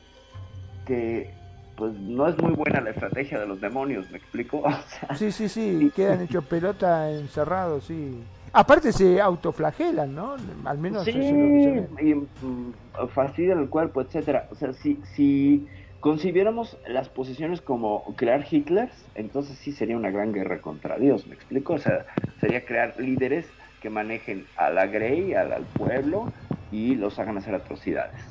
[0.86, 1.32] que
[1.76, 4.62] pues no es muy buena la estrategia de los demonios, ¿me explico?
[5.16, 8.22] sí, sí, sí, quedan hechos pelota encerrados, sí.
[8.52, 10.36] Aparte se autoflagelan, ¿no?
[10.64, 12.72] Al menos sí, eso es y mm,
[13.10, 14.48] fastidian el cuerpo, etcétera.
[14.50, 15.66] O sea, si, si
[16.00, 21.34] concibiéramos las posesiones como crear Hitlers, entonces sí sería una gran guerra contra Dios, ¿me
[21.34, 21.74] explico?
[21.74, 22.06] O sea,
[22.40, 23.46] sería crear líderes
[23.82, 26.32] que manejen a la Grey, al, al pueblo
[26.72, 28.22] y los hagan hacer atrocidades.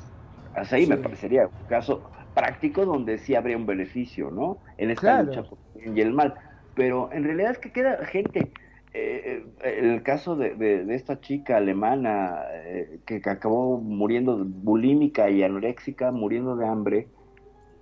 [0.55, 1.03] Hasta ahí me Sí.
[1.03, 4.61] parecería un caso práctico donde sí habría un beneficio, ¿no?
[4.77, 5.25] En esta Claro.
[5.25, 6.35] lucha por el bien y el mal.
[6.75, 8.53] Pero en realidad es que queda gente.
[8.93, 14.45] eh, eh, el caso de, de- de esta chica alemana eh, que, que acabó muriendo
[14.45, 17.11] bulímica y anoréxica, muriendo de hambre,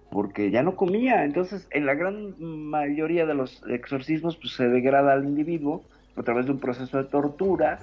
[0.10, 1.24] porque ya no comía.
[1.26, 6.46] Entonces, en la gran mayoría de los exorcismos, pues se degrada al individuo a través
[6.46, 7.82] de un proceso de tortura,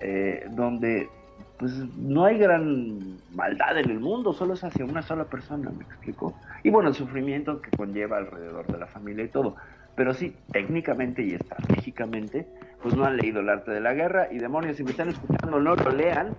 [0.00, 1.19] eh, donde
[1.60, 5.84] pues no hay gran maldad en el mundo, solo es hacia una sola persona, me
[5.84, 6.34] explico.
[6.62, 9.56] Y bueno, el sufrimiento que conlleva alrededor de la familia y todo.
[9.94, 12.46] Pero sí, técnicamente y estratégicamente,
[12.82, 15.60] pues no han leído el arte de la guerra y demonios, si me están escuchando,
[15.60, 16.34] no lo lean.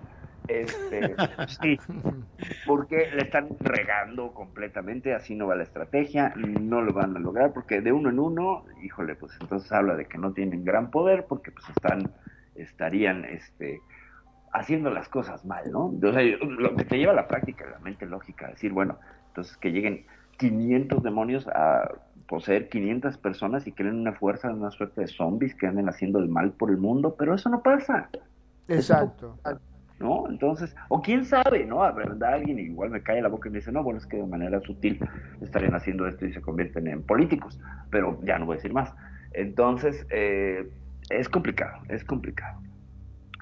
[0.48, 1.14] Este,
[1.62, 1.78] sí,
[2.66, 7.52] porque le están regando completamente, así no va la estrategia, no lo van a lograr,
[7.52, 11.26] porque de uno en uno, híjole, pues entonces habla de que no tienen gran poder,
[11.28, 12.10] porque pues están,
[12.56, 13.80] estarían, este,
[14.52, 15.86] haciendo las cosas mal, ¿no?
[15.86, 18.98] O sea, lo que te lleva a la práctica, la mente lógica, decir, bueno,
[19.28, 20.04] entonces que lleguen
[20.38, 21.90] 500 demonios a
[22.28, 26.28] poseer 500 personas y creen una fuerza, una suerte de zombies que anden haciendo el
[26.28, 28.08] mal por el mundo, pero eso no pasa.
[28.68, 29.38] Exacto.
[29.98, 30.28] ¿no?
[30.28, 31.82] Entonces, o quién sabe, ¿no?
[31.82, 34.16] Habrá alguien y igual me cae la boca y me dice, no, bueno, es que
[34.16, 34.98] de manera sutil
[35.40, 37.58] estarían haciendo esto y se convierten en políticos,
[37.90, 38.92] pero ya no voy a decir más.
[39.32, 40.68] Entonces, eh,
[41.08, 42.60] es complicado, es complicado.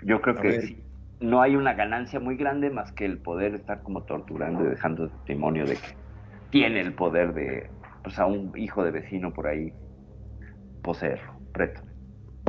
[0.03, 0.63] Yo creo A que ver.
[0.63, 0.83] sí,
[1.21, 5.09] no hay una ganancia muy grande más que el poder estar como torturando y dejando
[5.11, 5.97] testimonio de que
[6.51, 7.71] tiene el poder de,
[8.03, 9.75] pues, a un hijo de vecino por ahí
[10.83, 11.83] poseerlo, preto.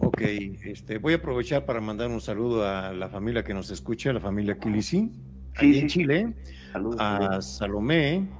[0.03, 0.22] Ok,
[0.64, 4.19] este, voy a aprovechar para mandar un saludo a la familia que nos escucha, la
[4.19, 5.11] familia Kilisi,
[5.60, 5.88] Sí, ahí sí, en.
[5.88, 6.34] Chile,
[6.72, 6.98] Saludos.
[6.99, 8.39] a Salomé,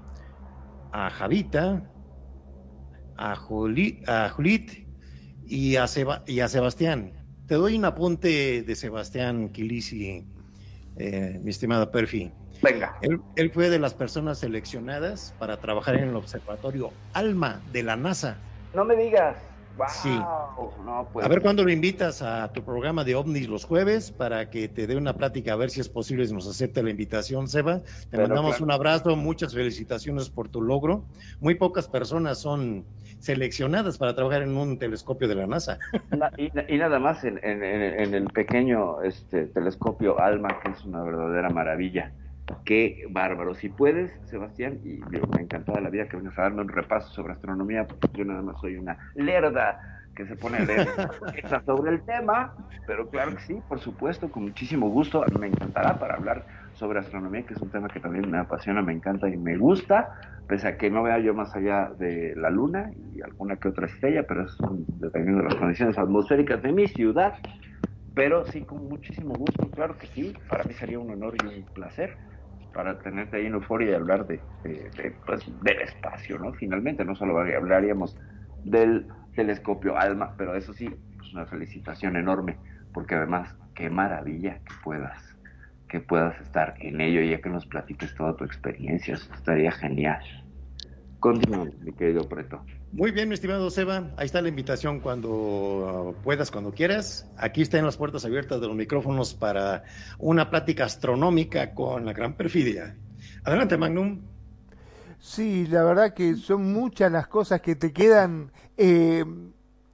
[0.92, 1.92] a Javita,
[3.16, 4.72] a, Juli- a Julit
[5.44, 7.21] y a, Seba- y a Sebastián.
[7.52, 10.26] Te doy un apunte de Sebastián Kilisi,
[10.96, 12.32] eh, mi estimada Perfi.
[12.62, 12.96] Venga.
[13.02, 17.98] Él, él fue de las personas seleccionadas para trabajar en el observatorio ALMA de la
[17.98, 18.42] NASA.
[18.72, 19.51] No me digas.
[19.82, 19.90] Wow.
[19.90, 20.10] Sí.
[20.86, 21.26] No, pues.
[21.26, 24.86] A ver cuándo lo invitas a tu programa de ovnis los jueves para que te
[24.86, 27.80] dé una plática, a ver si es posible, si nos acepta la invitación, Seba.
[27.80, 28.66] Te Pero mandamos claro.
[28.66, 31.06] un abrazo, muchas felicitaciones por tu logro.
[31.40, 32.86] Muy pocas personas son
[33.20, 35.80] seleccionadas para trabajar en un telescopio de la NASA.
[36.12, 40.72] Na- y, y nada más en, en- en- en el pequeño este, telescopio ALMA, que
[40.72, 42.14] es una verdadera maravilla.
[42.66, 43.56] Qué bárbaro.
[43.56, 47.34] Si puedes, Sebastián, y me encantada la vida que vengas a darme un repaso sobre
[47.34, 49.80] astronomía, porque yo nada más soy una lerda
[50.16, 50.88] que se pone a leer
[51.44, 52.54] cosas sobre el tema,
[52.86, 55.24] pero claro que sí, por supuesto, con muchísimo gusto.
[55.40, 58.94] Me encantará para hablar sobre astronomía, que es un tema que también me apasiona, me
[58.94, 60.10] encanta y me gusta,
[60.48, 63.88] pese a que no vea yo más allá de la luna y alguna que otra
[63.88, 67.34] estrella, pero eso son dependiendo de las condiciones atmosféricas de mi ciudad.
[68.14, 70.34] Pero sí, con muchísimo gusto, claro que sí.
[70.50, 72.18] Para mí sería un honor y un placer
[72.74, 74.42] para tenerte ahí en Euforia y hablar de,
[75.26, 76.54] pues, del espacio, ¿no?
[76.54, 78.18] Finalmente, no solo hablaríamos
[78.64, 82.58] del telescopio ALMA, pero eso sí, pues una felicitación enorme,
[82.94, 85.22] porque además, qué maravilla que puedas,
[85.88, 90.22] que puedas estar en ello, ya que nos platiques toda tu experiencia, eso estaría genial.
[91.20, 92.66] Continúa, mi querido Preto.
[92.94, 97.26] Muy bien, mi estimado Seba, ahí está la invitación cuando puedas, cuando quieras.
[97.38, 99.84] Aquí están las puertas abiertas de los micrófonos para
[100.20, 102.98] una plática astronómica con la gran perfidia.
[103.46, 104.20] Adelante, Magnum.
[105.20, 109.24] Sí, la verdad que son muchas las cosas que te quedan eh,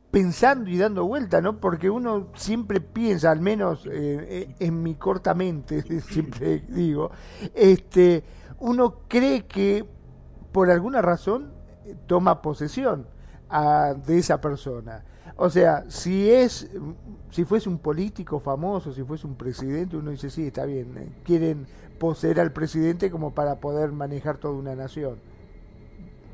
[0.09, 1.59] pensando y dando vuelta, ¿no?
[1.59, 7.11] Porque uno siempre piensa, al menos eh, eh, en mi corta mente, siempre digo,
[7.53, 8.23] este,
[8.57, 9.85] uno cree que
[10.51, 11.56] por alguna razón
[12.07, 13.05] toma posesión
[13.49, 15.03] a- de esa persona.
[15.35, 16.69] O sea, si es,
[17.31, 21.09] si fuese un político famoso, si fuese un presidente, uno dice, sí, está bien, eh,
[21.23, 21.67] quieren
[21.99, 25.17] poseer al presidente como para poder manejar toda una nación.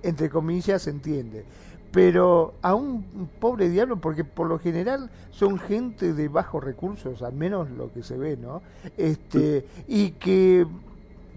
[0.04, 1.46] Entre comillas se entiende.
[1.92, 3.04] Pero a un
[3.40, 8.02] pobre diablo, porque por lo general son gente de bajos recursos, al menos lo que
[8.02, 8.62] se ve, ¿no?
[8.98, 10.66] Este, y que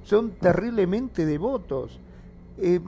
[0.02, 2.00] son terriblemente devotos.
[2.58, 2.80] Eh,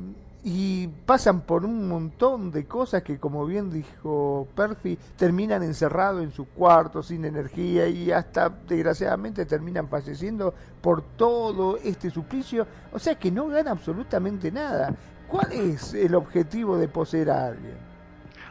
[0.51, 6.33] y pasan por un montón de cosas que, como bien dijo Perfi, terminan encerrados en
[6.33, 12.67] su cuarto, sin energía, y hasta desgraciadamente terminan falleciendo por todo este suplicio.
[12.93, 14.95] O sea que no gana absolutamente nada.
[15.29, 17.75] ¿Cuál es el objetivo de poseer a alguien?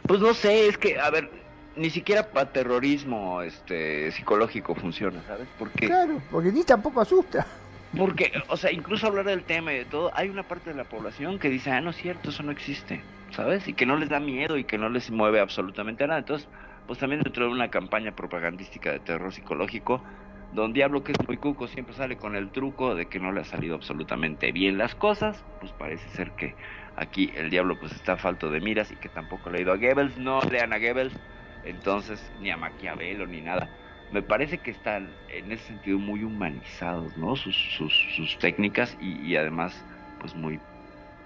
[0.06, 1.28] Pues no sé, es que, a ver,
[1.74, 5.48] ni siquiera para terrorismo este psicológico funciona, ¿sabes?
[5.58, 7.44] Porque Claro, porque ni tampoco asusta.
[7.94, 10.88] Porque o sea, incluso hablar del tema y de todo, hay una parte de la
[10.88, 13.68] población que dice, "Ah, no es cierto, eso no existe." ¿Sabes?
[13.68, 16.20] Y que no les da miedo y que no les mueve absolutamente nada.
[16.20, 16.48] Entonces,
[16.86, 20.04] pues también dentro de una campaña propagandística de terror psicológico,
[20.50, 23.40] Don Diablo, que es muy cuco, siempre sale con el truco de que no le
[23.42, 26.56] ha salido absolutamente bien las cosas, pues parece ser que
[26.94, 29.76] aquí el diablo pues está falto de miras y que tampoco le ha ido a
[29.76, 31.14] Goebbels, no lean a Goebbels,
[31.62, 33.72] entonces ni a Maquiavelo ni nada.
[34.10, 37.36] Me parece que están en ese sentido muy humanizados, ¿no?
[37.36, 39.74] Sus, sus, sus técnicas y, y además
[40.20, 40.58] pues muy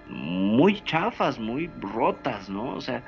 [0.07, 2.75] muy chafas, muy rotas, ¿no?
[2.75, 3.01] O sea,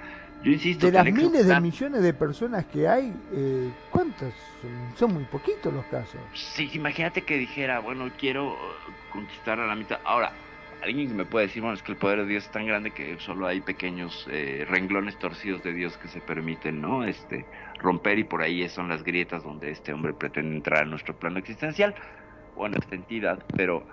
[0.44, 4.34] yo insisto De las miles de millones de personas que hay, eh, ¿cuántas?
[4.96, 6.22] Son, muy poquitos los casos.
[6.34, 10.00] Sí, imagínate que dijera, bueno, quiero eh, conquistar a la mitad.
[10.04, 10.32] Ahora,
[10.84, 12.92] alguien que me puede decir, bueno, es que el poder de Dios es tan grande
[12.92, 17.04] que solo hay pequeños eh, renglones torcidos de Dios que se permiten, ¿no?
[17.04, 17.46] Este,
[17.80, 21.40] romper y por ahí son las grietas donde este hombre pretende entrar a nuestro plano
[21.40, 21.96] existencial
[22.56, 23.86] o en esta entidad, pero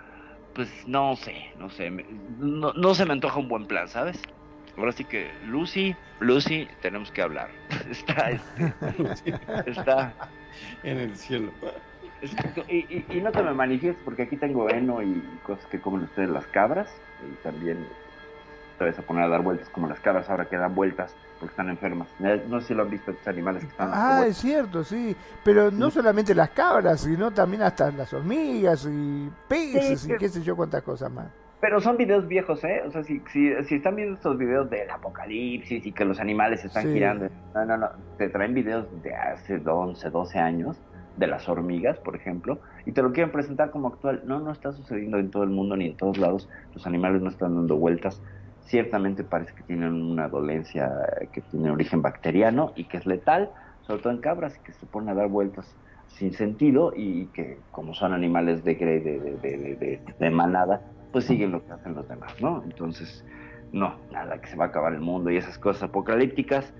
[0.54, 1.90] pues no sé, no sé,
[2.38, 4.20] no, no se me antoja un buen plan, ¿sabes?
[4.76, 7.50] Ahora sí que Lucy, Lucy, tenemos que hablar.
[7.90, 8.72] Está, este,
[9.66, 10.14] está,
[10.82, 11.52] en el cielo.
[12.68, 16.04] Y, y, y no te me manifiestes porque aquí tengo heno y cosas que comen
[16.04, 16.88] ustedes las cabras
[17.22, 17.86] y también
[18.78, 21.52] te vas a poner a dar vueltas como las cabras ahora que dan vueltas porque
[21.52, 22.08] están enfermas.
[22.48, 25.16] No sé si lo han visto estos animales que están Ah, es cierto, sí.
[25.44, 30.28] Pero no solamente las cabras, sino también hasta las hormigas y peces Sí, y qué
[30.28, 31.26] sé yo cuántas cosas más.
[31.60, 32.82] Pero son videos viejos, ¿eh?
[32.86, 36.64] O sea, si, si, si están viendo estos videos del apocalipsis y que los animales
[36.64, 36.92] están Sí.
[36.94, 37.88] girando, no, no, no,
[38.18, 40.76] te traen videos de hace 11, 12 años
[41.16, 44.22] de las hormigas, por ejemplo, y te lo quieren presentar como actual.
[44.24, 46.48] No, no está sucediendo en todo el mundo ni en todos lados.
[46.74, 48.20] Los animales no están dando vueltas.
[48.64, 50.90] Ciertamente parece que tienen una dolencia
[51.32, 53.50] que tiene origen bacteriano y que es letal,
[53.82, 55.76] sobre todo en cabras, y que se ponen a dar vueltas
[56.08, 61.64] sin sentido y que como son animales de, de, de, de, manada, pues siguen lo
[61.64, 62.62] que hacen los demás, ¿no?
[62.64, 63.24] Entonces,
[63.72, 66.72] no, nada, que se va a acabar el mundo y esas cosas apocalípticas,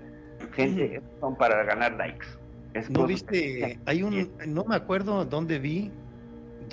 [0.53, 2.27] gente, son para ganar likes.
[2.73, 3.79] Es ¿No viste?
[3.85, 5.91] Hay un, no me acuerdo dónde vi,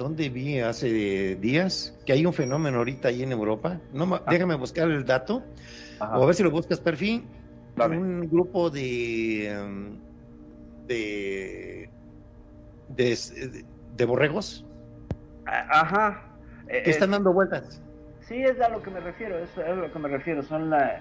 [0.00, 3.78] dónde vi hace días que hay un fenómeno ahorita ahí en Europa.
[3.92, 5.42] No, me- déjame buscar el dato,
[6.00, 7.22] Ajá, o a ver si lo buscas perfil.
[7.76, 7.98] dame.
[7.98, 9.98] Un grupo de, um,
[10.86, 11.90] de,
[12.88, 13.64] de,
[13.96, 14.64] de borregos
[15.44, 16.22] Ajá.
[16.68, 17.82] Eh, que eh, están dando vueltas.
[18.26, 20.42] Sí, es a lo que me refiero, eso es a lo que me refiero.
[20.42, 21.00] Son la,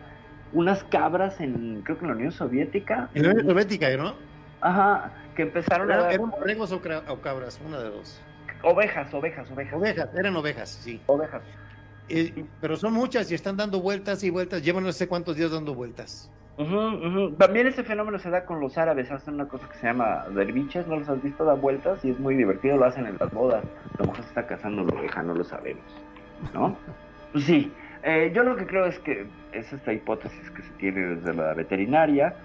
[0.51, 3.09] unas cabras en, creo que en la Unión Soviética.
[3.13, 4.13] En la Unión Soviética, ¿no?
[4.61, 6.81] Ajá, que empezaron a Eran, dar eran borregos o
[7.21, 8.19] cabras, una de dos.
[8.63, 9.73] Ovejas, ovejas, ovejas.
[9.73, 11.03] Ovejas, eran ovejas, sí.
[11.07, 11.43] Ovejas.
[12.07, 14.63] Eh, pero son muchas y están dando vueltas y vueltas.
[14.63, 16.31] Llevan no sé cuántos días dando vueltas.
[16.57, 17.35] Ujú, ujú.
[17.37, 20.85] También ese fenómeno se da con los árabes, hacen una cosa que se llama derviches,
[20.87, 21.45] ¿no los has visto?
[21.45, 23.63] Da vueltas y es muy divertido, lo hacen en las bodas.
[23.97, 25.85] La mujer se está casando la oveja, no lo sabemos,
[26.53, 26.77] ¿no?
[27.31, 27.73] Pues sí,
[28.03, 31.53] eh, yo lo que creo es que es esta hipótesis que se tiene desde la
[31.53, 32.35] veterinaria,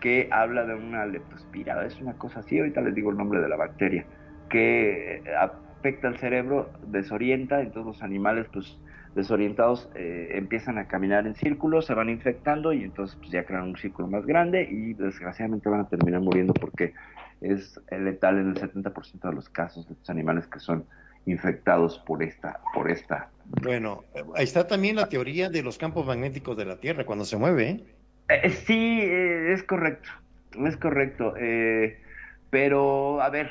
[0.00, 3.48] que habla de una leptospira, es una cosa así, ahorita les digo el nombre de
[3.48, 4.06] la bacteria,
[4.48, 5.22] que eh,
[5.84, 8.74] afecta al cerebro, desorienta, entonces los animales pues
[9.14, 13.64] desorientados eh, empiezan a caminar en círculos, se van infectando y entonces pues ya crean
[13.64, 16.94] un círculo más grande y desgraciadamente van a terminar muriendo porque
[17.42, 20.86] es letal en el 70% de los casos de estos animales que son
[21.26, 26.06] infectados por esta por esta Bueno, eh, ahí está también la teoría de los campos
[26.06, 27.68] magnéticos de la Tierra cuando se mueve.
[27.68, 27.84] ¿eh?
[28.30, 30.08] Eh, sí, eh, es correcto,
[30.64, 31.34] es correcto.
[31.38, 31.98] eh,
[32.48, 33.50] pero, a ver,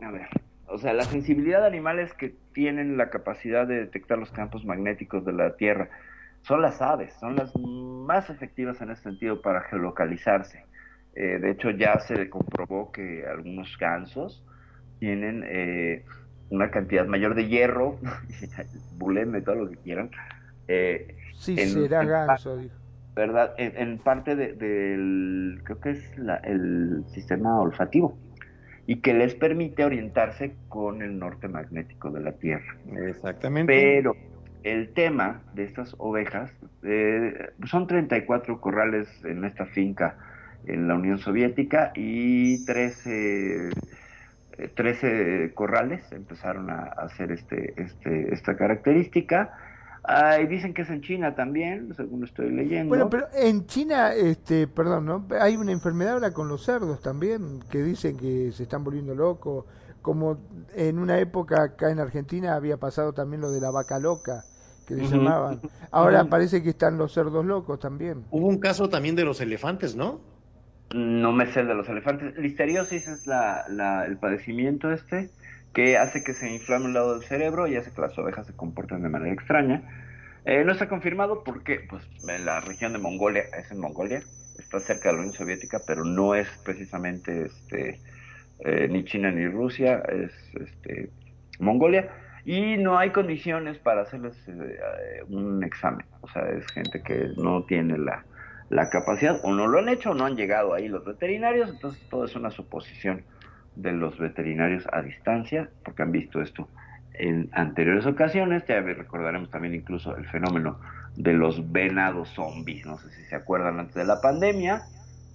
[0.00, 0.28] a ver.
[0.68, 5.24] O sea, la sensibilidad de animales que tienen la capacidad de detectar los campos magnéticos
[5.24, 5.88] de la Tierra
[6.42, 10.64] son las aves, son las más efectivas en ese sentido para geolocalizarse.
[11.14, 14.44] Eh, de hecho, ya se comprobó que algunos gansos
[14.98, 16.04] tienen eh,
[16.50, 17.98] una cantidad mayor de hierro,
[18.98, 20.10] buleme, todo lo que quieran,
[20.68, 22.74] eh, Sí, En- será en- ganso, dijo.
[23.14, 23.54] ¿verdad?
[23.58, 28.18] En, en parte de- del, creo que es la- el sistema olfativo,
[28.86, 32.76] y que les permite orientarse con el norte magnético de la Tierra.
[33.08, 33.72] Exactamente.
[33.72, 34.14] Pero
[34.62, 36.52] el tema de estas ovejas,
[36.82, 40.16] eh, son 34 corrales en esta finca
[40.66, 43.70] en la Unión Soviética y 13,
[44.58, 49.52] eh, 13 corrales empezaron a hacer este, este, esta característica.
[50.08, 52.86] Ah, y dicen que es en China también, según estoy leyendo.
[52.88, 55.26] Bueno, pero en China, este, perdón, ¿no?
[55.40, 59.64] Hay una enfermedad ahora con los cerdos también, que dicen que se están volviendo locos,
[60.02, 60.38] como
[60.74, 64.44] en una época acá en Argentina había pasado también lo de la vaca loca,
[64.86, 65.08] que le Ujú.
[65.08, 65.62] llamaban.
[65.90, 66.30] Ahora Ujú.
[66.30, 68.24] parece que están los cerdos locos también.
[68.30, 70.20] Hubo un caso también de los elefantes, ¿no?
[70.94, 72.36] No me sé el de los elefantes.
[72.38, 75.30] Listeriosis es la, la, el padecimiento este
[75.76, 78.56] que hace que se inflame un lado del cerebro y hace que las ovejas se
[78.56, 79.82] comporten de manera extraña.
[80.46, 84.22] Eh, no está confirmado porque pues, en la región de Mongolia, es en Mongolia,
[84.58, 88.00] está cerca de la Unión Soviética, pero no es precisamente este,
[88.60, 91.10] eh, ni China ni Rusia, es este,
[91.58, 92.08] Mongolia.
[92.46, 96.06] Y no hay condiciones para hacerles eh, un examen.
[96.22, 98.24] O sea, es gente que no tiene la,
[98.70, 102.00] la capacidad, o no lo han hecho, o no han llegado ahí los veterinarios, entonces
[102.08, 103.24] todo es una suposición
[103.76, 106.68] de los veterinarios a distancia, porque han visto esto
[107.18, 110.78] en anteriores ocasiones, ya recordaremos también incluso el fenómeno
[111.16, 114.84] de los venados zombies, no sé si se acuerdan antes de la pandemia,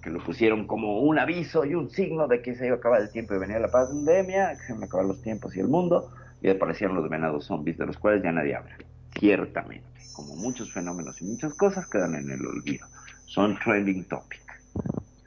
[0.00, 3.00] que lo pusieron como un aviso y un signo de que se iba a acabar
[3.00, 5.68] el tiempo y venía la pandemia, que se iban a acabar los tiempos y el
[5.68, 8.76] mundo, y aparecieron los venados zombies, de los cuales ya nadie habla,
[9.18, 12.86] ciertamente, como muchos fenómenos y muchas cosas quedan en el olvido,
[13.26, 14.42] son trending topic.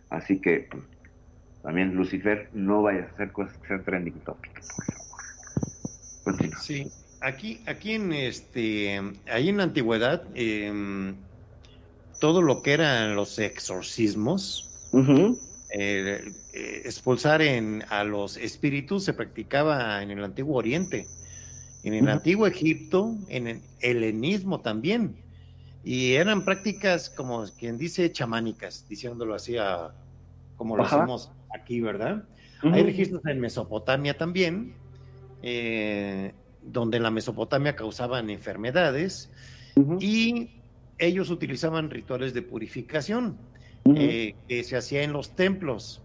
[0.10, 0.84] Así que pues,
[1.66, 4.64] también Lucifer, no vayas a hacer cosas que sean trending topic.
[6.24, 6.60] Continúa.
[6.60, 10.72] Sí, aquí, aquí en este, ahí en la antigüedad, eh,
[12.20, 14.70] todo lo que eran los exorcismos,
[15.72, 21.08] eh, eh, expulsar en, a los espíritus se practicaba en el antiguo Oriente,
[21.82, 25.16] en el antiguo Egipto, en el helenismo también.
[25.84, 29.96] Y eran prácticas, como quien dice, chamánicas, diciéndolo así a-
[30.56, 30.98] como lo Ajá.
[30.98, 32.24] hacemos aquí, ¿verdad?
[32.62, 34.76] Hay registros en Mesopotamia también,
[35.42, 39.32] eh, donde en la Mesopotamia causaban enfermedades
[40.00, 40.50] y
[40.98, 43.38] ellos utilizaban rituales de purificación
[43.96, 46.02] eh, que se hacía en los templos.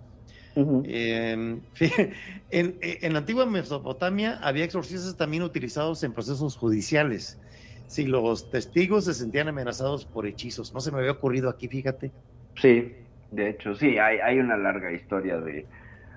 [0.85, 1.61] Eh,
[2.51, 7.39] en, en la antigua Mesopotamia había exorcistas también utilizados en procesos judiciales.
[7.87, 12.13] Si los testigos se sentían amenazados por hechizos, no se me había ocurrido aquí, fíjate.
[12.55, 12.93] Sí,
[13.31, 15.67] de hecho, sí, hay, hay una larga historia de,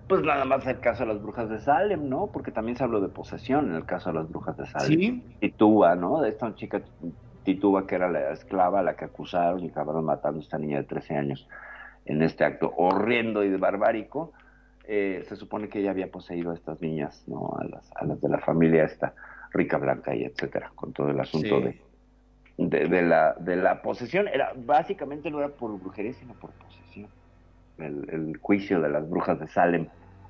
[0.08, 2.28] pues nada más el caso de las brujas de Salem, ¿no?
[2.32, 4.90] Porque también se habló de posesión en el caso de las brujas de Salem.
[5.00, 6.22] Sí, Tituba, ¿no?
[6.22, 6.82] De esta chica
[7.44, 10.78] Tituba que era la esclava a la que acusaron y acabaron matando a esta niña
[10.78, 11.48] de 13 años
[12.06, 14.34] en este acto horrendo y barbárico.
[14.86, 17.54] Eh, se supone que ella había poseído a estas niñas, ¿no?
[17.58, 19.14] A las, a las de la familia esta
[19.52, 21.64] rica, blanca y etcétera, con todo el asunto Sí.
[21.64, 21.82] de,
[22.58, 24.28] de, de la, de la posesión.
[24.28, 26.83] Era, básicamente no era por brujería, sino por posesión.
[27.78, 29.90] El, el juicio de las brujas de Salem,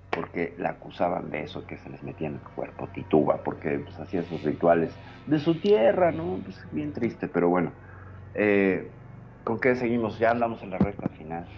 [0.09, 3.99] porque la acusaban de eso que se les metía en el cuerpo, tituba, porque pues,
[3.99, 6.41] hacía sus rituales de su tierra, ¿no?
[6.43, 7.77] Pues bien triste, pero bueno.
[8.33, 8.95] Eh,
[9.43, 10.19] ¿Con qué seguimos?
[10.19, 11.51] Ya andamos en la recta final.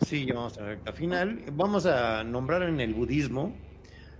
[0.00, 1.44] sí, ya vamos a la recta final.
[1.52, 3.64] Vamos a nombrar en el budismo.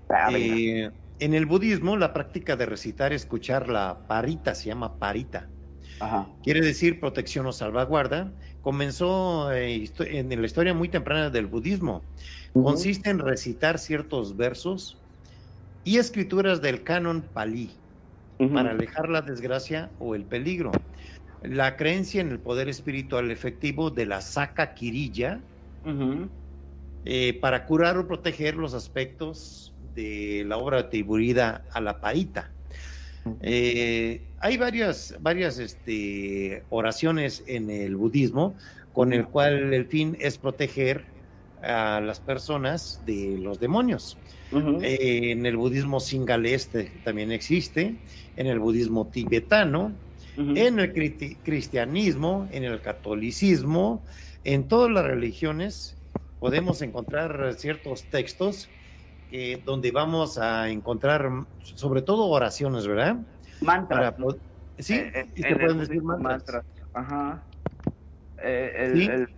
[0.09, 5.53] Ah, eh, en el budismo, la práctica de recitar, escuchar la parita, se llama parita.
[6.01, 6.37] Ajá.
[6.43, 12.05] quiere decir protección o salvaguarda, comenzó eh, en la historia muy temprana del budismo.
[12.53, 15.03] Consiste en recitar ciertos versos
[15.85, 17.83] y escrituras del canon palí
[18.39, 18.55] Ujú.
[18.55, 20.73] para alejar la desgracia o el peligro.
[21.43, 25.45] La creencia en el poder espiritual efectivo de la saca quirilla
[25.85, 26.31] Ujú.
[27.05, 32.53] eh, para curar o proteger los aspectos de la obra atribuida a la parita.
[33.43, 38.57] Eh, hay varias, varias este, oraciones en el budismo
[38.93, 41.15] con el cual el fin es proteger
[41.61, 44.21] a las personas de los demonios.
[44.79, 47.99] Eh, en el budismo singalés te- también existe,
[48.37, 50.01] en el budismo tibetano,
[50.53, 50.93] en el
[51.43, 54.05] cristianismo, en el catolicismo,
[54.45, 55.99] en todas las religiones
[56.39, 58.73] podemos encontrar ciertos textos
[59.31, 61.29] eh, donde vamos a encontrar
[61.59, 63.17] sobre todo oraciones, ¿verdad?
[63.61, 64.13] Mantras.
[64.13, 64.17] Para
[64.79, 66.65] sí, Eh, eh, y en se el pueden decir budismo, mantras.
[66.93, 67.49] Ajá.
[68.39, 69.09] Eh, el- Sí.
[69.11, 69.29] el-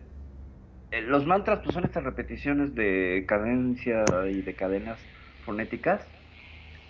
[0.90, 5.08] eh, los mantras pues, son estas repeticiones de cadencia y de cadenas
[5.40, 6.08] fonéticas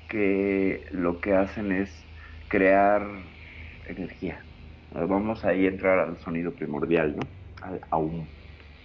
[0.09, 2.11] que lo que hacen es
[2.49, 3.03] crear
[3.85, 4.47] energía.
[4.93, 7.33] Eh, Vamos ahí a entrar al sonido primordial, ¿no?
[7.63, 8.31] Al aum.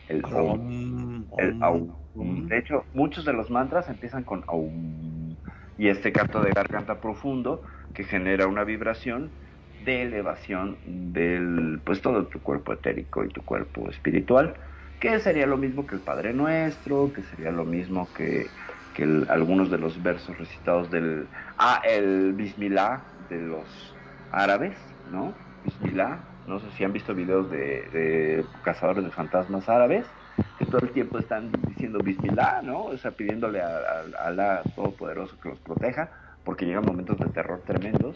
[0.07, 1.27] El aum.
[1.37, 2.47] El aum.
[2.47, 5.37] De hecho, muchos de los mantras empiezan con aum.
[5.77, 7.63] Y este canto de garganta profundo
[7.93, 9.35] que genera una vibración
[9.77, 14.59] de elevación del, pues todo tu cuerpo etérico y tu cuerpo espiritual,
[14.99, 18.53] que sería lo mismo que el Padre Nuestro, que sería lo mismo que,
[18.93, 23.99] que algunos de los versos recitados del, ah, el Bismillah de los
[24.29, 25.43] árabes, ¿no?
[25.61, 30.13] Bismillah, no sé si han visto videos de, cazadores de fantasmas árabes,
[30.57, 32.85] que todo el tiempo están diciendo Bismillah, ¿no?
[32.85, 36.11] O sea, pidiéndole a, a- a Alá Todopoderoso que los proteja,
[36.43, 38.15] porque llegan momentos de terror tremendos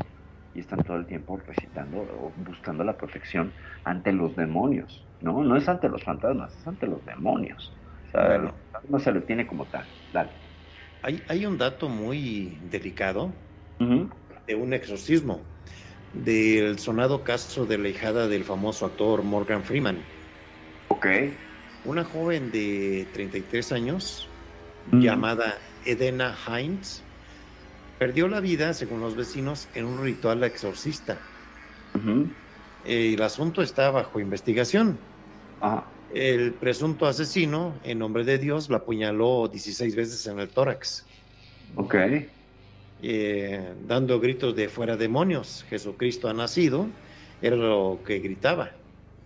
[0.54, 3.52] y están todo el tiempo recitando o buscando la protección
[3.84, 5.44] ante los demonios, ¿no?
[5.44, 7.72] No es ante los fantasmas, es ante los demonios.
[8.08, 8.54] O sea, Bueno.
[8.90, 9.86] no se lo tiene como tal.
[10.14, 10.32] Dale.
[11.04, 13.32] Hay, hay un dato muy delicado
[14.48, 15.41] de un exorcismo,
[16.14, 19.98] del sonado caso de la hijada del famoso actor Morgan Freeman.
[20.88, 21.06] Ok.
[21.86, 24.28] Una joven de 33 años,
[24.91, 25.54] llamada
[25.86, 27.04] Edena Hines,
[27.98, 31.19] perdió la vida, según los vecinos, en un ritual exorcista.
[32.84, 34.99] Eh, el asunto está bajo investigación.
[35.60, 35.88] Ajá.
[36.10, 41.06] El presunto asesino, en nombre de Dios, la apuñaló 16 veces en el tórax,
[41.76, 41.95] Ok.
[42.99, 46.88] eh, dando gritos de fuera demonios, Jesucristo ha nacido,
[47.41, 48.72] era lo que gritaba.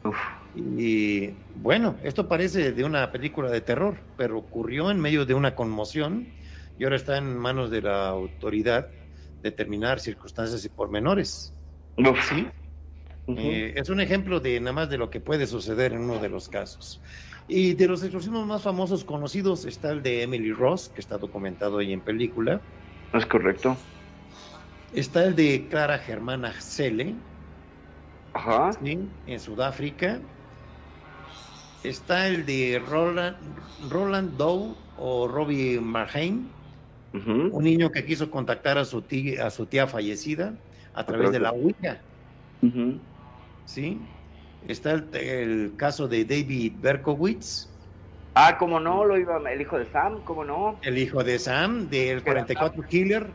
[0.03, 0.18] Uf.
[0.56, 5.56] Y bueno, esto parece de una película de terror, pero ocurrió en medio de una
[5.56, 6.34] conmoción
[6.81, 8.87] y ahora está en manos de la autoridad
[9.43, 11.53] determinar circunstancias y pormenores.
[11.95, 12.27] Uf.
[12.27, 12.47] ¿sí?
[13.37, 16.29] Eh, es un ejemplo de nada más de lo que puede suceder en uno de
[16.29, 16.99] los casos.
[17.47, 21.77] Y de los exorcismos más famosos conocidos está el de Emily Ross, que está documentado
[21.77, 22.59] ahí en película.
[23.13, 23.77] Es correcto.
[24.91, 27.13] Está el de Clara Germana Cele,
[28.33, 28.73] Ajá.
[28.73, 29.07] ¿sí?
[29.27, 30.19] en Sudáfrica.
[31.83, 33.37] Está el de Roland,
[33.87, 36.47] Roland Doe o Robbie Marheim,
[37.13, 40.57] Un niño que quiso contactar a su tía, a su tía fallecida
[40.93, 42.01] a través de la Ouija.
[43.65, 44.07] ¿sí?
[44.61, 47.69] Está el, el caso de David Berkowitz,
[48.33, 50.79] Ah, cómo no, lo iba el hijo de Sam, cómo no.
[50.83, 53.33] el hijo de Sam, del 44 Killer.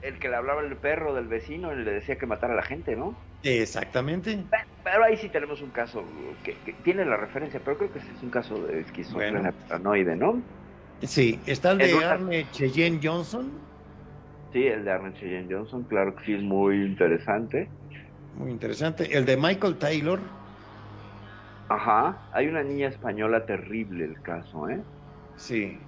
[0.00, 2.62] El que le hablaba el perro del vecino y le decía que matara a la
[2.62, 3.18] gente, ¿no?
[3.42, 4.36] Exactamente.
[4.50, 6.02] Pe- Pero ahí sí tenemos un caso
[6.42, 9.58] que, que tiene la referencia, pero creo que ese es un caso de esquizofrenia Bueno.
[9.68, 10.42] paranoide, ¿no?
[11.02, 13.66] Sí, está el de una- Arne Cheyenne Johnson,
[14.52, 17.72] Sí, el de Arnold Cheyenne Johnson, claro que sí es muy interesante.
[18.32, 19.16] muy interesante.
[19.16, 20.20] El de Michael Taylor,
[21.68, 24.84] Ajá, hay una niña española terrible el caso, ¿eh?
[25.36, 25.86] sí.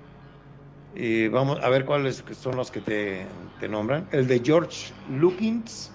[0.93, 3.29] Y vamos a ver cuáles son los que te,
[3.59, 4.09] te nombran.
[4.13, 5.93] El de George Lukins,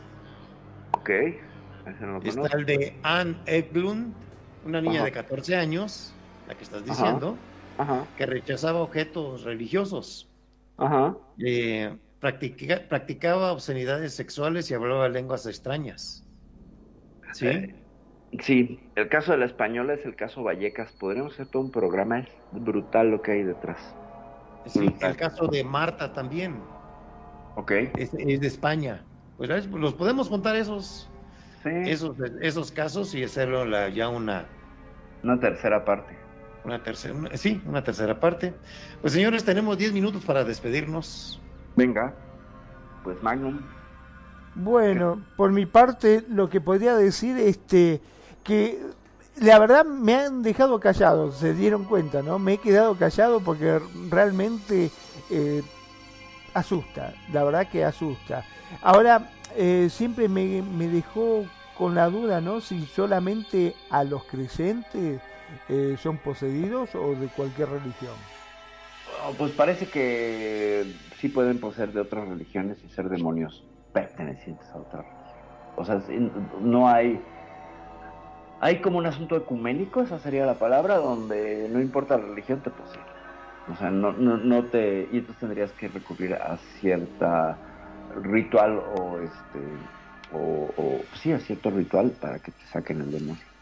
[0.92, 2.58] Ok, ese no lo está conozco.
[2.58, 4.16] el de Anne Eglund,
[4.62, 5.06] una niña Ajá.
[5.06, 7.55] de 14 años, la que estás diciendo, Ajá,
[8.16, 10.30] que rechazaba objetos religiosos.
[10.78, 11.18] ajá.
[11.40, 16.28] Eh, practica- practicaba obscenidades sexuales y hablaba lenguas extrañas.
[17.34, 17.48] ¿Sí?
[17.48, 17.82] Eh,
[18.42, 20.92] Sí, el caso de la española es el caso Vallecas.
[20.92, 23.78] Podríamos hacer todo un programa, es brutal lo que hay detrás.
[24.66, 25.12] Sí, brutal.
[25.12, 26.60] el caso de Marta también,
[27.56, 29.06] Ok, es, es de España.
[29.38, 31.10] Pues los podemos contar esos,
[31.64, 34.46] sí, esos, esos casos y hacerlo la- ya una,
[35.24, 36.25] una tercera parte.
[36.66, 38.54] Una tercera, una- sí, una tercera parte.
[39.02, 41.40] Pues señores, tenemos 10 minutos para despedirnos.
[41.76, 42.14] Venga,
[43.04, 43.60] pues Magnum.
[44.56, 48.02] Bueno, por mi parte, lo que podría decir este
[48.44, 48.80] que
[49.42, 52.40] la verdad me han dejado callado, se dieron cuenta, ¿no?
[52.40, 53.80] Me he quedado callado porque
[54.10, 54.92] realmente
[55.30, 55.62] eh,
[56.54, 58.46] asusta, la verdad que asusta.
[58.82, 61.46] Ahora, eh, siempre me, me dejó
[61.78, 62.62] con la duda, ¿no?
[62.62, 65.20] Si solamente a los creyentes
[65.70, 68.14] eh, son poseídos o de cualquier religión.
[69.24, 70.86] Oh, pues parece que
[71.18, 73.64] sí pueden poseer de otras religiones y ser demonios
[73.94, 75.26] pertenecientes a otra religión.
[75.78, 76.02] O sea,
[76.62, 77.22] no hay...
[78.62, 82.70] Hay como un asunto ecuménico, esa sería la palabra, donde no importa la religión, te
[82.70, 83.02] posee.
[83.72, 85.10] O sea, no, no, te...
[85.12, 87.58] Y entonces tendrías que recurrir a cierta
[88.22, 89.60] ritual o este...
[90.34, 93.55] O sí, a cierto ritual para que te saquen el demonio.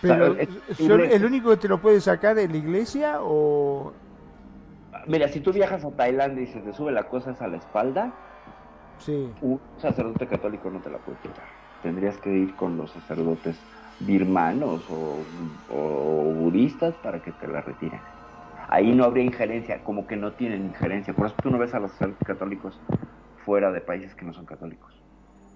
[0.00, 0.36] Pero, ¿son
[0.66, 3.92] posible- ¿el único que te lo puede sacar es la iglesia o...?
[5.06, 8.12] Mira, si tú viajas a Tailandia y se te sube la cosa a la espalda,
[8.98, 9.32] Sí.
[9.42, 11.44] un sacerdote católico no te la puede quitar.
[11.82, 13.62] Tendrías que ir con los sacerdotes
[14.00, 15.26] birmanos o,
[15.68, 18.00] o budistas para que te la retiren.
[18.68, 21.14] Ahí no habría injerencia, como que no tienen injerencia.
[21.14, 22.80] Por eso tú no ves a los sacerdotes católicos
[23.44, 24.92] fuera de países que no son católicos.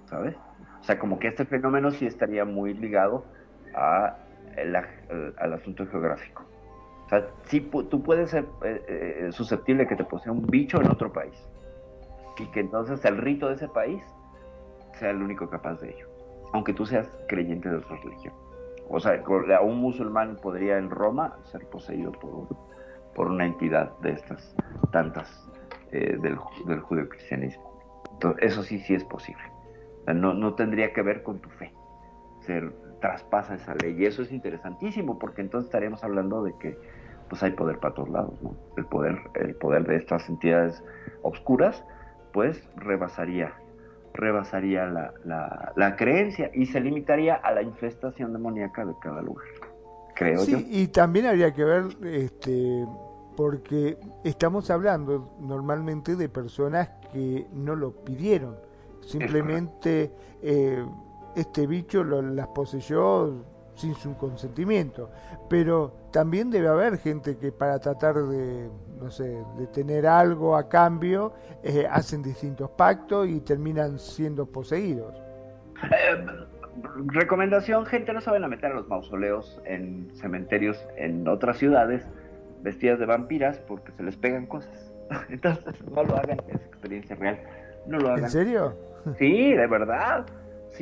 [0.08, 0.36] ¿Sabes?
[0.36, 3.26] O sea, como que este fenómeno sí estaría muy ligado
[3.74, 4.16] a
[4.62, 6.44] al- al asunto geográfico.
[7.06, 10.80] O sea, sí, tú puedes ser eh, eh, susceptible de que te posea un bicho
[10.80, 11.34] en otro país
[12.38, 14.02] y que entonces el rito de ese país
[14.98, 16.06] sea el único capaz de ello,
[16.52, 18.32] aunque tú seas creyente de otra religión.
[18.88, 19.20] O sea,
[19.62, 22.48] un musulmán podría en Roma ser poseído por,
[23.14, 24.54] por una entidad de estas
[24.92, 25.48] tantas
[25.92, 28.02] eh, del, del judeocristianismo.
[28.12, 29.42] Entonces, eso sí, sí es posible.
[30.02, 31.72] O sea, no, no tendría que ver con tu fe.
[32.40, 32.60] Se
[33.00, 33.96] traspasa esa ley.
[33.98, 36.78] Y eso es interesantísimo, porque entonces estaríamos hablando de que
[37.28, 38.56] pues hay poder para todos lados, ¿no?
[38.76, 40.82] El poder, el poder de estas entidades
[41.22, 41.84] obscuras,
[42.32, 43.54] pues rebasaría,
[44.14, 49.46] rebasaría la, la, la creencia y se limitaría a la infestación demoníaca de cada lugar.
[50.16, 50.58] Creo yo.
[50.58, 52.84] Sí, y también habría que ver, este,
[53.36, 58.56] porque estamos hablando normalmente de personas que no lo pidieron.
[59.02, 60.10] Simplemente
[60.42, 60.84] eh,
[61.36, 63.44] este bicho lo, las poseyó
[63.74, 65.10] sin su consentimiento.
[65.48, 68.68] Pero también debe haber gente que para tratar de,
[69.00, 71.32] no sé, de tener algo a cambio,
[71.62, 75.14] eh, hacen distintos pactos y terminan siendo poseídos.
[75.82, 76.26] Eh,
[77.06, 82.06] recomendación, gente, no vayan a meter a los mausoleos en cementerios en otras ciudades
[82.62, 84.92] vestidas de vampiras porque se les pegan cosas.
[85.28, 87.40] Entonces, no lo hagan, es experiencia real.
[87.86, 88.24] No lo hagan.
[88.24, 88.76] ¿En serio?
[89.18, 90.26] Sí, de verdad.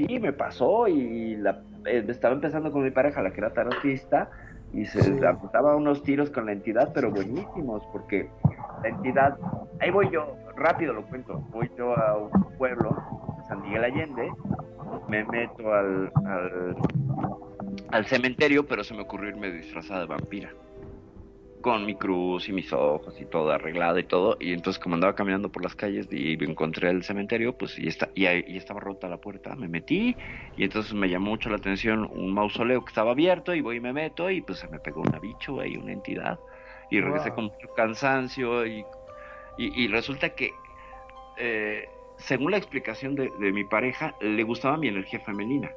[0.06, 4.30] Sí, me pasó y la, eh, estaba empezando con mi pareja, la que era tarotista,
[4.72, 5.10] y se Sí.
[5.52, 8.30] daba unos tiros con la entidad, pero buenísimos, porque
[8.84, 9.36] la entidad,
[9.80, 12.96] ahí voy yo, rápido lo cuento, voy yo a un pueblo,
[13.48, 14.30] San Miguel Allende,
[15.08, 16.76] me meto al, al,
[17.90, 20.50] al cementerio, pero se me ocurrió irme disfrazada de vampira.
[21.60, 24.36] Con mi cruz y mis ojos y todo arreglado y todo.
[24.40, 28.10] Y entonces como andaba caminando por las calles y encontré el cementerio, pues y, está,
[28.14, 29.56] y, y estaba rota la puerta.
[29.56, 30.16] Me metí
[30.56, 33.80] y entonces me llamó mucho la atención un mausoleo que estaba abierto y voy y
[33.80, 36.38] me meto y pues se me pegó una bicho ahí, una entidad.
[36.90, 37.34] Y regresé Wow.
[37.34, 38.84] con mucho cansancio y,
[39.58, 40.52] y, y resulta que
[41.38, 45.72] eh, según la explicación de, de mi pareja, le gustaba mi energía femenina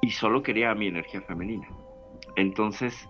[0.00, 1.68] y solo quería mi energía femenina.
[2.36, 3.08] Entonces,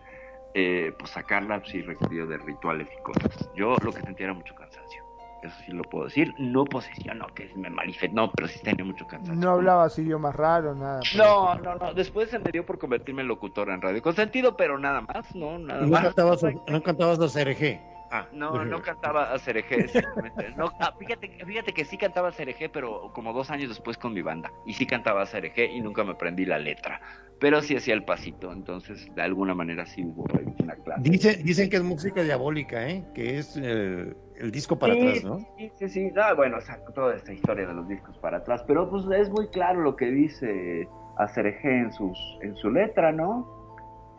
[0.54, 3.50] eh, pues sacarla sí requirió de rituales y cosas.
[3.54, 5.02] Yo lo que sentía era mucho cansancio.
[5.42, 6.32] Eso sí lo puedo decir.
[6.38, 9.34] No posesión, no que me manifestó, no, pero sí tenía mucho cansancio.
[9.44, 11.00] No hablabas idiomas raros, nada.
[11.16, 11.94] No, no, no.
[11.94, 15.34] Después se me dio por convertirme en locutor en radio con sentido, pero nada más,
[15.34, 16.02] no, nada No más.
[16.04, 17.80] cantabas, no cantabas los RG.
[18.14, 20.50] Ah, No, no cantaba a Cereje, exactamente.
[20.54, 24.12] No, ah, fíjate, fíjate que sí cantaba a Cereje, pero como dos años después con
[24.12, 24.52] mi banda.
[24.66, 27.00] Y sí cantaba a Cereje y nunca me aprendí la letra.
[27.40, 30.26] Pero sí hacía el pasito, entonces de alguna manera sí hubo
[30.58, 31.00] una clase.
[31.02, 33.02] Dice, dicen que es música diabólica, ¿eh?
[33.14, 34.14] Que es el
[34.52, 35.38] disco para sí, atrás, ¿no?
[35.56, 36.12] Sí, sí, sí.
[36.22, 38.62] Ah, bueno, o sea, toda esta historia de los discos para atrás.
[38.66, 40.86] Pero pues es muy claro lo que dice
[41.16, 43.48] Acerejé en, sus, en su letra, ¿no?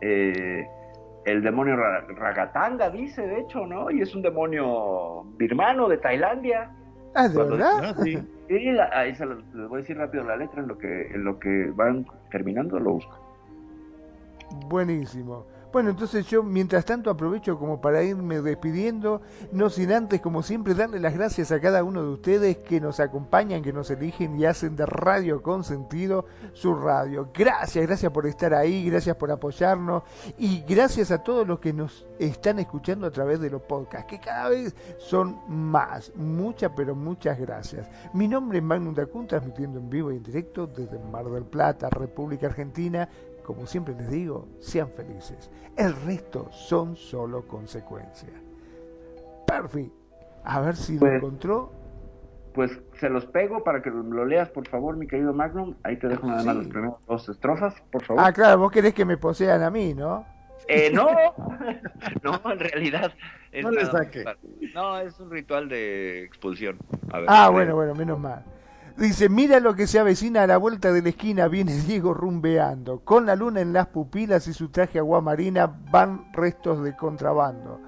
[0.00, 0.66] Eh,
[1.24, 3.90] el demonio Ra- Ragatanga dice, de hecho, ¿no?
[3.90, 6.70] Y es un demonio birmano de Tailandia.
[7.14, 7.72] Ah, ¿de Cuando- verdad?
[7.82, 8.18] Ah, sí.
[8.48, 11.06] Y la- ahí se los, les voy a decir rápido la letra en lo que
[11.14, 13.18] en lo que van terminando lo busco.
[14.68, 15.46] Buenísimo.
[15.74, 20.72] Bueno, entonces yo mientras tanto aprovecho como para irme despidiendo, no sin antes, como siempre,
[20.72, 24.44] darle las gracias a cada uno de ustedes que nos acompañan, que nos eligen y
[24.44, 27.28] hacen de Radio con Sentido su radio.
[27.34, 30.04] Gracias, gracias por estar ahí, gracias por apoyarnos
[30.38, 34.20] y gracias a todos los que nos están escuchando a través de los podcasts, que
[34.20, 36.12] cada vez son más.
[36.14, 37.88] Muchas, pero muchas gracias.
[38.12, 41.90] Mi nombre es Magnum Dacun, transmitiendo en vivo y en directo desde Mar del Plata,
[41.90, 43.08] República Argentina.
[43.44, 45.50] Como siempre les digo, sean felices.
[45.76, 48.32] El resto son solo consecuencias.
[49.46, 49.94] Perfecto.
[50.44, 51.72] A ver si lo Pues- encontró.
[52.54, 55.74] Pues se los pego para que lo leas, por favor, mi querido Magnum.
[55.82, 56.60] Ahí te dejo nada más Sí.
[56.62, 58.22] las primeras dos estrofas, por favor.
[58.24, 60.24] Ah, claro, vos querés que me posean a mí, ¿no?
[60.68, 61.08] Eh, no,
[62.22, 63.12] no, en realidad.
[63.50, 64.24] es No le nada saque.
[64.72, 66.78] No, es un ritual de expulsión.
[67.12, 68.44] A ver, Ah, bueno, bueno, menos mal.
[68.96, 73.00] Dice, mira lo que se avecina a la vuelta de la esquina, viene Diego rumbeando.
[73.00, 77.80] Con la luna en las pupilas y su traje aguamarina van restos de contrabando.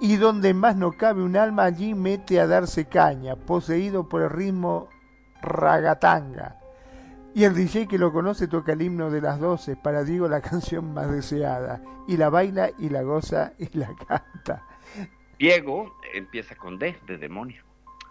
[0.00, 4.30] Y donde más no cabe un alma, allí mete a darse caña, poseído por el
[4.30, 4.88] ritmo
[5.40, 6.58] ragatanga.
[7.34, 10.40] Y el DJ que lo conoce toca el himno de las doce, para Diego la
[10.42, 11.80] canción más deseada.
[12.06, 14.62] Y la baila y la goza y la canta.
[15.38, 17.62] Diego empieza con D, de demonio.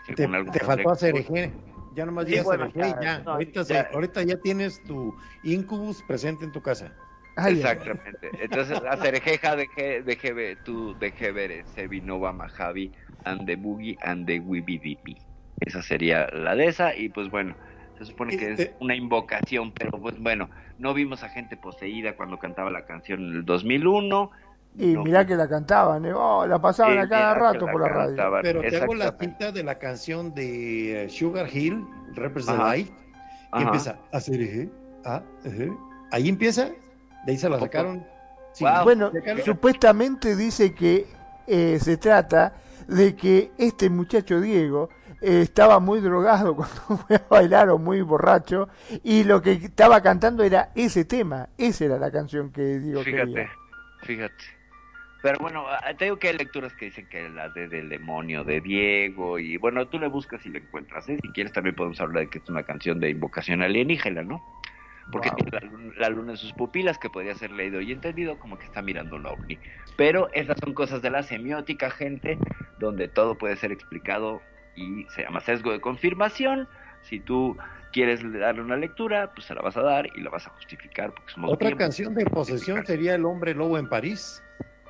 [0.08, 1.52] Te, según faltó hace- hacer.
[1.96, 3.90] Ya nomás Sí, bueno, ya, no, ahorita, se- ya.
[3.94, 6.94] ahorita ya tienes tu Incubus presente en tu casa.
[7.36, 8.30] Ay, ay, Exactamente.
[8.42, 12.94] Entonces, hacer jeja de que de que tú de que ver Sevinova Mahavi
[13.26, 15.18] and the Boogie and the Wibidipi.
[15.60, 17.56] Esa sería la de esa y pues bueno,
[17.98, 22.16] se supone que es Este- una invocación, pero pues bueno, no vimos a gente poseída
[22.16, 24.32] cuando cantaba la canción en el 2001.
[24.76, 26.14] Y no mirá que la cantaban, ¿eh?
[26.14, 28.24] Oh, la pasaban a cada mira que rato la por la radio.
[28.42, 31.86] Pero te hago la cita de la canción de eh, Sugar Hill,
[32.16, 32.70] Represent Ajá.
[32.70, 32.94] Light, que
[33.52, 33.64] Ajá.
[33.66, 34.70] empieza a hacer
[35.06, 35.78] ah, RG.
[36.12, 38.06] Ahí empieza, de ahí se la sacaron.
[38.54, 38.84] Sí, Wow.
[38.84, 39.12] Bueno,
[39.44, 41.08] supuestamente dice que
[41.48, 42.54] eh, se trata
[42.88, 44.90] de que este muchacho Diego
[45.22, 48.70] eh, estaba muy drogado cuando fue a bailar o muy borracho
[49.04, 53.26] y lo que estaba cantando era ese tema, esa era la canción que Diego Fíjate,
[53.34, 53.50] quería.
[54.02, 54.44] fíjate.
[55.24, 55.66] Pero bueno,
[55.98, 59.56] te digo que hay lecturas que dicen que la de del demonio de Diego y
[59.56, 61.08] bueno, tú le buscas y le encuentras.
[61.08, 61.18] ¿eh?
[61.22, 64.44] Si quieres también podemos hablar de que es una canción de invocación alienígena, ¿no?
[65.12, 65.38] porque Wow.
[65.38, 68.58] tiene la luna, la luna en sus pupilas, que podría ser leído y entendido como
[68.58, 69.58] que está mirando un ovni.
[69.96, 72.38] Pero esas son cosas de la semiótica, gente,
[72.80, 74.42] donde todo puede ser explicado
[74.76, 76.68] y se llama sesgo de confirmación.
[77.02, 77.58] Si tú
[77.92, 81.14] quieres darle una lectura, pues se la vas a dar y la vas a justificar
[81.14, 84.44] porque somos Otra canción de posesión sería El hombre lobo en París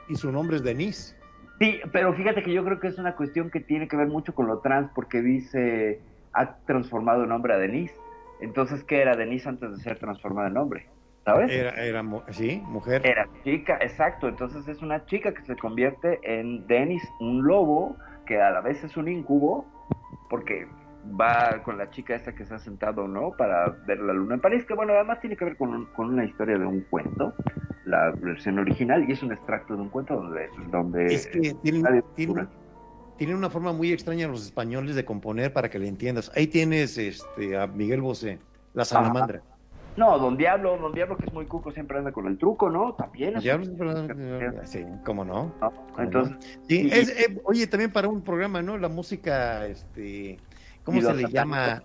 [0.07, 1.15] y su nombre es Denise.
[1.59, 4.33] Sí, pero fíjate que yo creo que es una cuestión que tiene que ver mucho
[4.33, 6.01] con lo trans, porque dice,
[6.33, 7.95] ha transformado en hombre a Denise.
[8.41, 10.87] Entonces, ¿qué era Denise antes de ser transformada en hombre?
[11.25, 11.49] ¿Sabes?
[11.51, 13.05] Era, era, sí, mujer.
[13.05, 14.27] Era chica, exacto.
[14.27, 18.83] Entonces es una chica que se convierte en Dennis, un lobo, que a la vez
[18.83, 19.65] es un incubo,
[20.29, 20.67] porque
[21.19, 23.31] va con la chica esta que se ha sentado, ¿no?
[23.31, 26.07] Para ver la luna en París, que bueno, además tiene que ver con, un- con
[26.09, 27.33] una historia de un cuento,
[27.85, 30.47] la versión original, y es un extracto de un cuento donde...
[30.69, 32.47] donde Es que tienen, tienen,
[33.17, 36.31] tienen una forma muy extraña los españoles de componer para que le entiendas.
[36.35, 38.39] Ahí tienes este, a Miguel Bosé,
[38.73, 39.41] La Salamandra.
[39.95, 42.93] No, Don Diablo, Don Diablo que es muy cuco, siempre anda con el truco, ¿no?
[42.93, 43.35] También.
[43.37, 45.53] es Ya, un- sí, cómo no.
[45.61, 45.71] ¿no?
[45.99, 46.35] Entonces,
[46.67, 48.75] Sí, es, eh, oye, también para un programa, ¿no?
[48.79, 50.39] La música, este,
[50.83, 51.33] ¿cómo ¿Y se le satánicos?
[51.33, 51.83] llama?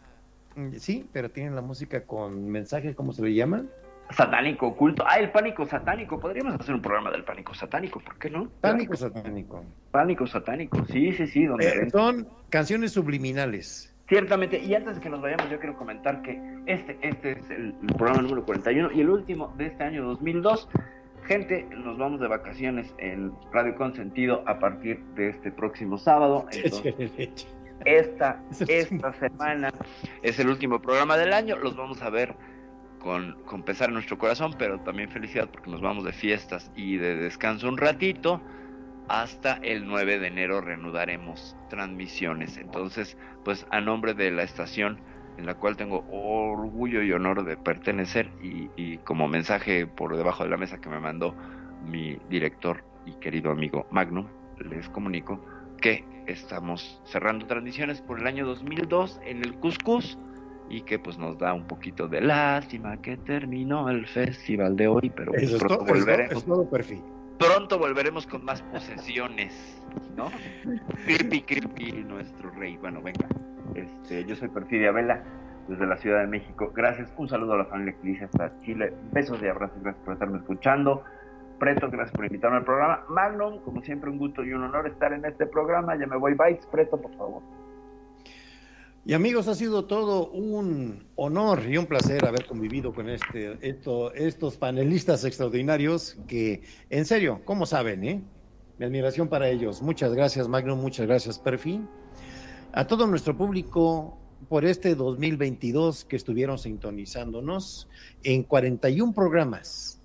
[0.57, 3.65] Mm, Sí, pero tienen la música con mensaje, ¿cómo se le llama?
[4.11, 5.05] satánico, oculto.
[5.07, 6.19] Ah, el pánico satánico.
[6.19, 8.49] Podríamos hacer un programa del pánico satánico, ¿por qué no?
[8.63, 9.63] Pánico satánico.
[9.91, 11.45] Pánico satánico, sí, sí, sí.
[11.45, 13.95] Donde Eh, son canciones subliminales.
[14.09, 17.75] Ciertamente, y antes de que nos vayamos, yo quiero comentar que este, este es el,
[17.83, 20.71] el programa número 41 y el último de este año 2002.
[21.27, 26.47] Gente, nos vamos de vacaciones en Radio Consentido a partir de este próximo sábado.
[26.53, 27.47] Entonces,
[27.85, 29.71] esta, esta semana
[30.23, 31.57] es el último programa del año.
[31.57, 32.35] Los vamos a ver
[32.99, 36.97] con, con pesar en nuestro corazón, pero también felicidad porque nos vamos de fiestas y
[36.97, 38.41] de descanso un ratito.
[39.09, 42.59] Hasta el 9 de enero reanudaremos transmisiones.
[42.59, 45.01] Entonces, pues a nombre de la estación
[45.39, 50.45] en la cual tengo orgullo y honor de pertenecer y, y como mensaje por debajo
[50.45, 51.35] de la mesa que me mandó
[51.85, 54.27] mi director y querido amigo Magnum,
[54.59, 55.41] les comunico
[55.81, 60.19] que estamos cerrando transmisiones por el año 2002 en el Cuscus
[60.71, 65.11] y que pues nos da un poquito de lástima que terminó el festival de hoy,
[65.15, 67.03] pero Eso es, pronto todo, es, todo, volveremos es todo perfil.
[67.39, 69.83] pronto volveremos con más posesiones,
[70.17, 70.31] ¿no?
[71.07, 72.77] Creepy, creepy, nuestro rey.
[72.77, 73.27] Bueno, venga.
[73.75, 75.23] Este, yo soy Perfidia Vela,
[75.69, 76.71] desde la Ciudad de México.
[76.75, 77.13] Gracias.
[77.17, 78.93] Un saludo a la familia que dice hasta Chile.
[79.13, 79.81] Besos y abrazos.
[79.83, 81.03] Gracias por estarme escuchando.
[81.59, 83.05] Preto, gracias por invitarme al programa.
[83.09, 85.99] Magnum, como siempre, un gusto y un honor estar en este programa.
[85.99, 86.35] Ya me voy.
[86.35, 87.43] Bytes, Preto, por favor.
[89.05, 94.13] Y amigos, ha sido todo un honor y un placer haber convivido con este, esto,
[94.13, 98.23] estos panelistas extraordinarios que, en serio, como saben, eh?
[98.79, 99.83] Mi admiración para ellos.
[99.83, 101.81] Muchas gracias, Magnum, muchas gracias, Perfi.
[102.73, 104.19] A todo nuestro público
[104.49, 107.89] por este 2022 que estuvieron sintonizándonos
[108.23, 109.98] en 41 programas.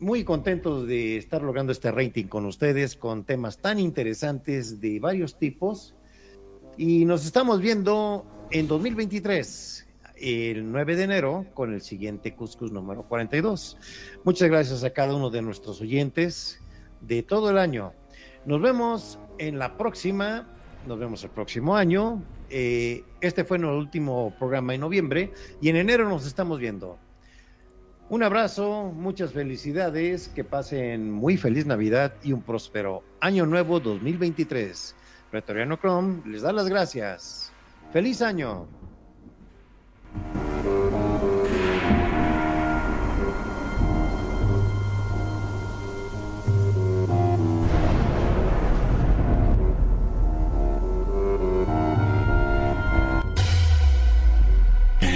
[0.00, 5.36] Muy contentos de estar logrando este rating con ustedes, con temas tan interesantes de varios
[5.36, 5.96] tipos.
[6.76, 9.88] Y nos estamos viendo en 2023,
[10.20, 13.76] el 9 de enero, con el siguiente Cuscus número 42.
[14.22, 16.60] Muchas gracias a cada uno de nuestros oyentes
[17.00, 17.92] de todo el año.
[18.46, 20.46] Nos vemos en la próxima,
[20.86, 22.22] nos vemos el próximo año.
[22.50, 27.00] Eh, este fue nuestro último programa en noviembre y en enero nos estamos viendo.
[28.10, 34.96] Un abrazo, muchas felicidades, que pasen muy feliz Navidad y un próspero año nuevo 2023.
[35.30, 37.52] Pretoriano Chrome les da las gracias.
[37.92, 38.66] ¡Feliz año!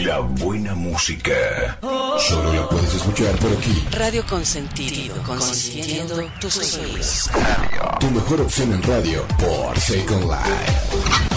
[0.05, 1.79] La buena música.
[2.19, 3.87] Solo la puedes escuchar por aquí.
[3.93, 7.31] Radio Consentido, consintiendo tus oídos.
[8.01, 11.32] Tu mejor opción en radio por Second Life.